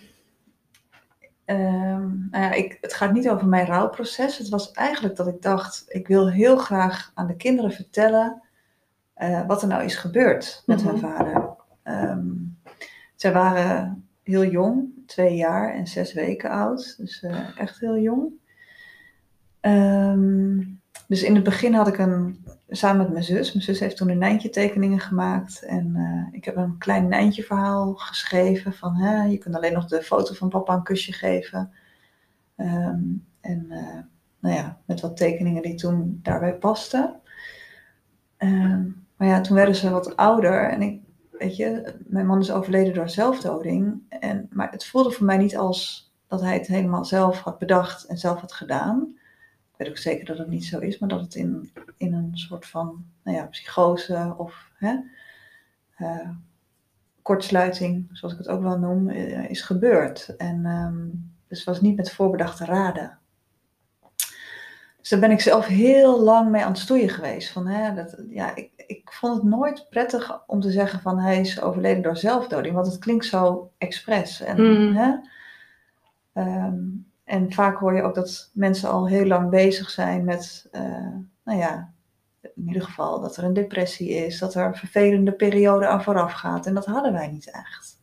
ehm, 1.45 2.07
nou 2.29 2.43
ja, 2.43 2.51
ik, 2.51 2.77
het 2.81 2.93
gaat 2.93 3.13
niet 3.13 3.29
over 3.29 3.47
mijn 3.47 3.65
rouwproces. 3.65 4.37
Het 4.37 4.49
was 4.49 4.71
eigenlijk 4.71 5.15
dat 5.15 5.27
ik 5.27 5.41
dacht, 5.41 5.85
ik 5.87 6.07
wil 6.07 6.29
heel 6.29 6.57
graag 6.57 7.11
aan 7.13 7.27
de 7.27 7.35
kinderen 7.35 7.71
vertellen 7.71 8.41
eh, 9.13 9.47
wat 9.47 9.61
er 9.61 9.67
nou 9.67 9.83
is 9.83 9.95
gebeurd 9.95 10.63
met 10.65 10.83
Mhm. 10.83 10.89
hun 10.89 10.99
vader. 10.99 11.49
Ehm 11.83 12.27
zij 13.15 13.33
waren 13.33 14.07
heel 14.23 14.45
jong, 14.45 14.89
twee 15.05 15.35
jaar 15.35 15.73
en 15.73 15.87
zes 15.87 16.13
weken 16.13 16.49
oud. 16.49 16.95
Dus 16.97 17.25
echt 17.57 17.79
heel 17.79 17.97
jong. 17.97 18.31
Dus 21.07 21.23
in 21.23 21.35
het 21.35 21.43
begin 21.43 21.73
had 21.73 21.87
ik 21.87 21.97
een, 21.97 22.45
samen 22.69 22.97
met 22.97 23.11
mijn 23.11 23.23
zus, 23.23 23.53
mijn 23.53 23.65
zus 23.65 23.79
heeft 23.79 23.97
toen 23.97 24.09
een 24.09 24.17
Nijntje 24.17 24.49
tekeningen 24.49 24.99
gemaakt. 24.99 25.63
En 25.63 25.95
eh, 25.95 26.37
ik 26.37 26.45
heb 26.45 26.55
een 26.55 26.77
klein 26.77 27.07
Nijntje 27.07 27.43
verhaal 27.43 27.93
geschreven 27.93 28.73
van 28.73 28.95
hè, 28.95 29.23
je 29.23 29.37
kunt 29.37 29.55
alleen 29.55 29.73
nog 29.73 29.85
de 29.85 30.01
foto 30.01 30.33
van 30.33 30.49
papa 30.49 30.73
een 30.73 30.83
kusje 30.83 31.13
geven. 31.13 31.71
Ehm, 32.55 33.01
en 33.41 33.65
eh, 33.69 33.99
nou 34.39 34.55
ja, 34.55 34.77
met 34.85 35.01
wat 35.01 35.17
tekeningen 35.17 35.61
die 35.61 35.75
toen 35.75 36.19
daarbij 36.23 36.55
pasten. 36.55 37.19
Ehm, 38.37 38.83
maar 39.17 39.27
ja, 39.27 39.41
toen 39.41 39.55
werden 39.55 39.75
ze 39.75 39.89
wat 39.89 40.15
ouder 40.15 40.69
en 40.69 40.81
ik, 40.81 41.01
weet 41.31 41.55
je, 41.55 41.95
mijn 42.07 42.25
man 42.25 42.39
is 42.39 42.51
overleden 42.51 42.93
door 42.93 43.09
zelfdoding. 43.09 44.01
En, 44.09 44.47
maar 44.51 44.71
het 44.71 44.85
voelde 44.85 45.11
voor 45.11 45.25
mij 45.25 45.37
niet 45.37 45.57
als 45.57 46.11
dat 46.27 46.41
hij 46.41 46.53
het 46.53 46.67
helemaal 46.67 47.05
zelf 47.05 47.39
had 47.39 47.59
bedacht 47.59 48.05
en 48.05 48.17
zelf 48.17 48.39
had 48.39 48.53
gedaan. 48.53 49.17
Ik 49.77 49.81
weet 49.81 49.89
ook 49.89 49.97
zeker 49.97 50.25
dat 50.25 50.37
het 50.37 50.47
niet 50.47 50.65
zo 50.65 50.79
is, 50.79 50.99
maar 50.99 51.09
dat 51.09 51.21
het 51.21 51.35
in, 51.35 51.71
in 51.97 52.13
een 52.13 52.31
soort 52.37 52.65
van 52.65 53.05
nou 53.23 53.37
ja, 53.37 53.45
psychose 53.45 54.33
of 54.37 54.71
hè, 54.77 54.95
eh, 55.95 56.29
kortsluiting, 57.21 58.09
zoals 58.11 58.33
ik 58.33 58.39
het 58.39 58.47
ook 58.49 58.61
wel 58.61 58.77
noem, 58.79 59.09
eh, 59.09 59.49
is 59.49 59.61
gebeurd. 59.61 60.35
En 60.37 60.65
ehm, 60.65 61.07
dus 61.47 61.57
het 61.57 61.67
was 61.67 61.81
niet 61.81 61.95
met 61.95 62.11
voorbedachte 62.11 62.65
raden. 62.65 63.17
Dus 64.99 65.09
daar 65.09 65.19
ben 65.19 65.31
ik 65.31 65.41
zelf 65.41 65.65
heel 65.65 66.21
lang 66.21 66.49
mee 66.51 66.63
aan 66.63 66.71
het 66.71 66.79
stoeien 66.79 67.09
geweest. 67.09 67.51
Van, 67.51 67.67
hè, 67.67 67.93
dat, 67.93 68.23
ja, 68.29 68.55
ik, 68.55 68.71
ik 68.87 69.11
vond 69.13 69.35
het 69.35 69.43
nooit 69.43 69.85
prettig 69.89 70.47
om 70.47 70.59
te 70.59 70.71
zeggen 70.71 70.99
van 71.01 71.19
hij 71.19 71.39
is 71.39 71.61
overleden 71.61 72.03
door 72.03 72.17
zelfdoding, 72.17 72.75
want 72.75 72.87
het 72.87 72.97
klinkt 72.99 73.25
zo 73.25 73.71
expres. 73.77 74.41
En, 74.41 74.61
Mhm. 74.61 74.95
hè, 74.95 75.15
ehm, 76.33 76.77
en 77.25 77.53
vaak 77.53 77.77
hoor 77.77 77.95
je 77.95 78.01
ook 78.01 78.15
dat 78.15 78.51
mensen 78.53 78.89
al 78.89 79.07
heel 79.07 79.25
lang 79.25 79.49
bezig 79.49 79.89
zijn 79.89 80.23
met, 80.23 80.67
eh, 80.71 81.15
nou 81.43 81.59
ja, 81.59 81.93
in 82.41 82.67
ieder 82.67 82.81
geval 82.81 83.21
dat 83.21 83.37
er 83.37 83.43
een 83.43 83.53
depressie 83.53 84.09
is, 84.09 84.39
dat 84.39 84.55
er 84.55 84.65
een 84.65 84.75
vervelende 84.75 85.31
periode 85.31 85.87
aan 85.87 86.03
vooraf 86.03 86.33
gaat. 86.33 86.65
En 86.65 86.73
dat 86.73 86.85
hadden 86.85 87.13
wij 87.13 87.27
niet 87.27 87.51
echt. 87.51 87.99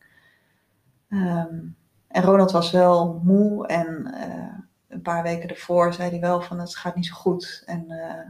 Ehm, 1.09 1.59
en 2.07 2.23
Ronald 2.23 2.51
was 2.51 2.71
wel 2.71 3.21
moe 3.23 3.67
en 3.67 4.13
eh, 4.13 4.57
een 4.87 5.01
paar 5.01 5.23
weken 5.23 5.49
ervoor 5.49 5.93
zei 5.93 6.09
hij 6.09 6.19
wel 6.19 6.41
van 6.41 6.59
het 6.59 6.75
gaat 6.75 6.95
niet 6.95 7.05
zo 7.05 7.15
goed. 7.15 7.63
En 7.65 7.91
eh, 7.91 8.27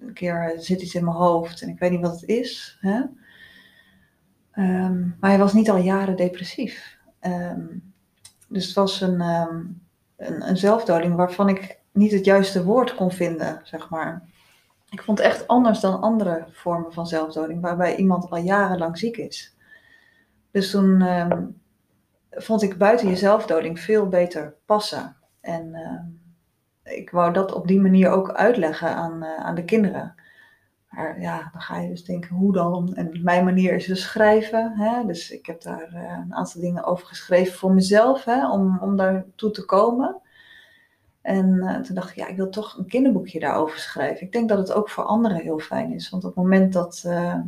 een 0.00 0.12
keer 0.12 0.54
zit 0.56 0.82
iets 0.82 0.94
in 0.94 1.04
mijn 1.04 1.16
hoofd 1.16 1.62
en 1.62 1.68
ik 1.68 1.78
weet 1.78 1.90
niet 1.90 2.00
wat 2.00 2.20
het 2.20 2.28
is. 2.28 2.78
Hè? 2.80 3.02
Ehm, 4.50 5.00
maar 5.00 5.30
hij 5.30 5.38
was 5.38 5.52
niet 5.52 5.70
al 5.70 5.76
jaren 5.76 6.16
depressief. 6.16 6.98
Ehm, 7.18 7.66
dus 8.52 8.66
het 8.66 8.74
was 8.74 9.00
een, 9.00 9.20
ehm, 9.20 9.56
een, 10.16 10.48
een 10.48 10.56
zelfdoding 10.56 11.14
waarvan 11.14 11.48
ik 11.48 11.78
niet 11.92 12.12
het 12.12 12.24
juiste 12.24 12.64
woord 12.64 12.94
kon 12.94 13.10
vinden, 13.10 13.60
zeg 13.64 13.90
maar. 13.90 14.22
Ik 14.90 15.02
vond 15.02 15.18
het 15.18 15.26
echt 15.26 15.48
anders 15.48 15.80
dan 15.80 16.00
andere 16.00 16.46
vormen 16.50 16.92
van 16.92 17.06
zelfdoding, 17.06 17.60
waarbij 17.60 17.96
iemand 17.96 18.30
al 18.30 18.38
jarenlang 18.38 18.98
ziek 18.98 19.16
is. 19.16 19.56
Dus 20.50 20.70
toen 20.70 21.02
ehm, 21.02 21.46
vond 22.30 22.62
ik 22.62 22.78
buiten 22.78 23.08
je 23.08 23.16
zelfdoding 23.16 23.80
veel 23.80 24.08
beter 24.08 24.54
passen. 24.66 25.16
En 25.40 25.74
ehm, 25.74 26.04
ik 26.94 27.10
wou 27.10 27.32
dat 27.32 27.52
op 27.52 27.66
die 27.66 27.80
manier 27.80 28.10
ook 28.10 28.32
uitleggen 28.32 28.94
aan, 28.94 29.22
eh, 29.22 29.44
aan 29.44 29.54
de 29.54 29.64
kinderen. 29.64 30.14
Maar 30.92 31.20
ja, 31.20 31.48
dan 31.52 31.60
ga 31.60 31.78
je 31.78 31.88
dus 31.88 32.04
denken, 32.04 32.34
hoe 32.34 32.52
dan? 32.52 32.94
En 32.94 33.22
mijn 33.22 33.44
manier 33.44 33.74
is 33.74 33.86
dus 33.86 34.02
schrijven. 34.02 34.72
Hè? 34.76 35.06
Dus 35.06 35.30
ik 35.30 35.46
heb 35.46 35.62
daar 35.62 35.92
eh, 35.92 36.18
een 36.24 36.34
aantal 36.34 36.60
dingen 36.60 36.84
over 36.84 37.06
geschreven 37.06 37.54
voor 37.54 37.72
mezelf, 37.72 38.24
hè? 38.24 38.50
Om, 38.50 38.78
om 38.78 38.96
daartoe 38.96 39.50
te 39.50 39.64
komen. 39.64 40.20
En 41.22 41.60
eh, 41.60 41.80
toen 41.80 41.94
dacht 41.94 42.10
ik, 42.10 42.16
ja, 42.16 42.26
ik 42.26 42.36
wil 42.36 42.48
toch 42.48 42.78
een 42.78 42.86
kinderboekje 42.86 43.40
daarover 43.40 43.78
schrijven. 43.78 44.26
Ik 44.26 44.32
denk 44.32 44.48
dat 44.48 44.58
het 44.58 44.72
ook 44.72 44.90
voor 44.90 45.04
anderen 45.04 45.36
heel 45.36 45.58
fijn 45.58 45.92
is. 45.92 46.10
Want 46.10 46.24
op 46.24 46.34
het 46.34 46.44
moment 46.44 46.72
dat, 46.72 47.02
eh, 47.06 47.40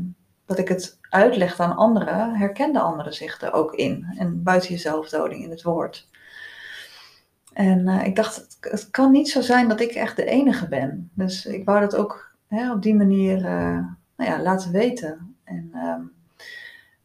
dat 0.46 0.58
ik 0.58 0.68
het 0.68 0.98
uitleg 1.10 1.60
aan 1.60 1.76
anderen, 1.76 2.34
herkenden 2.34 2.82
anderen 2.82 3.14
zich 3.14 3.40
er 3.40 3.52
ook 3.52 3.74
in. 3.74 4.14
En 4.18 4.42
buiten 4.42 4.72
je 4.72 4.78
zelfdoding 4.78 5.44
in 5.44 5.50
het 5.50 5.62
woord. 5.62 6.08
En 7.52 7.88
ik 7.88 8.16
dacht, 8.16 8.36
het, 8.36 8.56
het 8.60 8.90
kan 8.90 9.10
niet 9.10 9.30
zo 9.30 9.40
zijn 9.40 9.68
dat 9.68 9.80
ik 9.80 9.90
echt 9.90 10.16
de 10.16 10.24
enige 10.24 10.68
ben. 10.68 11.10
Dus 11.14 11.46
ik 11.46 11.64
wou 11.64 11.80
dat 11.80 11.96
ook 11.96 12.33
hè, 12.54 12.72
op 12.72 12.82
die 12.82 12.94
manier 12.94 13.36
eh, 13.44 13.78
nou 14.16 14.30
ja, 14.30 14.42
laten 14.42 14.72
weten. 14.72 15.36
En 15.44 15.70
ehm, 15.72 16.00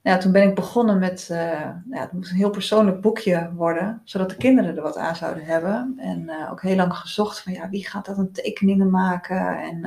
ja, 0.02 0.18
toen 0.18 0.32
ben 0.32 0.48
ik 0.48 0.56
begonnen 0.56 1.00
met, 1.00 1.28
eh, 1.32 1.70
ja, 1.90 2.02
het 2.02 2.12
moest 2.12 2.32
een 2.32 2.38
heel 2.38 2.50
persoonlijk 2.50 3.02
boekje 3.02 3.52
worden, 3.56 4.02
zodat 4.04 4.30
de 4.30 4.36
kinderen 4.36 4.76
er 4.76 4.82
wat 4.82 4.98
aan 4.98 5.16
zouden 5.16 5.46
hebben. 5.46 5.94
En 5.98 6.30
eh, 6.30 6.52
ook 6.52 6.62
heel 6.62 6.76
lang 6.76 6.94
gezocht 6.94 7.42
van, 7.42 7.54
ja, 7.54 7.70
wie 7.70 7.88
gaat 7.88 8.06
dat 8.06 8.18
een 8.18 8.32
tekeningen 8.32 8.90
maken? 8.90 9.60
En 9.60 9.86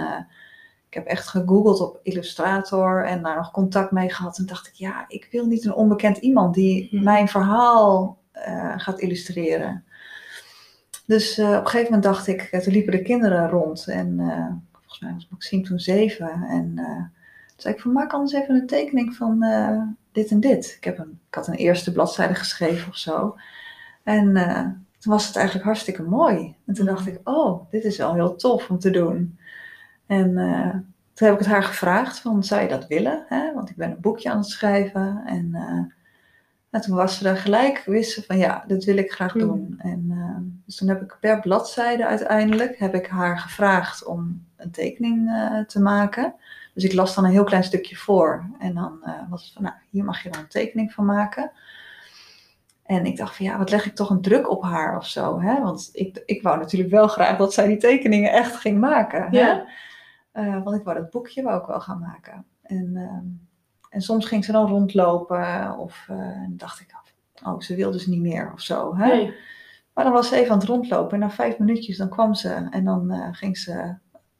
ik 0.88 0.94
heb 0.94 1.06
echt 1.06 1.28
gegoogeld 1.28 1.80
op 1.80 2.00
Illustrator 2.02 3.04
en 3.04 3.22
daar 3.22 3.36
nog 3.36 3.50
contact 3.50 3.90
mee 3.90 4.10
gehad. 4.10 4.38
En 4.38 4.46
dacht 4.46 4.66
ik, 4.66 4.74
ja, 4.74 5.04
ik 5.08 5.28
wil 5.30 5.46
niet 5.46 5.64
een 5.64 5.74
onbekend 5.74 6.16
iemand 6.16 6.54
die 6.54 6.88
Mhm. 6.90 7.04
mijn 7.04 7.28
verhaal 7.28 8.18
gaat 8.76 9.00
illustreren. 9.00 9.84
Dus 11.06 11.38
op 11.38 11.44
een 11.44 11.66
gegeven 11.66 11.84
moment 11.84 12.02
dacht 12.02 12.26
ik, 12.26 12.48
toen 12.62 12.72
liepen 12.72 12.92
de 12.92 13.02
kinderen 13.02 13.48
rond. 13.48 13.86
En 13.86 14.20
volgens 14.98 15.00
mij 15.00 15.12
was 15.12 15.28
Maxime 15.30 15.62
toen 15.62 15.80
zeven. 15.80 16.42
En 16.42 16.72
eh, 16.78 16.96
toen 17.46 17.56
zei 17.56 17.74
ik 17.74 17.80
van, 17.80 17.92
maak 17.92 18.12
anders 18.12 18.32
even 18.32 18.54
een 18.54 18.66
tekening 18.66 19.14
van 19.14 19.42
eh, 19.42 19.82
dit 20.12 20.30
en 20.30 20.40
dit. 20.40 20.74
Ik, 20.76 20.84
heb 20.84 20.98
een, 20.98 21.20
ik 21.28 21.34
had 21.34 21.48
een 21.48 21.54
eerste 21.54 21.92
bladzijde 21.92 22.34
geschreven 22.34 22.88
of 22.88 22.96
zo. 22.96 23.36
En 24.02 24.36
eh, 24.36 24.66
toen 24.98 25.12
was 25.12 25.26
het 25.26 25.36
eigenlijk 25.36 25.66
hartstikke 25.66 26.02
mooi. 26.02 26.54
En 26.66 26.74
toen 26.74 26.86
dacht 26.86 27.06
ik, 27.06 27.20
oh, 27.24 27.70
dit 27.70 27.84
is 27.84 27.96
wel 27.96 28.14
heel 28.14 28.36
tof 28.36 28.70
om 28.70 28.78
te 28.78 28.90
doen. 28.90 29.38
En 30.06 30.34
toen 31.14 31.26
heb 31.26 31.32
ik 31.32 31.42
het 31.44 31.52
haar 31.52 31.62
gevraagd 31.62 32.18
van, 32.18 32.44
zou 32.44 32.62
je 32.62 32.68
dat 32.68 32.86
willen? 32.86 33.24
Hè? 33.28 33.52
Want 33.54 33.70
ik 33.70 33.76
ben 33.76 33.90
een 33.90 34.00
boekje 34.00 34.30
aan 34.30 34.36
het 34.36 34.46
schrijven. 34.46 35.22
En 35.26 35.50
nou, 36.70 36.84
toen 36.84 36.96
was 36.96 37.18
ze 37.18 37.28
er 37.28 37.36
gelijk, 37.36 37.82
wist 37.84 38.12
ze 38.12 38.22
van, 38.22 38.38
ja, 38.38 38.64
dit 38.66 38.84
wil 38.84 38.96
ik 38.96 39.12
graag 39.12 39.32
Hmm. 39.32 39.40
doen. 39.40 39.74
En 39.78 40.06
eh, 40.08 40.51
Dus 40.72 40.80
toen 40.80 40.90
heb 40.90 41.02
ik 41.02 41.16
per 41.20 41.40
bladzijde 41.40 42.06
uiteindelijk 42.06 42.78
heb 42.78 42.94
ik 42.94 43.06
haar 43.06 43.38
gevraagd 43.38 44.04
om 44.04 44.46
een 44.56 44.70
tekening 44.70 45.28
eh, 45.28 45.60
te 45.60 45.80
maken. 45.80 46.34
Dus 46.74 46.84
ik 46.84 46.92
las 46.92 47.14
dan 47.14 47.24
een 47.24 47.30
heel 47.30 47.44
klein 47.44 47.64
stukje 47.64 47.96
voor. 47.96 48.46
En 48.58 48.74
dan 48.74 48.98
eh, 49.02 49.12
was 49.30 49.44
het 49.44 49.52
van, 49.52 49.62
nou, 49.62 49.74
hier 49.90 50.04
mag 50.04 50.22
je 50.22 50.30
dan 50.30 50.40
een 50.40 50.48
tekening 50.48 50.92
van 50.92 51.04
maken. 51.04 51.50
En 52.82 53.06
ik 53.06 53.16
dacht 53.16 53.36
van, 53.36 53.46
ja, 53.46 53.58
wat 53.58 53.70
leg 53.70 53.86
ik 53.86 53.94
toch 53.94 54.10
een 54.10 54.22
druk 54.22 54.50
op 54.50 54.62
haar 54.62 54.96
of 54.96 55.06
zo. 55.06 55.40
Hè? 55.40 55.60
Want 55.60 55.90
ik, 55.92 56.22
ik 56.26 56.42
wou 56.42 56.58
natuurlijk 56.58 56.90
wel 56.90 57.08
graag 57.08 57.36
dat 57.36 57.54
zij 57.54 57.66
die 57.66 57.76
tekeningen 57.76 58.32
echt 58.32 58.56
ging 58.56 58.80
maken. 58.80 59.22
Hè? 59.22 59.38
Ja. 59.38 59.66
Eh, 60.32 60.62
want 60.62 60.76
ik 60.76 60.84
wou 60.84 60.98
dat 60.98 61.10
boekje 61.10 61.42
wou 61.42 61.60
ik 61.60 61.66
wel 61.66 61.80
gaan 61.80 61.98
maken. 61.98 62.44
En, 62.62 62.92
ehm, 62.96 63.26
en 63.88 64.00
soms 64.00 64.26
ging 64.26 64.44
ze 64.44 64.52
dan 64.52 64.68
rondlopen 64.68 65.78
of 65.78 66.08
dacht 66.48 66.80
ik, 66.80 66.94
oh, 67.44 67.60
ze 67.60 67.74
wil 67.74 67.90
dus 67.90 68.06
niet 68.06 68.20
meer 68.20 68.52
of 68.52 68.60
zo. 68.60 68.96
Hè? 68.96 69.06
Nee. 69.06 69.34
Maar 69.94 70.04
dan 70.04 70.12
was 70.12 70.28
ze 70.28 70.36
even 70.36 70.52
aan 70.52 70.58
het 70.58 70.68
rondlopen 70.68 71.12
en 71.12 71.18
na 71.18 71.30
vijf 71.30 71.58
minuutjes 71.58 71.96
dan 71.96 72.08
kwam 72.08 72.34
ze 72.34 72.68
en 72.70 72.84
dan 72.84 73.10
eh, 73.10 73.28
ging 73.32 73.58
ze 73.58 73.94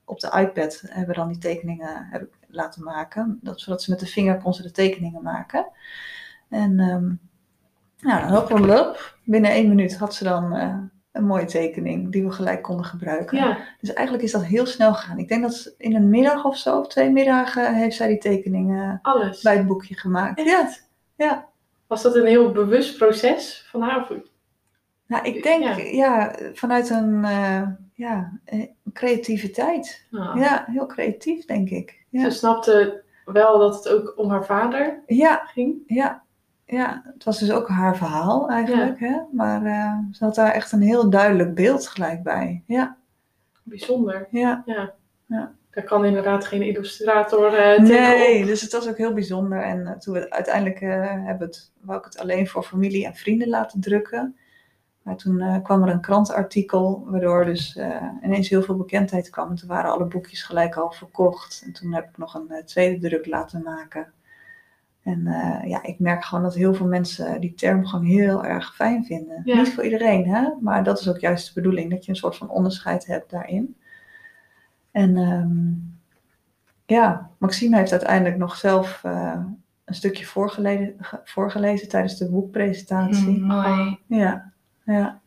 op 0.05 0.20
de 0.20 0.38
iPad, 0.38 0.82
hebben 0.86 1.09
we 1.14 1.20
dan 1.20 1.28
die 1.28 1.38
tekeningen 1.38 2.07
heb 2.11 2.22
ik 2.22 2.28
laten 2.48 2.82
maken, 2.84 3.38
dat, 3.42 3.61
zodat 3.61 3.82
ze 3.82 3.90
met 3.90 4.00
de 4.00 4.07
vinger 4.07 4.38
kon 4.38 4.55
ze 4.55 4.62
de 4.62 4.70
tekeningen 4.70 5.22
maken. 5.22 5.66
En 6.48 6.78
ehm 6.80 7.12
nou, 7.98 8.46
dan 8.48 8.96
binnen 9.24 9.50
één 9.50 9.68
minuut 9.68 9.96
had 9.96 10.14
ze 10.14 10.24
dan 10.24 10.57
eh, 10.57 10.78
een 11.12 11.24
mooie 11.24 11.44
tekening 11.44 12.12
die 12.12 12.24
we 12.24 12.30
gelijk 12.32 12.62
konden 12.62 12.84
gebruiken. 12.84 13.38
Ja, 13.38 13.59
Dus 13.80 13.92
eigenlijk 13.92 14.26
is 14.26 14.32
dat 14.32 14.44
heel 14.44 14.66
snel 14.66 14.94
gegaan. 14.94 15.18
Ik 15.18 15.28
denk 15.28 15.42
dat 15.42 15.55
ze 15.55 15.74
in 15.78 15.94
een 15.94 16.09
middag 16.11 16.44
of 16.44 16.57
zo, 16.57 16.78
of 16.78 16.88
twee 16.88 17.11
middagen, 17.11 17.74
heeft 17.74 17.96
zij 17.96 18.09
die 18.09 18.18
tekeningen 18.18 18.98
alles. 19.03 19.42
bij 19.42 19.57
het 19.57 19.66
boekje 19.66 19.94
gemaakt. 19.96 20.38
Echt? 20.38 20.88
Ja. 21.16 21.48
Was 21.86 22.03
dat 22.03 22.14
een 22.14 22.26
heel 22.26 22.53
bewust 22.53 22.98
proces 22.98 23.66
van 23.70 23.80
haar? 23.82 24.00
Of- 24.11 24.30
Nou, 25.13 25.25
ik 25.25 25.43
denk, 25.43 25.63
Ja. 25.63 25.77
ja, 25.79 26.35
vanuit 26.53 26.91
een 26.91 27.25
eh, 27.25 27.63
ja, 27.95 28.33
eh, 28.45 28.67
creativiteit. 28.93 30.07
Nou, 30.11 30.41
Ja, 30.41 30.65
heel 30.67 30.87
creatief, 30.87 31.45
denk 31.45 31.71
ik. 31.71 31.91
Ze 32.11 32.19
Ja, 32.19 32.31
snapte 32.31 33.03
wel 33.25 33.59
dat 33.59 33.75
het 33.75 33.89
ook 33.89 34.15
om 34.17 34.31
haar 34.31 34.45
vader 34.45 35.03
ja, 35.07 35.37
ging. 35.45 35.83
ja, 35.87 36.23
ja. 36.67 37.03
het 37.05 37.25
was 37.25 37.39
dus 37.39 37.53
ook 37.53 37.69
haar 37.69 37.97
verhaal 37.97 38.49
eigenlijk. 38.49 39.01
Hè? 39.01 39.21
Maar 39.33 39.65
eh, 39.65 39.99
ze 40.13 40.25
had 40.25 40.35
daar 40.35 40.53
echt 40.53 40.73
een 40.73 40.83
heel 40.83 41.11
duidelijk 41.11 41.55
beeld 41.55 41.87
gelijk 41.89 42.23
bij. 42.23 42.63
Ja, 42.67 42.97
Bijzonder. 43.63 44.29
ja. 44.31 44.63
Daar 45.71 45.85
kan 45.85 46.05
inderdaad 46.05 46.45
geen 46.45 46.63
illustrator 46.63 47.55
eh 47.55 47.79
Nee, 47.79 48.45
dus 48.45 48.61
het 48.61 48.73
was 48.73 48.89
ook 48.89 48.97
heel 48.97 49.13
bijzonder. 49.13 49.63
En 49.63 49.87
eh, 49.87 49.93
toen 49.93 50.15
we 50.15 50.31
uiteindelijk 50.31 50.81
eh, 50.81 51.25
hebben 51.25 51.47
het, 51.47 51.73
wou 51.81 51.99
ik 51.99 52.05
het 52.05 52.19
alleen 52.19 52.49
voor 52.49 52.63
familie 52.63 53.07
en 53.07 53.15
vrienden 53.15 53.49
laten 53.49 53.81
drukken. 53.81 54.37
Maar 55.03 55.16
toen 55.16 55.40
eh, 55.40 55.62
kwam 55.62 55.82
er 55.82 55.88
een 55.88 56.00
krantartikel, 56.00 57.05
waardoor 57.07 57.44
dus 57.44 57.76
eh, 57.76 58.09
ineens 58.22 58.48
heel 58.48 58.62
veel 58.62 58.76
bekendheid 58.76 59.30
kwam. 59.30 59.50
En 59.50 59.57
toen 59.57 59.68
waren 59.68 59.90
alle 59.92 60.05
boekjes 60.05 60.42
gelijk 60.42 60.76
al 60.76 60.90
verkocht. 60.90 61.62
En 61.66 61.72
toen 61.72 61.92
heb 61.94 62.09
ik 62.09 62.18
nog 62.18 62.34
een 62.34 62.50
eh, 62.50 62.64
tweede 62.64 63.09
druk 63.09 63.26
laten 63.26 63.62
maken. 63.62 64.12
En 65.03 65.22
ja, 65.64 65.82
ik 65.82 65.98
merk 65.98 66.24
gewoon 66.24 66.44
dat 66.44 66.55
heel 66.55 66.74
veel 66.74 66.86
mensen 66.86 67.40
die 67.40 67.55
term 67.55 67.86
gewoon 67.86 68.05
heel 68.05 68.44
erg 68.44 68.74
fijn 68.74 69.05
vinden. 69.05 69.42
Ja. 69.44 69.57
Niet 69.57 69.74
voor 69.74 69.84
iedereen, 69.84 70.26
hè? 70.28 70.48
maar 70.61 70.84
dat 70.84 71.00
is 71.00 71.09
ook 71.09 71.18
juist 71.18 71.46
de 71.46 71.61
bedoeling, 71.61 71.90
dat 71.90 72.05
je 72.05 72.11
een 72.11 72.16
soort 72.16 72.36
van 72.36 72.48
onderscheid 72.48 73.07
hebt 73.07 73.30
daarin. 73.30 73.76
En 74.90 75.16
ehm, 75.16 75.72
ja, 76.86 77.30
Maxime 77.38 77.76
heeft 77.76 77.90
uiteindelijk 77.92 78.36
nog 78.36 78.57
zelf 78.57 79.00
een 79.84 79.94
stukje 79.94 80.24
voorgelezen, 80.26 80.94
ge- 80.98 81.20
voorgelezen 81.24 81.88
tijdens 81.88 82.18
de 82.18 82.30
boekpresentatie. 82.30 83.38
Mm, 83.40 83.46
mooi. 83.46 83.98
Ja, 84.07 84.51
ja, 84.93 85.20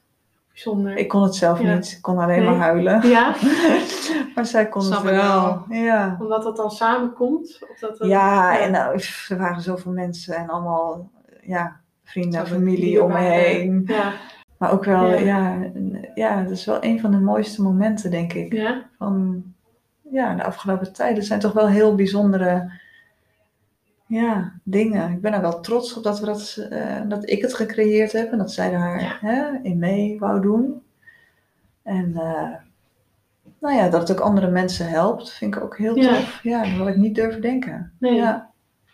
Bijzonder. 0.51 0.97
ik 0.97 1.07
kon 1.07 1.23
het 1.23 1.35
zelf 1.35 1.61
Ja. 1.61 1.73
niet, 1.73 1.91
ik 1.91 2.01
kon 2.01 2.17
alleen 2.17 2.39
Nee. 2.39 2.49
maar 2.49 2.57
huilen. 2.59 3.07
Ja, 3.07 3.35
maar 4.35 4.45
zij 4.45 4.69
kon 4.69 4.81
Snap 4.81 5.03
het 5.03 5.15
wel. 5.15 5.63
wel. 5.67 5.77
Ja. 5.77 6.17
omdat 6.19 6.43
dat 6.43 6.55
dan 6.57 6.71
samenkomt? 6.71 7.59
Of 7.71 7.79
dat 7.79 7.97
dan- 7.97 8.07
Ja, 8.09 8.59
en 8.59 8.71
nou, 8.71 8.99
er 9.29 9.37
waren 9.37 9.61
zoveel 9.61 9.91
mensen 9.91 10.35
en 10.35 10.49
allemaal 10.49 11.09
ja, 11.41 11.75
vrienden 12.03 12.39
en 12.39 12.47
familie 12.47 13.03
om 13.03 13.11
me 13.11 13.17
heen. 13.19 13.83
Ja, 13.85 14.11
Maar 14.57 14.71
ook 14.71 14.85
wel, 14.85 15.05
Ja. 15.13 15.55
ja, 16.15 16.41
dat 16.41 16.51
is 16.51 16.65
wel 16.65 16.77
een 16.83 16.99
van 16.99 17.11
de 17.11 17.19
mooiste 17.19 17.61
momenten, 17.61 18.11
denk 18.11 18.33
ik. 18.33 18.77
Van 18.97 19.43
ja, 20.11 20.35
de 20.35 20.43
afgelopen 20.43 20.93
tijd. 20.93 21.17
Het 21.17 21.25
zijn 21.25 21.39
toch 21.39 21.53
wel 21.53 21.67
heel 21.67 21.95
bijzondere 21.95 22.71
ja, 24.07 24.51
dingen. 24.63 25.11
Ik 25.11 25.21
ben 25.21 25.33
er 25.33 25.41
wel 25.41 25.59
trots 25.61 25.97
op 25.97 26.03
dat, 26.03 26.19
we 26.19 26.25
dat, 26.25 26.57
eh, 26.69 27.01
dat 27.07 27.29
ik 27.29 27.41
het 27.41 27.53
gecreëerd 27.53 28.11
heb 28.11 28.31
en 28.31 28.37
dat 28.37 28.51
zij 28.51 28.71
daar 28.71 29.01
Ja. 29.01 29.17
hè, 29.21 29.59
in 29.63 29.77
mee 29.79 30.19
wou 30.19 30.41
doen. 30.41 30.83
En 31.83 32.15
eh, 32.17 32.51
nou 33.59 33.75
ja, 33.75 33.89
dat 33.89 34.07
het 34.07 34.17
ook 34.17 34.23
andere 34.25 34.49
mensen 34.49 34.89
helpt, 34.89 35.31
vind 35.31 35.55
ik 35.55 35.63
ook 35.63 35.77
heel 35.77 35.95
Ja. 35.97 36.15
tof. 36.15 36.39
Ja, 36.43 36.61
dat 36.63 36.71
had 36.71 36.87
ik 36.87 36.95
niet 36.95 37.15
durven 37.15 37.41
denken. 37.41 37.91
Nee. 37.99 38.13
Ja. 38.15 38.49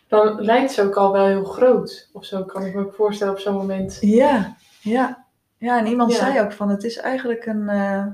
Dan 0.08 0.40
lijkt 0.40 0.72
ze 0.72 0.82
ook 0.82 0.94
al 0.94 1.12
wel 1.12 1.26
heel 1.26 1.44
groot. 1.44 2.08
Of 2.12 2.24
zo 2.24 2.44
kan 2.44 2.64
ik 2.66 2.74
me 2.74 2.80
ook 2.80 2.94
voorstellen 2.94 3.32
op 3.32 3.38
zo'n 3.38 3.54
moment. 3.54 3.98
Ja, 4.00 4.54
ja. 4.80 5.24
Ja, 5.58 5.78
en 5.78 5.86
iemand 5.86 6.12
Ja. 6.12 6.18
zei 6.18 6.40
ook 6.40 6.52
van 6.52 6.68
het 6.68 6.84
is 6.84 6.96
eigenlijk 6.98 7.46
een, 7.46 7.68
eh, 7.68 8.06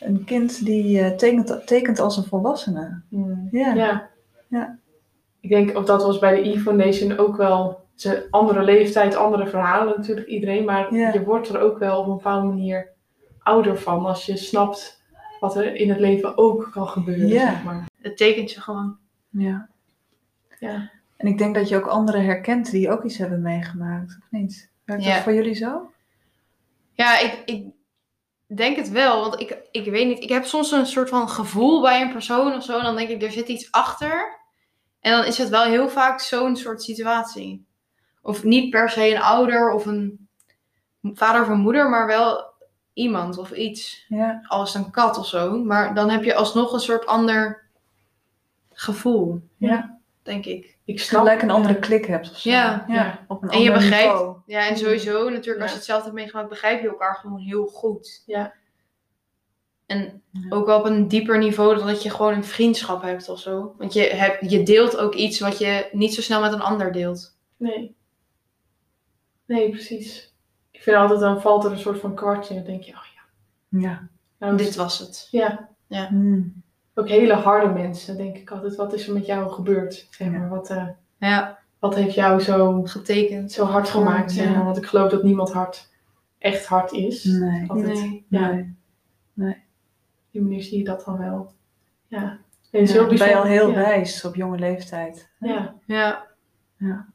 een 0.00 0.24
kind 0.24 0.64
die 0.64 1.00
eh, 1.00 1.16
tekent, 1.16 1.66
tekent 1.66 1.98
als 2.00 2.16
een 2.16 2.24
volwassene. 2.24 3.00
Hmm. 3.08 3.48
Ja. 3.50 4.08
Ja. 4.48 4.78
Ik 5.44 5.50
denk, 5.50 5.76
of 5.76 5.84
dat 5.84 6.02
was 6.02 6.18
bij 6.18 6.34
de 6.42 6.48
E-Foundation 6.50 7.18
ook 7.18 7.36
wel. 7.36 7.68
Het 7.94 8.04
is 8.04 8.10
een 8.10 8.22
andere 8.30 8.62
leeftijd, 8.62 9.14
andere 9.16 9.46
verhalen 9.46 9.94
natuurlijk, 9.96 10.26
iedereen. 10.26 10.64
Maar 10.64 10.94
Ja. 10.94 11.12
je 11.12 11.24
wordt 11.24 11.48
er 11.48 11.60
ook 11.60 11.78
wel 11.78 11.98
op 12.00 12.06
een 12.06 12.16
bepaalde 12.16 12.46
manier 12.46 12.88
ouder 13.42 13.78
van. 13.78 14.06
Als 14.06 14.26
je 14.26 14.36
snapt 14.36 15.02
wat 15.40 15.56
er 15.56 15.74
in 15.74 15.88
het 15.88 16.00
leven 16.00 16.36
ook 16.38 16.68
kan 16.72 16.88
gebeuren, 16.88 17.28
Ja. 17.28 17.50
zeg 17.50 17.64
maar. 17.64 17.84
Het 18.00 18.16
tekent 18.16 18.50
je 18.52 18.60
gewoon. 18.60 18.96
ja. 19.30 19.68
Ja. 20.58 20.90
En 21.16 21.26
ik 21.26 21.38
denk 21.38 21.54
dat 21.54 21.68
je 21.68 21.76
ook 21.76 21.86
anderen 21.86 22.24
herkent 22.24 22.70
die 22.70 22.90
ook 22.90 23.04
iets 23.04 23.18
hebben 23.18 23.42
meegemaakt, 23.42 24.16
of 24.20 24.26
niet? 24.30 24.70
Werkt 24.84 25.04
Ja. 25.04 25.14
dat 25.14 25.22
voor 25.22 25.32
jullie 25.34 25.54
zo? 25.54 25.90
Ja, 26.92 27.18
ik, 27.20 27.42
ik 27.44 27.64
denk 28.46 28.76
het 28.76 28.90
wel. 28.90 29.20
Want 29.20 29.40
ik, 29.40 29.58
ik 29.70 29.84
weet 29.90 30.06
niet. 30.06 30.22
Ik 30.22 30.28
heb 30.28 30.44
soms 30.44 30.72
een 30.72 30.86
soort 30.86 31.08
van 31.08 31.28
gevoel 31.28 31.80
bij 31.80 32.02
een 32.02 32.12
persoon 32.12 32.54
of 32.54 32.62
zo. 32.64 32.78
En 32.78 32.84
dan 32.84 32.96
denk 32.96 33.08
ik, 33.08 33.22
er 33.22 33.30
zit 33.30 33.48
iets 33.48 33.70
achter. 33.72 34.42
En 35.04 35.12
dan 35.12 35.24
is 35.24 35.38
het 35.38 35.48
wel 35.48 35.64
heel 35.64 35.88
vaak 35.88 36.20
zo'n 36.20 36.56
soort 36.56 36.82
situatie. 36.82 37.66
Of 38.22 38.44
niet 38.44 38.70
per 38.70 38.90
se 38.90 39.10
een 39.14 39.20
ouder 39.22 39.70
of 39.72 39.86
een 39.86 40.28
vader 41.02 41.42
of 41.42 41.48
een 41.48 41.58
moeder, 41.60 41.88
maar 41.90 42.06
wel 42.06 42.52
iemand 42.92 43.38
of 43.38 43.50
iets. 43.50 44.04
Ja. 44.08 44.44
Als 44.46 44.74
een 44.74 44.90
kat 44.90 45.18
of 45.18 45.26
zo. 45.26 45.58
Maar 45.64 45.94
dan 45.94 46.10
heb 46.10 46.24
je 46.24 46.34
alsnog 46.34 46.72
een 46.72 46.80
soort 46.80 47.06
ander 47.06 47.62
gevoel, 48.72 49.40
Ja. 49.56 49.98
denk 50.22 50.44
ik. 50.44 50.76
Ik 50.84 51.00
snap 51.00 51.20
Gelijk 51.22 51.42
een 51.42 51.50
andere 51.50 51.78
klik 51.78 52.04
hebt 52.06 52.30
of 52.30 52.38
zo. 52.38 52.50
Ja. 52.50 52.84
Ja. 52.88 53.24
Op 53.28 53.42
een 53.42 53.48
En 53.48 53.60
je 53.60 53.72
begrijpt, 53.72 54.12
niveau. 54.12 54.36
ja, 54.46 54.68
en 54.68 54.76
sowieso 54.76 55.28
natuurlijk 55.28 55.62
als 55.62 55.70
je 55.70 55.76
het 55.76 55.86
zelf 55.86 56.02
hebt 56.02 56.14
meegemaakt, 56.14 56.48
begrijp 56.48 56.82
je 56.82 56.88
elkaar 56.88 57.14
gewoon 57.14 57.38
heel 57.38 57.66
goed. 57.66 58.22
Ja. 58.26 58.52
En 59.86 60.22
Ja. 60.30 60.40
ook 60.48 60.66
wel 60.66 60.78
op 60.78 60.84
een 60.84 61.08
dieper 61.08 61.38
niveau 61.38 61.76
dan 61.76 61.86
dat 61.86 62.02
je 62.02 62.10
gewoon 62.10 62.34
een 62.34 62.44
vriendschap 62.44 63.02
hebt 63.02 63.28
of 63.28 63.38
zo. 63.40 63.74
Want 63.78 63.92
je, 63.92 64.00
hebt, 64.02 64.50
je 64.50 64.62
deelt 64.62 64.96
ook 64.96 65.14
iets 65.14 65.40
wat 65.40 65.58
je 65.58 65.88
niet 65.92 66.14
zo 66.14 66.20
snel 66.20 66.40
met 66.40 66.52
een 66.52 66.60
ander 66.60 66.92
deelt. 66.92 67.36
Nee. 67.56 67.96
Nee, 69.46 69.70
precies. 69.70 70.34
Ik 70.70 70.82
vind 70.82 70.96
altijd, 70.96 71.20
dan 71.20 71.40
valt 71.40 71.64
er 71.64 71.72
een 71.72 71.78
soort 71.78 72.00
van 72.00 72.14
kwartje. 72.14 72.54
En 72.54 72.62
dan 72.62 72.70
denk 72.70 72.82
je, 72.82 72.92
oh 72.92 72.98
ja. 73.14 73.80
Ja. 73.80 74.08
Nou, 74.38 74.56
Dit 74.56 74.74
was 74.76 74.98
het. 74.98 75.28
Ja, 75.30 75.68
Hmm. 75.88 76.62
ook 76.94 77.08
hele 77.08 77.34
harde 77.34 77.72
mensen. 77.72 78.16
denk 78.16 78.36
ik 78.36 78.50
altijd, 78.50 78.76
wat 78.76 78.92
is 78.92 79.06
er 79.06 79.14
met 79.14 79.26
jou 79.26 79.50
gebeurd? 79.52 80.06
Zeg 80.10 80.30
Ja. 80.30 80.38
maar, 80.38 80.48
wat, 80.48 80.70
eh, 80.70 80.88
Ja, 81.18 81.58
wat 81.78 81.94
heeft 81.94 82.14
jou 82.14 82.40
zo, 82.40 82.82
getekend. 82.82 83.52
zo 83.52 83.64
hard 83.64 83.88
gemaakt? 83.88 84.32
Zeg 84.32 84.44
Ja. 84.44 84.50
maar? 84.54 84.64
Want 84.64 84.76
ik 84.76 84.86
geloof 84.86 85.10
dat 85.10 85.22
niemand 85.22 85.52
hard 85.52 85.90
echt 86.38 86.66
hard 86.66 86.92
is. 86.92 87.24
Nee. 87.24 87.70
Altijd, 87.70 87.94
Nee. 87.94 88.24
Ja, 88.28 88.64
Nee. 89.32 89.50
op 89.52 89.63
die 90.34 90.42
manier 90.42 90.62
zie 90.62 90.78
je 90.78 90.84
dat 90.84 91.04
dan 91.04 91.18
wel. 91.18 91.52
Ja. 92.06 92.38
Nee, 92.70 92.82
het 92.82 92.90
is 92.90 92.96
Ja, 92.96 93.06
heel 93.06 93.18
ben 93.18 93.28
je 93.28 93.36
al 93.36 93.44
heel 93.44 93.68
ja. 93.68 93.74
wijs 93.74 94.24
op 94.24 94.34
jonge 94.34 94.58
leeftijd. 94.58 95.30
Ja. 95.38 95.74
Ja. 95.86 96.26
Ja. 96.76 97.06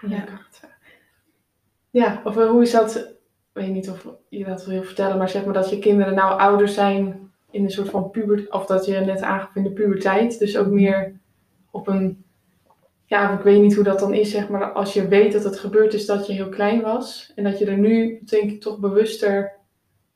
Ja. 0.00 0.24
Ja, 1.90 2.20
of 2.24 2.36
eh, 2.36 2.50
hoe 2.50 2.62
is 2.62 2.70
dat? 2.70 2.96
Ik 2.96 3.64
weet 3.64 3.72
niet 3.72 3.90
of 3.90 4.06
je 4.28 4.44
dat 4.44 4.64
wil 4.64 4.82
vertellen, 4.82 5.18
maar 5.18 5.28
zeg 5.28 5.44
maar 5.44 5.54
dat 5.54 5.70
je 5.70 5.78
kinderen 5.78 6.14
nou 6.14 6.40
ouder 6.40 6.68
zijn 6.68 7.30
in 7.50 7.64
een 7.64 7.70
soort 7.70 7.88
van 7.88 8.10
puber, 8.10 8.46
of 8.50 8.66
dat 8.66 8.86
je 8.86 8.98
net 8.98 9.22
aangaf 9.22 9.54
in 9.54 9.62
de 9.62 9.72
puberteit, 9.72 10.38
dus 10.38 10.56
ook 10.56 10.66
meer 10.66 11.20
op 11.70 11.88
een, 11.88 12.24
ja, 13.04 13.38
ik 13.38 13.44
weet 13.44 13.60
niet 13.60 13.74
hoe 13.74 13.84
dat 13.84 13.98
dan 13.98 14.14
is, 14.14 14.30
zeg 14.30 14.48
maar, 14.48 14.72
als 14.72 14.92
je 14.92 15.08
weet 15.08 15.32
dat 15.32 15.44
het 15.44 15.58
gebeurd 15.58 15.94
is 15.94 16.06
dat 16.06 16.26
je 16.26 16.32
heel 16.32 16.48
klein 16.48 16.80
was 16.80 17.32
en 17.34 17.44
dat 17.44 17.58
je 17.58 17.66
er 17.66 17.78
nu, 17.78 18.20
denk 18.24 18.50
ik, 18.50 18.60
toch 18.60 18.78
bewuster 18.78 19.57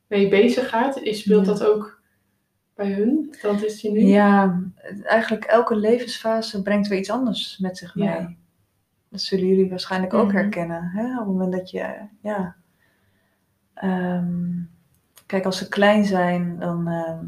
mee 0.07 0.29
bezig 0.29 0.69
gaat. 0.69 0.97
Is, 1.01 1.19
speelt 1.19 1.45
Ja. 1.45 1.51
dat 1.51 1.63
ook 1.63 2.01
bij 2.75 2.91
hun? 2.91 3.35
Dat 3.41 3.63
is 3.63 3.81
je 3.81 3.91
nu? 3.91 3.99
Ja, 3.99 4.61
eigenlijk 5.03 5.43
elke 5.43 5.75
levensfase 5.75 6.61
brengt 6.61 6.87
weer 6.87 6.99
iets 6.99 7.09
anders 7.09 7.57
met 7.57 7.77
zich 7.77 7.95
mee. 7.95 8.07
Ja. 8.07 8.33
Dat 9.09 9.21
zullen 9.21 9.47
jullie 9.47 9.69
waarschijnlijk 9.69 10.13
ook 10.13 10.27
Mhm. 10.27 10.35
herkennen. 10.35 10.83
Hè? 10.83 11.11
Op 11.11 11.17
het 11.17 11.27
moment 11.27 11.51
dat 11.51 11.69
je 11.69 11.95
ja, 12.21 12.55
ehm, 13.73 14.49
kijk, 15.25 15.45
als 15.45 15.57
ze 15.57 15.67
klein 15.69 16.05
zijn, 16.05 16.59
dan 16.59 16.87
ehm, 16.87 17.25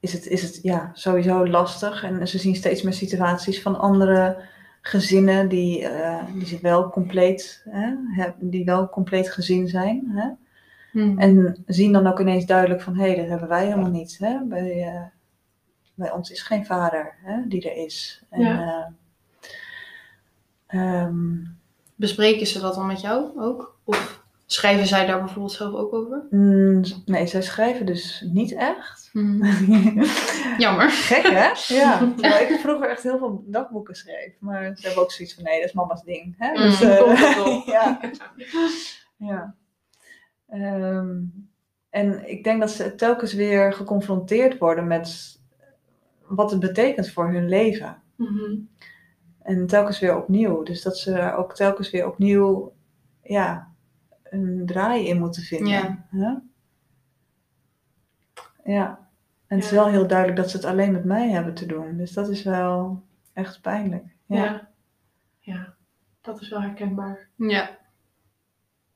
is, 0.00 0.12
het, 0.12 0.26
is 0.26 0.42
het 0.42 0.58
ja, 0.62 0.90
sowieso 0.94 1.46
lastig. 1.48 2.02
En 2.04 2.28
ze 2.28 2.38
zien 2.38 2.54
steeds 2.56 2.82
meer 2.82 2.92
situaties 2.92 3.62
van 3.62 3.78
andere 3.78 4.44
gezinnen 4.80 5.48
die, 5.48 5.88
eh, 5.88 6.24
die 6.34 6.46
zich 6.46 6.60
wel 6.60 6.90
compleet, 6.90 7.62
hè, 7.70 7.94
hebben, 8.14 8.50
die 8.50 8.64
wel 8.64 8.88
compleet 8.88 9.30
gezin 9.30 9.68
zijn. 9.68 10.10
Hè? 10.14 10.28
Hmm. 10.96 11.18
En 11.18 11.64
zien 11.66 11.92
dan 11.92 12.06
ook 12.06 12.20
ineens 12.20 12.46
duidelijk 12.46 12.82
van, 12.82 12.96
hé, 12.96 13.06
hey, 13.06 13.16
dat 13.16 13.28
hebben 13.28 13.48
wij 13.48 13.64
helemaal 13.64 13.90
niet. 13.90 14.16
Hè? 14.18 14.38
Bij, 14.44 14.82
eh, 14.82 15.02
bij 15.94 16.10
ons 16.12 16.30
is 16.30 16.42
geen 16.42 16.66
vader 16.66 17.14
hè, 17.22 17.46
die 17.48 17.70
er 17.70 17.84
is. 17.84 18.22
En, 18.30 18.40
Ja. 18.40 18.92
eh, 20.66 21.02
ehm, 21.02 21.34
Bespreken 21.98 22.46
ze 22.46 22.60
dat 22.60 22.74
dan 22.74 22.86
met 22.86 23.00
jou 23.00 23.40
ook? 23.40 23.78
Of 23.84 24.24
schrijven 24.46 24.86
zij 24.86 25.06
daar 25.06 25.18
bijvoorbeeld 25.18 25.52
zelf 25.52 25.74
ook 25.74 25.92
over? 25.92 26.26
mm, 26.30 26.82
nee, 27.04 27.26
zij 27.26 27.42
schrijven 27.42 27.86
dus 27.86 28.24
niet 28.32 28.52
echt. 28.54 29.10
Jammer. 30.58 30.90
Gek, 30.90 31.26
hè? 31.26 31.74
Ja. 31.74 31.98
Terwijl 32.16 32.48
ik 32.52 32.58
vroeger 32.60 32.88
echt 32.90 33.02
heel 33.02 33.18
veel 33.18 33.44
dagboeken 33.46 33.94
schreef. 33.94 34.32
Maar 34.38 34.76
ze 34.76 34.86
hebben 34.86 35.02
ook 35.02 35.12
zoiets 35.12 35.34
van, 35.34 35.44
nee, 35.44 35.58
dat 35.60 35.68
is 35.68 35.74
mama's 35.74 36.02
ding. 36.02 36.34
Hè? 36.38 36.48
Mm, 36.50 36.56
Dus, 36.56 36.80
eh, 36.80 37.66
ja. 37.74 38.00
ja. 39.16 39.54
Ehm, 40.48 41.22
en 41.90 42.30
ik 42.30 42.44
denk 42.44 42.60
dat 42.60 42.70
ze 42.70 42.94
telkens 42.94 43.32
weer 43.32 43.72
geconfronteerd 43.72 44.58
worden 44.58 44.86
met 44.86 45.40
wat 46.26 46.50
het 46.50 46.60
betekent 46.60 47.10
voor 47.10 47.32
hun 47.32 47.48
leven. 47.48 48.02
Mhm. 48.16 48.56
En 49.42 49.66
telkens 49.66 49.98
weer 49.98 50.16
opnieuw. 50.16 50.62
Dus 50.62 50.82
dat 50.82 50.98
ze 50.98 51.12
er 51.12 51.34
ook 51.34 51.54
telkens 51.54 51.90
weer 51.90 52.06
opnieuw 52.06 52.72
ja, 53.22 53.74
een 54.22 54.62
draai 54.66 55.08
in 55.08 55.18
moeten 55.18 55.42
vinden. 55.42 56.06
Ja. 56.10 56.42
Ja. 58.64 59.08
En 59.46 59.56
het 59.56 59.64
is 59.64 59.70
wel 59.70 59.88
heel 59.88 60.06
duidelijk 60.06 60.38
dat 60.38 60.50
ze 60.50 60.56
het 60.56 60.66
alleen 60.66 60.92
met 60.92 61.04
mij 61.04 61.30
hebben 61.30 61.54
te 61.54 61.66
doen. 61.66 61.96
Dus 61.96 62.12
dat 62.12 62.28
is 62.28 62.42
wel 62.42 63.02
echt 63.32 63.60
pijnlijk. 63.60 64.04
Ja. 64.26 64.44
Ja. 64.44 64.68
ja. 65.38 65.74
dat 66.20 66.40
is 66.40 66.48
wel 66.48 66.60
herkenbaar. 66.60 67.28
Ja. 67.36 67.78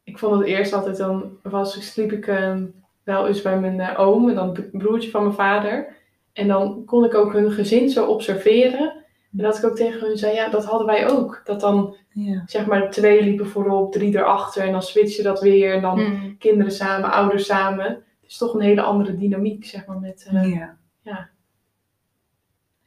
Ik 0.04 0.18
vond 0.18 0.38
het 0.38 0.48
eerst 0.48 0.72
altijd 0.72 0.96
dan, 0.96 1.38
was, 1.42 1.92
sliep 1.92 2.12
ik 2.12 2.26
ehm, 2.26 2.66
wel 3.02 3.26
eens 3.28 3.42
bij 3.42 3.60
mijn 3.60 3.80
eh, 3.80 4.00
oom 4.00 4.28
en 4.28 4.34
dan 4.34 4.48
het 4.48 4.70
broertje 4.70 5.10
van 5.10 5.22
mijn 5.22 5.34
vader. 5.34 5.96
En 6.32 6.48
dan 6.48 6.84
kon 6.84 7.04
ik 7.04 7.14
ook 7.14 7.32
hun 7.32 7.50
gezin 7.52 7.90
zo 7.90 8.06
observeren. 8.06 8.92
En 9.32 9.38
dat 9.38 9.58
ik 9.58 9.64
ook 9.64 9.76
tegen 9.76 10.06
hun 10.06 10.18
zei, 10.18 10.34
ja, 10.34 10.48
dat 10.48 10.64
hadden 10.64 10.86
wij 10.86 11.08
ook. 11.10 11.40
Dat 11.44 11.60
dan, 11.60 11.96
Ja. 12.12 12.42
zeg 12.46 12.66
maar, 12.66 12.90
twee 12.90 13.22
liepen 13.22 13.46
voorop, 13.46 13.92
drie 13.92 14.16
erachter 14.16 14.62
en 14.62 14.72
dan 14.72 14.82
switchte 14.82 15.22
dat 15.22 15.40
weer. 15.40 15.74
En 15.74 15.80
dan 15.82 16.00
Hmm. 16.00 16.36
kinderen 16.38 16.72
samen, 16.72 17.10
ouders 17.10 17.46
samen. 17.46 17.86
Het 17.86 18.30
is 18.30 18.36
toch 18.38 18.54
een 18.54 18.60
hele 18.60 18.82
andere 18.82 19.16
dynamiek, 19.16 19.64
zeg 19.64 19.86
maar, 19.86 19.98
met, 20.00 20.26
eh, 20.32 20.50
Ja. 20.54 20.76
ja. 21.02 21.28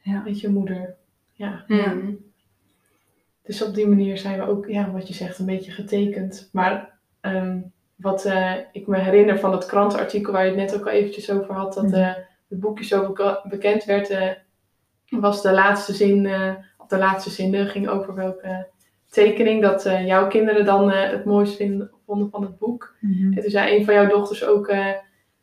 Ja. 0.02 0.22
met 0.24 0.40
je 0.40 0.48
moeder. 0.48 0.94
Ja. 1.32 1.64
Hmm. 1.66 2.18
Dus 3.42 3.62
op 3.62 3.74
die 3.74 3.86
manier 3.86 4.18
zijn 4.18 4.38
we 4.38 4.46
ook, 4.46 4.66
ja, 4.68 4.90
wat 4.90 5.08
je 5.08 5.14
zegt, 5.14 5.38
een 5.38 5.46
beetje 5.46 5.70
getekend. 5.72 6.48
Maar 6.52 6.93
ehm, 7.24 7.58
wat 7.96 8.24
eh, 8.24 8.52
ik 8.72 8.86
me 8.86 8.98
herinner 8.98 9.38
van 9.38 9.50
dat 9.50 9.66
krantenartikel 9.66 10.32
waar 10.32 10.42
je 10.44 10.50
het 10.50 10.58
net 10.58 10.74
ook 10.76 10.86
al 10.86 10.92
eventjes 10.92 11.30
over 11.30 11.54
had, 11.54 11.74
dat 11.74 11.92
eh, 11.92 12.12
het 12.48 12.60
boekje 12.60 12.84
zo 12.84 13.06
beka- 13.06 13.44
bekend 13.48 13.84
werd, 13.84 14.10
eh, 14.10 14.30
was 15.08 15.42
de 15.42 15.52
laatste 15.52 15.94
zin, 15.94 16.26
of 16.78 16.86
de 16.86 16.98
laatste 16.98 17.30
zin 17.30 17.66
ging 17.66 17.88
over 17.88 18.14
welke 18.14 18.66
tekening 19.10 19.62
dat 19.62 19.82
jouw 19.82 20.26
kinderen 20.26 20.64
dan 20.64 20.90
het 20.90 21.24
mooist 21.24 21.56
vinden, 21.56 21.90
vonden 22.06 22.30
van 22.30 22.42
het 22.42 22.58
boek. 22.58 22.96
Mhm. 23.00 23.32
En 23.32 23.42
toen 23.42 23.50
zei 23.50 23.76
een 23.76 23.84
van 23.84 23.94
jouw 23.94 24.08
dochters 24.08 24.44
ook 24.44 24.72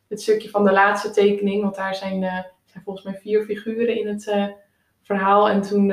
het 0.08 0.22
stukje 0.22 0.48
van 0.48 0.64
de 0.64 0.72
laatste 0.72 1.10
tekening, 1.10 1.62
want 1.62 1.74
daar 1.74 1.94
zijn, 1.94 2.20
zijn 2.64 2.84
volgens 2.84 3.04
mij 3.04 3.14
vier 3.14 3.44
figuren 3.44 3.98
in 3.98 4.08
het 4.08 4.54
verhaal. 5.02 5.48
En 5.48 5.62
toen 5.62 5.92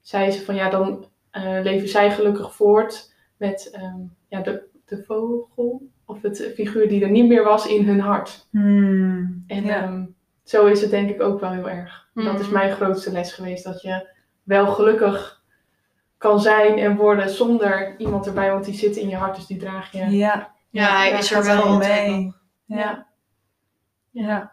zei 0.00 0.30
ze 0.30 0.44
van 0.44 0.54
ja, 0.54 0.70
dan 0.70 1.06
leven 1.62 1.88
zij 1.88 2.10
gelukkig 2.10 2.54
voort 2.54 3.14
met 3.36 3.70
ehm, 3.72 4.00
ja, 4.28 4.40
de, 4.40 4.69
de 4.90 5.04
vogel 5.06 5.82
of 6.04 6.22
het 6.22 6.50
figuur 6.54 6.88
die 6.88 7.02
er 7.04 7.10
niet 7.10 7.28
meer 7.28 7.44
was 7.44 7.66
in 7.66 7.84
hun 7.84 8.00
hart. 8.00 8.48
Hmm. 8.50 9.44
En 9.46 9.64
ja. 9.64 9.82
ehm, 9.82 10.04
zo 10.44 10.66
is 10.66 10.80
het 10.80 10.90
denk 10.90 11.10
ik 11.10 11.22
ook 11.22 11.40
wel 11.40 11.50
heel 11.50 11.70
erg. 11.70 12.08
Dat 12.14 12.40
is 12.40 12.46
Mhm. 12.46 12.52
mijn 12.54 12.72
grootste 12.72 13.12
les 13.12 13.32
geweest, 13.32 13.64
dat 13.64 13.82
je 13.82 14.08
wel 14.42 14.66
gelukkig 14.66 15.42
kan 16.18 16.40
zijn 16.40 16.78
en 16.78 16.96
worden 16.96 17.30
zonder 17.30 17.94
iemand 17.98 18.26
erbij, 18.26 18.50
want 18.50 18.64
die 18.64 18.74
zit 18.74 18.96
in 18.96 19.08
je 19.08 19.16
hart, 19.16 19.36
dus 19.36 19.46
die 19.46 19.56
draag 19.58 19.92
je. 19.92 20.06
ja. 20.06 20.50
Ja, 20.70 20.96
hij 20.96 21.18
is 21.18 21.32
er 21.32 21.44
wel 21.44 21.76
mee. 21.76 22.34
Ja. 22.64 22.76
Ja. 22.76 23.06
Ja. 24.10 24.26
Ja. 24.26 24.52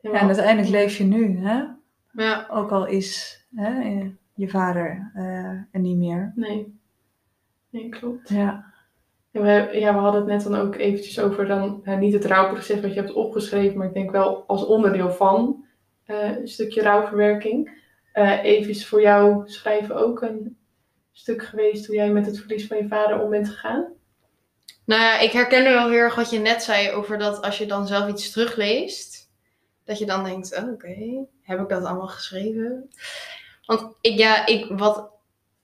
Ja, 0.00 0.20
en 0.20 0.26
uiteindelijk 0.26 0.68
leef 0.68 0.96
je 0.96 1.04
nu, 1.04 1.38
hè? 1.46 1.62
Ja. 2.12 2.46
Ook 2.50 2.70
al 2.70 2.86
is 2.86 3.40
hè, 3.54 4.00
je 4.34 4.48
vader 4.48 5.10
eh, 5.14 5.24
er 5.46 5.80
niet 5.80 5.96
meer. 5.96 6.32
Nee. 6.34 6.78
Nee, 7.70 7.88
klopt. 7.88 8.28
Ja. 8.28 8.72
We, 9.42 9.68
ja, 9.72 9.94
we 9.94 10.00
hadden 10.00 10.20
het 10.20 10.30
net 10.30 10.42
dan 10.42 10.60
ook 10.60 10.76
eventjes 10.76 11.20
over 11.20 11.46
dan, 11.46 11.82
niet 11.98 12.12
het 12.12 12.24
rouwproces 12.24 12.80
wat 12.80 12.94
je 12.94 13.00
hebt 13.00 13.12
opgeschreven, 13.12 13.78
maar 13.78 13.86
ik 13.86 13.94
denk 13.94 14.10
wel 14.10 14.44
als 14.46 14.66
onderdeel 14.66 15.10
van 15.10 15.64
eh, 16.04 16.36
een 16.36 16.48
stukje 16.48 16.82
rouwverwerking. 16.82 17.82
Eh 18.12 18.44
even 18.44 18.86
voor 18.86 19.00
jou 19.00 19.42
schrijven 19.48 19.96
ook 19.96 20.22
een 20.22 20.56
stuk 21.12 21.42
geweest 21.42 21.86
hoe 21.86 21.96
jij 21.96 22.10
met 22.10 22.26
het 22.26 22.38
verlies 22.38 22.66
van 22.66 22.76
je 22.76 22.88
vader 22.88 23.20
om 23.20 23.30
bent 23.30 23.48
gegaan? 23.48 23.92
Nou 24.84 25.00
ja, 25.00 25.18
ik 25.18 25.32
herkende 25.32 25.70
wel 25.70 25.88
heel 25.88 25.98
erg 25.98 26.14
wat 26.14 26.30
je 26.30 26.38
net 26.38 26.62
zei 26.62 26.90
over 26.90 27.18
dat 27.18 27.42
als 27.42 27.58
je 27.58 27.66
dan 27.66 27.86
zelf 27.86 28.08
iets 28.08 28.30
terugleest, 28.30 29.30
dat 29.84 29.98
je 29.98 30.06
dan 30.06 30.24
denkt, 30.24 30.56
oh, 30.56 30.72
oké, 30.72 31.26
heb 31.42 31.60
ik 31.60 31.68
dat 31.68 31.84
allemaal 31.84 32.08
geschreven? 32.08 32.90
Want 33.66 33.96
ik, 34.00 34.18
ja, 34.18 34.46
ik, 34.46 34.66
wat, 34.68 35.10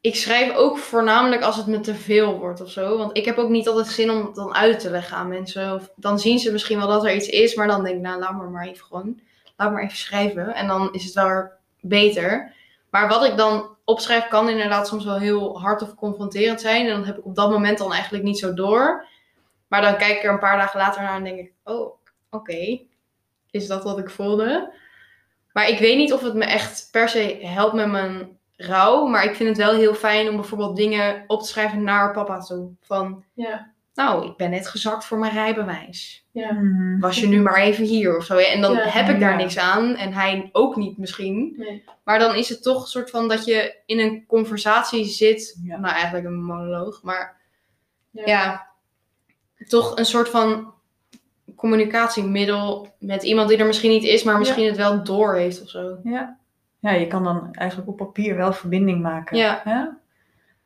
ik 0.00 0.16
schrijf 0.16 0.54
ook 0.54 0.78
voornamelijk 0.78 1.42
als 1.42 1.56
het 1.56 1.66
me 1.66 1.80
te 1.80 1.94
veel 1.94 2.38
wordt 2.38 2.60
of 2.60 2.70
zo. 2.70 2.98
Want 2.98 3.16
ik 3.16 3.24
heb 3.24 3.38
ook 3.38 3.48
niet 3.48 3.68
altijd 3.68 3.86
zin 3.86 4.10
om 4.10 4.24
het 4.24 4.34
dan 4.34 4.54
uit 4.54 4.80
te 4.80 4.90
leggen 4.90 5.16
aan 5.16 5.28
mensen. 5.28 5.74
Of 5.74 5.90
dan 5.96 6.18
zien 6.18 6.38
ze 6.38 6.52
misschien 6.52 6.78
wel 6.78 6.88
dat 6.88 7.04
er 7.04 7.14
iets 7.14 7.28
is, 7.28 7.54
maar 7.54 7.66
dan 7.66 7.84
denk 7.84 7.96
ik, 7.96 8.02
nou, 8.02 8.20
laat 8.20 8.36
maar 8.36 8.48
maar 8.48 8.66
even 8.66 8.84
gewoon, 8.84 9.20
laat 9.56 9.72
maar 9.72 9.82
even 9.82 9.96
schrijven. 9.96 10.54
En 10.54 10.66
dan 10.66 10.92
is 10.92 11.04
het 11.04 11.14
wel 11.14 11.50
beter. 11.80 12.54
Maar 12.90 13.08
wat 13.08 13.24
ik 13.24 13.36
dan 13.36 13.76
opschrijf 13.84 14.28
kan 14.28 14.48
inderdaad 14.48 14.88
soms 14.88 15.04
wel 15.04 15.18
heel 15.18 15.60
hard 15.60 15.82
of 15.82 15.94
confronterend 15.94 16.60
zijn. 16.60 16.86
En 16.86 16.92
dan 16.92 17.04
heb 17.04 17.18
ik 17.18 17.26
op 17.26 17.34
dat 17.34 17.50
moment 17.50 17.78
dan 17.78 17.92
eigenlijk 17.92 18.24
niet 18.24 18.38
zo 18.38 18.54
door. 18.54 19.06
Maar 19.68 19.82
dan 19.82 19.96
kijk 19.96 20.16
ik 20.16 20.24
er 20.24 20.32
een 20.32 20.38
paar 20.38 20.58
dagen 20.58 20.80
later 20.80 21.02
naar 21.02 21.16
en 21.16 21.24
denk 21.24 21.38
ik, 21.38 21.52
oh, 21.64 21.94
oké. 22.30 22.80
Is 23.50 23.66
dat 23.66 23.84
wat 23.84 23.98
ik 23.98 24.10
voelde? 24.10 24.72
Maar 25.52 25.68
ik 25.68 25.78
weet 25.78 25.96
niet 25.96 26.12
of 26.12 26.20
het 26.20 26.34
me 26.34 26.44
echt 26.44 26.88
per 26.90 27.08
se 27.08 27.38
helpt 27.40 27.74
met 27.74 27.90
mijn 27.90 28.38
rouw. 28.60 29.06
Maar 29.06 29.24
ik 29.24 29.34
vind 29.34 29.48
het 29.48 29.58
wel 29.58 29.74
heel 29.74 29.94
fijn 29.94 30.28
om 30.28 30.36
bijvoorbeeld 30.36 30.76
dingen 30.76 31.24
op 31.26 31.40
te 31.42 31.48
schrijven 31.48 31.82
naar 31.82 32.12
papa 32.12 32.38
toe. 32.40 32.70
Van, 32.80 33.24
Ja. 33.34 33.70
nou, 33.94 34.26
ik 34.26 34.36
ben 34.36 34.50
net 34.50 34.68
gezakt 34.68 35.04
voor 35.04 35.18
mijn 35.18 35.32
rijbewijs. 35.32 36.24
Ja. 36.32 36.52
Mhm. 36.52 36.98
Was 37.00 37.20
je 37.20 37.26
nu 37.26 37.40
maar 37.40 37.56
even 37.60 37.84
hier 37.84 38.16
of 38.16 38.24
zo. 38.24 38.36
En 38.36 38.60
dan 38.60 38.72
Ja, 38.72 38.80
heb 38.88 39.08
ik 39.08 39.20
daar 39.20 39.30
ja. 39.30 39.36
niks 39.36 39.58
aan. 39.58 39.96
En 39.96 40.12
hij 40.12 40.48
ook 40.52 40.76
niet 40.76 40.98
misschien. 40.98 41.54
Nee. 41.56 41.84
Maar 42.04 42.18
dan 42.18 42.34
is 42.34 42.48
het 42.48 42.62
toch 42.62 42.80
een 42.82 42.88
soort 42.88 43.10
van 43.10 43.28
dat 43.28 43.44
je 43.44 43.74
in 43.86 43.98
een 43.98 44.24
conversatie 44.26 45.04
zit. 45.04 45.58
Ja. 45.64 45.78
Nou, 45.78 45.94
eigenlijk 45.94 46.24
een 46.26 46.42
monoloog. 46.42 47.02
Maar 47.02 47.36
Ja. 48.10 48.22
ja, 48.26 48.66
toch 49.68 49.96
een 49.98 50.04
soort 50.06 50.28
van 50.28 50.72
communicatiemiddel 51.56 52.94
met 52.98 53.22
iemand 53.22 53.48
die 53.48 53.58
er 53.58 53.66
misschien 53.66 53.90
niet 53.90 54.04
is, 54.04 54.22
maar 54.22 54.38
misschien 54.38 54.66
het 54.66 54.76
wel 54.76 55.04
door 55.04 55.34
heeft 55.34 55.62
of 55.62 55.68
zo. 55.68 55.96
Ja. 56.04 56.38
Ja, 56.80 56.90
je 56.90 57.06
kan 57.06 57.24
dan 57.24 57.48
eigenlijk 57.52 57.88
op 57.90 57.96
papier 57.96 58.36
wel 58.36 58.52
verbinding 58.52 59.02
maken. 59.02 59.36
Ja. 59.36 59.60
Hè? 59.64 59.84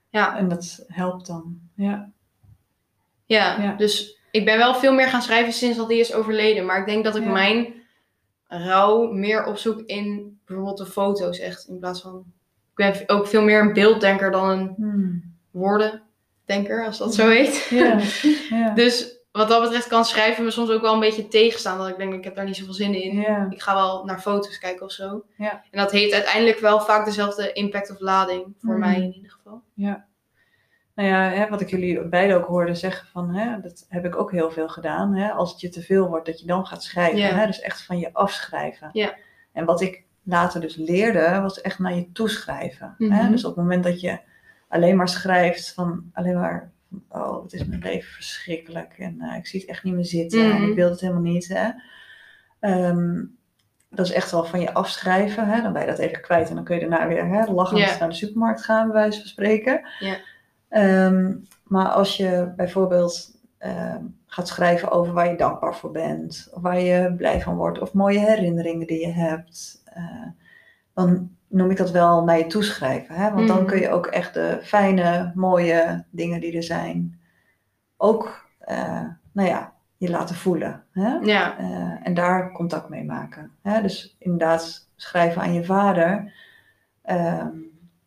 Ja. 0.09 0.37
En 0.37 0.49
dat 0.49 0.85
helpt 0.89 1.27
dan. 1.27 1.59
Ja. 1.75 2.11
Ja, 3.27 3.62
Ja. 3.62 3.75
dus 3.77 4.19
ik 4.31 4.45
ben 4.45 4.59
wel 4.59 4.75
veel 4.75 4.93
meer 4.95 5.09
gaan 5.09 5.23
schrijven 5.23 5.53
sinds 5.53 5.77
dat 5.77 5.89
hij 5.89 5.99
is 5.99 6.15
overleden. 6.15 6.67
Maar 6.67 6.79
ik 6.81 6.87
denk 6.87 7.05
dat 7.05 7.17
ik 7.17 7.25
Ja. 7.25 7.31
mijn 7.31 7.75
rouw 8.47 9.12
meer 9.12 9.45
opzoek 9.47 9.81
in 9.87 10.39
bijvoorbeeld 10.47 10.79
de 10.79 10.87
foto's 10.87 11.39
echt. 11.39 11.69
In 11.69 11.79
plaats 11.79 12.01
van... 12.01 12.25
Ik 12.77 12.95
ben 12.95 13.09
ook 13.09 13.27
veel 13.27 13.43
meer 13.43 13.61
een 13.61 13.73
beelddenker 13.73 14.31
dan 14.31 14.49
een 14.51 14.75
Hmm. 14.77 15.35
woordendenker, 15.51 16.87
als 16.87 16.99
dat 16.99 17.15
zo 17.15 17.29
heet. 17.29 17.67
Ja. 17.71 17.99
ja. 18.59 18.75
Dus 18.75 19.14
wat 19.39 19.49
dat 19.49 19.62
betreft 19.62 19.87
kan 19.89 20.05
schrijven 20.05 20.45
me 20.45 20.51
soms 20.51 20.70
ook 20.70 20.80
wel 20.82 20.95
een 20.95 21.01
beetje 21.01 21.28
tegenstaan. 21.28 21.78
Dat 21.78 21.89
ik 21.89 21.97
denk, 21.97 22.14
ik 22.14 22.24
heb 22.24 22.35
daar 22.35 22.45
niet 22.45 22.57
zoveel 22.57 22.74
zin 22.74 23.03
in. 23.03 23.20
ja. 23.20 23.47
Ik 23.51 23.62
ga 23.62 23.74
wel 23.74 24.05
naar 24.05 24.20
foto's 24.20 24.59
kijken 24.59 24.87
of 24.87 24.93
zo. 24.93 25.24
Ja. 25.37 25.51
En 25.70 25.78
dat 25.78 25.91
heeft 25.93 26.12
uiteindelijk 26.12 26.59
wel 26.59 26.80
vaak 26.80 27.05
dezelfde 27.05 27.53
impact 27.53 27.91
of 27.91 28.01
lading. 28.01 28.55
Voor 28.61 28.78
Mhm. 28.78 28.80
mij 28.80 28.97
in 28.97 29.12
ieder 29.14 29.30
geval. 29.30 29.62
Nou 30.95 31.09
ja, 31.09 31.28
hè, 31.30 31.49
wat 31.49 31.61
ik 31.61 31.70
jullie 31.70 32.09
beiden 32.09 32.37
ook 32.37 32.47
hoorde 32.47 32.74
zeggen 32.74 33.09
van, 33.09 33.35
hè, 33.35 33.61
dat 33.61 33.87
heb 33.89 34.05
ik 34.05 34.16
ook 34.16 34.30
heel 34.30 34.51
veel 34.51 34.68
gedaan. 34.68 35.14
Hè, 35.14 35.30
als 35.30 35.51
het 35.53 35.61
je 35.61 35.68
te 35.68 35.82
veel 35.82 36.09
wordt, 36.09 36.26
dat 36.26 36.41
je 36.41 36.47
dan 36.47 36.66
gaat 36.66 36.82
schrijven. 36.82 37.18
Ja. 37.18 37.28
Hè, 37.35 37.47
dus 37.47 37.61
echt 37.61 37.82
van 37.82 37.99
je 37.99 38.12
afschrijven. 38.12 38.91
Ja. 38.93 39.14
En 39.53 39.64
wat 39.64 39.80
ik 39.80 40.05
later 40.22 40.61
dus 40.61 40.76
leerde, 40.76 41.41
was 41.43 41.61
echt 41.61 41.78
naar 41.78 41.95
je 41.95 42.12
toeschrijven. 42.12 42.95
Mhm. 42.99 43.12
Hè? 43.12 43.30
Dus 43.30 43.45
op 43.45 43.55
het 43.57 43.64
moment 43.64 43.85
dat 43.85 44.01
je 44.01 44.18
alleen 44.68 44.97
maar 44.97 45.09
schrijft 45.09 45.72
van 45.74 46.11
alleen 46.12 46.41
maar 46.41 46.72
oh, 47.09 47.42
het 47.42 47.53
is 47.53 47.64
mijn 47.64 47.80
leven 47.80 48.12
verschrikkelijk 48.12 48.95
en 48.99 49.20
eh, 49.20 49.36
ik 49.36 49.47
zie 49.47 49.61
het 49.61 49.68
echt 49.68 49.84
niet 49.84 49.95
meer 49.95 50.05
zitten 50.05 50.40
en 50.45 50.61
Mhm. 50.61 50.70
ik 50.70 50.74
wil 50.74 50.90
het 50.90 51.01
helemaal 51.01 51.22
niet. 51.22 51.49
Hè? 51.49 51.70
Ehm, 52.61 53.24
dat 53.90 54.07
is 54.07 54.12
echt 54.12 54.30
wel 54.30 54.45
van 54.45 54.61
je 54.61 54.74
afschrijven. 54.74 55.49
Hè? 55.49 55.62
Dan 55.62 55.72
ben 55.72 55.82
je 55.82 55.88
dat 55.88 55.99
even 55.99 56.20
kwijt 56.20 56.49
en 56.49 56.55
dan 56.55 56.64
kun 56.64 56.74
je 56.74 56.88
daarna 56.88 57.09
weer 57.09 57.26
hè, 57.26 57.45
lachend 57.53 57.99
naar 57.99 58.09
de 58.09 58.14
supermarkt 58.14 58.64
gaan, 58.64 58.86
bij 58.86 58.97
wijze 58.97 59.18
van 59.18 59.28
spreken. 59.28 59.88
Ehm, 60.68 61.34
maar 61.64 61.88
als 61.88 62.16
je 62.16 62.53
bijvoorbeeld 62.57 63.32
ehm, 63.59 64.03
gaat 64.26 64.49
schrijven 64.49 64.90
over 64.90 65.12
waar 65.12 65.30
je 65.30 65.36
dankbaar 65.36 65.76
voor 65.76 65.90
bent, 65.90 66.49
of 66.53 66.62
waar 66.62 66.80
je 66.80 67.14
blij 67.16 67.40
van 67.40 67.57
wordt, 67.57 67.78
of 67.80 67.92
mooie 67.92 68.18
herinneringen 68.18 68.86
die 68.86 69.01
je 69.07 69.12
hebt, 69.12 69.82
eh, 69.84 70.26
dan 70.95 71.30
noem 71.55 71.70
ik 71.70 71.76
dat 71.76 71.90
wel 71.90 72.24
naar 72.24 72.38
je 72.38 72.46
toeschrijven. 72.46 73.14
Hè? 73.14 73.32
Want 73.32 73.48
dan 73.48 73.57
Mhm. 73.57 73.66
kun 73.66 73.80
je 73.80 73.90
ook 73.90 74.07
echt 74.07 74.34
de 74.34 74.59
fijne, 74.62 75.32
mooie 75.34 76.05
dingen 76.11 76.40
die 76.40 76.57
er 76.57 76.62
zijn, 76.62 77.20
ook 77.96 78.46
eh, 78.59 79.02
nou 79.32 79.48
ja, 79.48 79.72
je 79.96 80.11
laten 80.11 80.34
voelen. 80.34 80.84
Hè? 80.92 81.14
Ja, 81.22 81.59
Eh, 81.59 81.96
en 82.07 82.14
daar 82.14 82.52
contact 82.52 82.88
mee 82.88 83.05
maken. 83.05 83.50
Hè? 83.62 83.82
Dus 83.82 84.16
inderdaad, 84.18 84.88
schrijven 84.96 85.42
aan 85.42 85.52
je 85.55 85.64
vader. 85.64 86.32
ehm, 87.02 87.48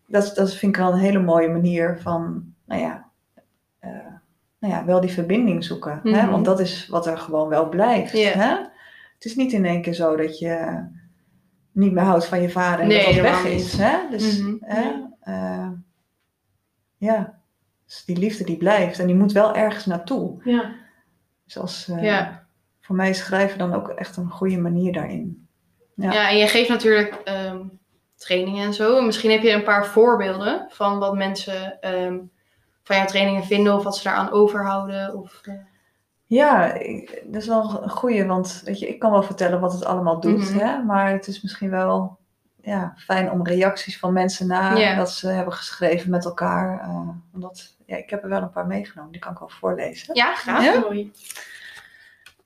dat, 0.07 0.31
dat 0.35 0.53
vind 0.53 0.75
ik 0.75 0.81
wel 0.81 0.91
een 0.91 0.99
hele 0.99 1.19
mooie 1.19 1.49
manier 1.49 1.97
van, 2.01 2.53
nou 2.65 2.81
ja, 2.81 3.05
eh, 3.79 3.89
nou 4.59 4.73
ja 4.73 4.85
wel 4.85 5.01
die 5.01 5.11
verbinding 5.11 5.63
zoeken. 5.63 5.99
Hè? 6.03 6.21
Mhm. 6.21 6.29
Want 6.31 6.45
dat 6.45 6.59
is 6.59 6.87
wat 6.87 7.07
er 7.07 7.17
gewoon 7.17 7.47
wel 7.49 7.69
blijft. 7.69 8.11
Hè? 8.11 8.55
Het 9.13 9.25
is 9.25 9.35
niet 9.35 9.51
in 9.53 9.65
één 9.65 9.81
keer 9.81 9.93
zo 9.93 10.15
dat 10.15 10.39
je 10.39 10.85
niet 11.77 11.91
meer 11.91 12.03
houdt 12.03 12.25
van 12.25 12.41
je 12.41 12.49
vader 12.49 12.79
en 12.79 12.87
Nee, 12.87 13.05
dat 13.05 13.13
dat 13.13 13.23
weg 13.23 13.45
is. 13.45 13.61
niet. 13.73 13.81
Hè? 13.81 13.97
Dus 14.09 14.39
Mhm. 14.39 14.55
hè? 14.59 14.81
Ja. 14.81 15.09
eh, 15.19 15.69
ja, 16.97 17.39
dus 17.85 18.05
die 18.05 18.17
liefde 18.17 18.43
die 18.43 18.57
blijft 18.57 18.99
en 18.99 19.05
die 19.07 19.15
moet 19.15 19.31
wel 19.31 19.55
ergens 19.55 19.85
naartoe. 19.85 20.41
Ja. 20.43 20.75
Dus 21.45 21.57
als, 21.57 21.87
eh, 21.87 22.03
ja. 22.03 22.47
voor 22.79 22.95
mij 22.95 23.09
is 23.09 23.17
schrijven 23.17 23.57
dan 23.57 23.73
ook 23.73 23.89
echt 23.89 24.17
een 24.17 24.29
goede 24.29 24.57
manier 24.57 24.93
daarin. 24.93 25.47
Ja. 25.95 26.11
Ja, 26.11 26.29
en 26.29 26.37
je 26.37 26.47
geeft 26.47 26.69
natuurlijk 26.69 27.13
ehm, 27.23 27.61
trainingen 28.15 28.65
en 28.65 28.73
zo. 28.73 29.01
Misschien 29.01 29.31
heb 29.31 29.41
je 29.41 29.51
een 29.51 29.63
paar 29.63 29.85
voorbeelden 29.85 30.65
van 30.69 30.99
wat 30.99 31.15
mensen 31.15 31.81
ehm, 31.81 32.17
van 32.83 32.95
jouw 32.95 33.05
trainingen 33.05 33.43
vinden 33.43 33.73
of 33.75 33.83
wat 33.83 33.97
ze 33.97 34.03
daaraan 34.03 34.31
overhouden. 34.31 35.15
Of, 35.15 35.41
eh, 35.43 35.53
Ja, 36.27 36.73
ik- 36.73 37.23
dat 37.25 37.41
is 37.41 37.47
wel 37.47 37.83
een 37.83 37.89
goede, 37.89 38.25
want 38.25 38.61
weet 38.65 38.79
je, 38.79 38.87
ik 38.87 38.99
kan 38.99 39.11
wel 39.11 39.23
vertellen 39.23 39.59
wat 39.59 39.73
het 39.73 39.85
allemaal 39.85 40.19
doet, 40.19 40.49
Mhm. 40.53 40.57
hè? 40.57 40.83
maar 40.83 41.11
het 41.11 41.27
is 41.27 41.41
misschien 41.41 41.69
wel 41.69 42.17
ja, 42.61 42.93
fijn 42.97 43.31
om 43.31 43.45
reacties 43.47 43.99
van 43.99 44.13
mensen 44.13 44.47
na 44.47 44.75
Ja. 44.77 44.95
dat 44.95 45.11
ze 45.11 45.27
hebben 45.27 45.53
geschreven 45.53 46.09
met 46.09 46.25
elkaar. 46.25 46.79
eh, 46.81 47.09
omdat, 47.33 47.75
ja, 47.85 47.95
ik 47.97 48.09
heb 48.09 48.23
er 48.23 48.29
wel 48.29 48.41
een 48.41 48.49
paar 48.51 48.67
meegenomen, 48.67 49.11
die 49.11 49.21
kan 49.21 49.31
ik 49.31 49.39
wel 49.39 49.49
voorlezen. 49.49 50.15
ja, 50.15 50.35
graag. 50.35 50.63
Ja? 50.63 50.79
Mooi. 50.79 51.11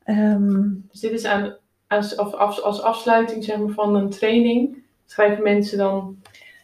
Ehm, 0.04 0.70
Dus 0.92 1.00
dit 1.00 1.12
is 1.12 1.26
aan, 1.26 1.56
als, 1.88 2.16
of 2.16 2.34
af- 2.34 2.60
als 2.60 2.82
afsluiting 2.82 3.44
zeg 3.44 3.58
maar, 3.58 3.74
van 3.74 3.96
een 3.96 4.10
training. 4.10 4.84
Schrijven 5.06 5.44
mensen 5.44 5.78
dan. 5.78 6.22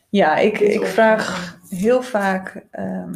ja, 0.10 0.36
ik, 0.38 0.60
ik 0.60 0.80
op? 0.82 0.86
vraag 0.88 1.58
heel 1.70 2.02
vaak 2.02 2.66
ehm, 2.72 3.14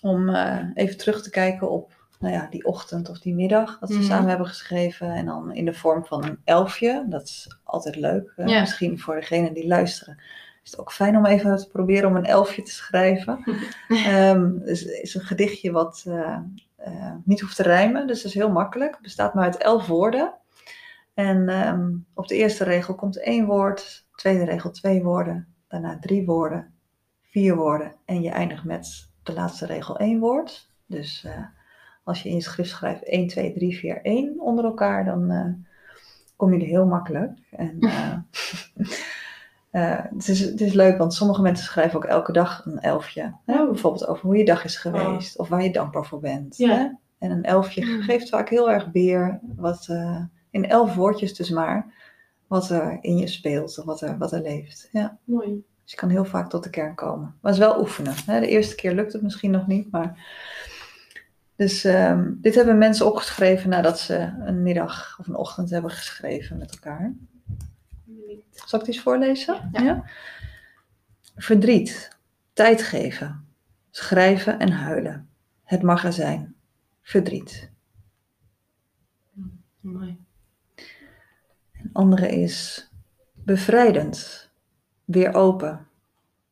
om 0.00 0.28
eh, 0.28 0.58
even 0.74 0.96
terug 0.98 1.22
te 1.22 1.30
kijken 1.30 1.70
op 1.70 1.92
nou 2.18 2.34
ja, 2.34 2.46
die 2.50 2.64
ochtend 2.64 3.08
of 3.10 3.18
die 3.18 3.34
middag 3.34 3.78
dat 3.78 3.88
we 3.88 3.94
Mhm. 3.94 4.04
samen 4.04 4.28
hebben 4.28 4.46
geschreven. 4.46 5.10
En 5.12 5.26
dan 5.26 5.52
in 5.52 5.64
de 5.64 5.74
vorm 5.74 6.04
van 6.04 6.24
een 6.24 6.38
elfje. 6.44 7.06
Dat 7.08 7.22
is 7.22 7.58
altijd 7.64 7.96
leuk. 7.96 8.32
eh, 8.36 8.46
Ja. 8.46 8.60
Misschien 8.60 8.98
voor 8.98 9.14
degenen 9.14 9.54
die 9.54 9.66
luisteren. 9.66 10.18
Is 10.64 10.70
het 10.70 10.80
ook 10.80 10.92
fijn 10.92 11.16
om 11.16 11.26
even 11.26 11.56
te 11.56 11.68
proberen 11.68 12.08
om 12.08 12.16
een 12.16 12.24
elfje 12.24 12.62
te 12.62 12.70
schrijven. 12.72 13.38
Dus 14.64 14.80
het 14.80 14.90
is 15.02 15.14
een 15.14 15.20
gedichtje 15.20 15.70
wat 15.72 16.04
eh, 16.08 16.38
eh, 16.76 17.12
niet 17.24 17.40
hoeft 17.40 17.56
te 17.56 17.62
rijmen. 17.62 18.06
Dus 18.06 18.16
het 18.16 18.26
is 18.26 18.34
heel 18.34 18.50
makkelijk. 18.52 18.92
Het 18.92 19.02
bestaat 19.02 19.34
maar 19.34 19.44
uit 19.44 19.56
elf 19.56 19.86
woorden. 19.86 20.34
En 21.14 21.48
ehm, 21.48 21.90
op 22.14 22.26
de 22.28 22.34
eerste 22.36 22.64
regel 22.64 22.94
komt 22.94 23.20
één 23.22 23.46
woord. 23.46 24.06
Tweede 24.14 24.44
regel 24.44 24.70
twee 24.70 25.02
woorden. 25.02 25.54
Daarna 25.68 25.98
drie 26.00 26.24
woorden. 26.26 26.74
Vier 27.22 27.56
woorden. 27.56 27.94
En 28.04 28.22
je 28.22 28.30
eindigt 28.30 28.64
met 28.64 29.08
de 29.22 29.32
laatste 29.32 29.66
regel 29.66 29.98
één 29.98 30.18
woord. 30.18 30.70
Dus 30.86 31.26
als 32.04 32.22
je 32.22 32.28
in 32.28 32.34
je 32.34 32.40
schrift 32.40 32.70
schrijft 32.70 33.04
1, 33.04 33.26
2, 33.26 33.52
3, 33.52 33.76
4, 33.76 34.02
1 34.02 34.40
onder 34.40 34.64
elkaar, 34.64 35.04
dan 35.04 35.30
eh, 35.30 35.46
kom 36.36 36.54
je 36.54 36.60
er 36.60 36.66
heel 36.66 36.86
makkelijk. 36.86 37.30
En, 37.50 37.76
eh, 37.80 38.12
eh, 39.98 40.04
het, 40.14 40.28
is, 40.28 40.40
het 40.40 40.60
is 40.60 40.72
leuk, 40.72 40.98
want 40.98 41.14
sommige 41.14 41.42
mensen 41.42 41.64
schrijven 41.64 41.96
ook 41.96 42.04
elke 42.04 42.32
dag 42.32 42.66
een 42.66 42.80
elfje. 42.80 43.34
Hè? 43.44 43.62
Oh. 43.62 43.70
Bijvoorbeeld 43.70 44.06
over 44.06 44.26
hoe 44.26 44.36
je 44.36 44.44
dag 44.44 44.64
is 44.64 44.76
geweest 44.76 45.38
of 45.38 45.48
waar 45.48 45.62
je 45.62 45.72
dankbaar 45.72 46.04
voor 46.04 46.20
bent. 46.20 46.56
Ja. 46.56 46.76
Hè? 46.76 46.88
En 47.18 47.30
een 47.30 47.44
elfje 47.44 47.84
Mm. 47.84 48.02
geeft 48.02 48.28
vaak 48.28 48.48
heel 48.48 48.70
erg 48.70 48.90
beer, 48.90 49.40
wat, 49.56 49.88
in 50.50 50.68
elf 50.68 50.94
woordjes 50.94 51.34
dus 51.34 51.50
maar, 51.50 51.94
wat 52.46 52.70
er 52.70 52.98
in 53.00 53.16
je 53.16 53.26
speelt 53.26 53.78
of 53.78 53.84
wat 53.84 54.00
er, 54.00 54.18
wat 54.18 54.32
er 54.32 54.42
leeft. 54.42 54.88
Ja. 54.92 55.18
Mooi. 55.24 55.64
Dus 55.82 55.92
je 55.92 55.96
kan 55.96 56.08
heel 56.08 56.24
vaak 56.24 56.50
tot 56.50 56.62
de 56.62 56.70
kern 56.70 56.94
komen. 56.94 57.34
Maar 57.40 57.52
het 57.52 57.60
is 57.60 57.66
wel 57.66 57.80
oefenen. 57.80 58.14
Hè? 58.26 58.40
De 58.40 58.48
eerste 58.48 58.74
keer 58.74 58.94
lukt 58.94 59.12
het 59.12 59.22
misschien 59.22 59.50
nog 59.50 59.66
niet, 59.66 59.90
maar... 59.90 60.18
Dus 61.56 61.84
ehm, 61.84 62.32
dit 62.36 62.54
hebben 62.54 62.78
mensen 62.78 63.06
opgeschreven 63.06 63.70
nadat 63.70 63.98
ze 63.98 64.34
een 64.38 64.62
middag 64.62 65.18
of 65.20 65.26
een 65.26 65.36
ochtend 65.36 65.70
hebben 65.70 65.90
geschreven 65.90 66.56
met 66.56 66.70
elkaar. 66.70 67.14
Zal 68.50 68.78
ik 68.78 68.84
die 68.84 68.94
eens 68.94 69.02
voorlezen? 69.02 69.68
Ja. 69.72 70.04
Verdriet. 71.36 72.18
Tijd 72.52 72.82
geven. 72.82 73.46
Schrijven 73.90 74.58
en 74.58 74.70
huilen. 74.70 75.28
Het 75.62 75.82
magazijn. 75.82 76.54
Verdriet. 77.02 77.70
Mooi. 79.80 80.18
Een 81.72 81.90
andere 81.92 82.28
is 82.28 82.88
bevrijdend. 83.32 84.50
Weer 85.04 85.34
open. 85.34 85.86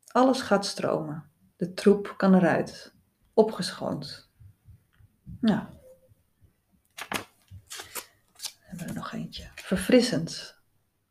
Alles 0.07 0.41
gaat 0.41 0.65
stromen. 0.65 1.23
De 1.55 1.73
troep 1.73 2.13
kan 2.17 2.35
eruit. 2.35 2.93
Opgeschoond. 3.33 4.22
Nou. 5.43 5.61
Dan 7.09 7.25
hebben 8.59 8.85
we 8.85 8.91
er 8.91 8.93
nog 8.93 9.11
eentje. 9.11 9.49
Verfrissend. 9.55 10.55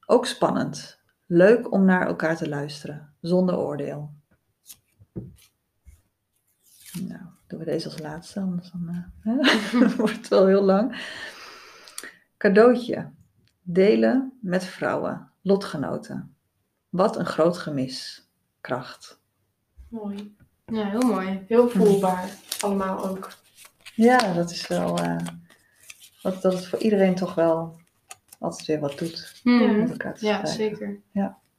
Ook 0.07 0.27
spannend. 0.27 1.01
Leuk 1.27 1.73
om 1.73 1.85
naar 1.85 2.07
elkaar 2.07 2.37
te 2.37 2.49
luisteren. 2.49 3.15
Zonder 3.21 3.57
oordeel. 3.57 4.15
Nou, 7.01 7.23
doen 7.47 7.59
we 7.59 7.65
deze 7.65 7.85
als 7.85 7.99
laatste, 7.99 8.41
anders 8.41 8.71
dan, 8.71 9.13
eh, 9.23 9.97
wordt 9.97 10.17
het 10.17 10.29
wel 10.29 10.47
heel 10.47 10.63
lang. 10.63 10.97
Cadeautje. 12.37 13.11
Delen 13.63 14.39
met 14.41 14.65
vrouwen, 14.65 15.31
lotgenoten. 15.43 16.37
Wat 16.89 17.17
een 17.17 17.27
groot 17.27 17.59
gemis. 17.59 18.29
Kracht. 18.61 19.21
Mooi. 19.89 20.37
Ja, 20.67 20.89
heel 20.89 21.01
mooi. 21.01 21.45
Heel 21.49 21.69
voelbaar. 21.69 22.31
Allemaal 22.61 23.09
ook. 23.09 23.41
Ja, 23.95 24.33
dat 24.33 24.51
is 24.51 24.67
wel. 24.69 24.99
eh, 24.99 25.17
dat, 26.23 26.43
dat 26.43 26.53
het 26.53 26.67
voor 26.67 26.79
iedereen 26.79 27.15
toch 27.15 27.35
wel 27.35 27.81
altijd 28.39 28.67
weer 28.67 28.81
wat 28.81 28.99
doet. 28.99 29.41
Met 29.45 29.91
elkaar 29.91 30.15
te 30.15 30.27
Ja, 30.27 30.45
schrijven. 30.45 30.79
zeker. 30.79 31.01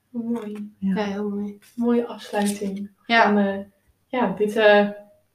Mooi. 0.09 0.73
Ja. 0.79 0.95
Ja, 0.95 1.03
heel 1.03 1.29
mooi. 1.29 1.59
Mooie 1.75 2.05
afsluiting. 2.07 2.91
Ja, 3.05 3.23
Van, 3.23 3.37
eh, 3.37 3.59
ja, 4.07 4.33
dit 4.37 4.55
eh, 4.55 4.89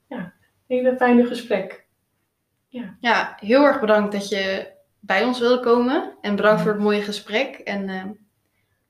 ja, 0.06 0.32
hele 0.66 0.96
fijne 0.96 1.26
gesprek. 1.26 1.86
ja, 3.00 3.36
heel 3.40 3.64
erg 3.64 3.80
bedankt 3.80 4.12
dat 4.12 4.28
je 4.28 4.72
bij 5.00 5.24
ons 5.24 5.38
wilde 5.40 5.60
komen. 5.62 6.14
En 6.20 6.36
bedankt 6.36 6.62
voor 6.62 6.72
het 6.72 6.80
mooie 6.80 7.02
gesprek. 7.02 7.54
En 7.56 7.88
eh, 7.88 8.04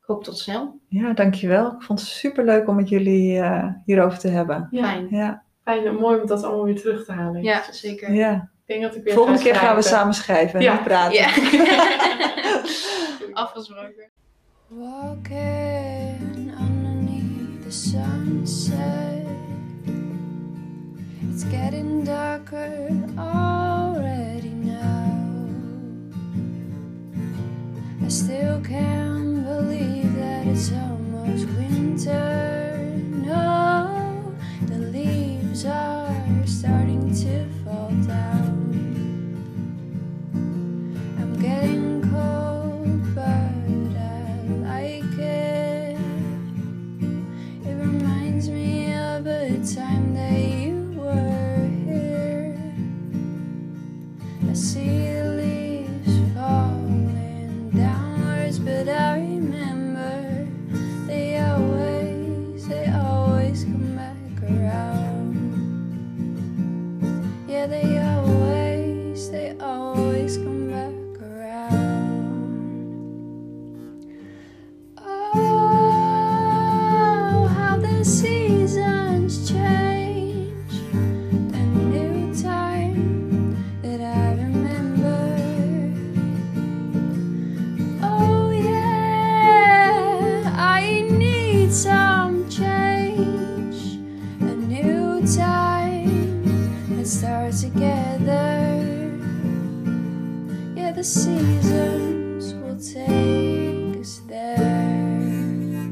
ik 0.01 0.05
hoop 0.05 0.25
tot 0.25 0.39
snel. 0.39 0.81
Ja, 0.89 1.13
dankjewel. 1.13 1.73
Ik 1.73 1.83
vond 1.83 2.01
het 2.01 2.09
super 2.09 2.45
leuk 2.45 2.69
om 2.69 2.77
met 2.77 2.89
jullie 2.89 3.39
eh, 3.41 3.69
hierover 3.85 4.19
te 4.19 4.29
hebben. 4.29 4.69
Ja, 4.71 4.83
Fijn. 4.83 5.07
Ja, 5.11 5.43
fijn 5.69 5.87
en 5.87 5.95
mooi 5.95 6.21
om 6.21 6.27
dat 6.27 6.43
allemaal 6.43 6.65
weer 6.65 6.81
terug 6.81 7.05
te 7.05 7.13
halen. 7.13 7.43
Ja, 7.43 7.63
zeker. 7.71 8.13
ja. 8.13 8.33
Ik 8.67 8.75
denk 8.75 8.83
dat 8.83 8.95
ik 8.97 9.03
weer 9.05 9.15
Volgende 9.15 9.39
ga 9.39 9.45
keer 9.45 9.55
gaan 9.55 9.77
we 9.77 9.83
schrijven. 9.83 9.99
samen 9.99 10.15
schrijven 10.15 10.55
en 10.59 10.65
Ja. 10.65 10.77
praten. 10.77 11.13
Ja. 11.13 11.29
Afgesproken. 13.45 14.09
Walking 14.69 16.53
underneath 16.61 17.63
the 17.65 17.71
sunset. 17.71 18.77
It's 21.33 21.45
getting 21.45 22.05
darker 22.05 22.89
already 23.17 24.53
now. 24.53 25.49
I 28.07 28.09
still 28.11 28.61
can't 28.63 29.45
believe 29.45 30.15
that 30.21 30.47
it's 30.47 30.71
almost 30.73 31.47
winter. 31.57 32.77
No, 33.25 33.78
out. 35.65 36.08
time 95.37 96.09
and 96.91 97.07
start 97.07 97.53
together. 97.53 98.81
Yeah, 100.75 100.93
the 100.93 101.05
seasons 101.05 102.55
will 102.55 102.79
take 102.79 104.01
us 104.01 104.21
there. 104.27 105.91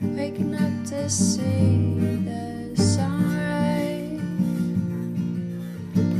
Waking 0.00 0.54
up 0.56 0.84
to 0.86 1.08
see 1.08 1.94
the 2.24 2.74
sunrise, 2.76 4.20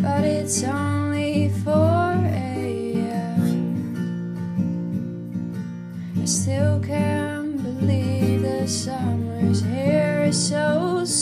but 0.02 0.24
it's 0.24 0.62
only 0.62 1.48
4 1.64 1.72
a.m. 1.74 3.48
I 6.20 6.24
still 6.26 6.80
can't 6.80 7.56
believe 7.56 8.42
the 8.42 8.68
summer's 8.68 9.62
here 9.62 10.30
so 10.32 11.04
soon. 11.04 11.19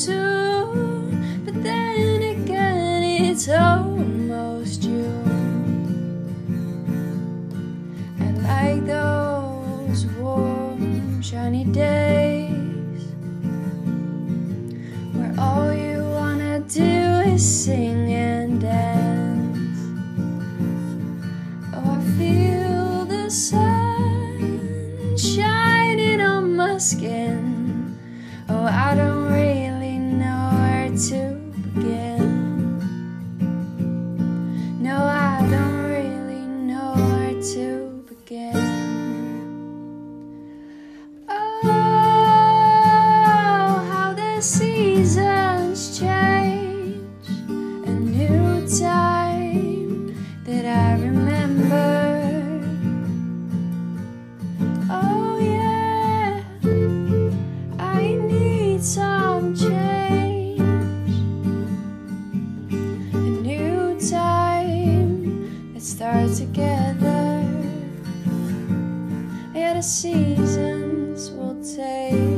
seasons 70.08 71.30
will 71.32 71.62
take. 71.62 72.37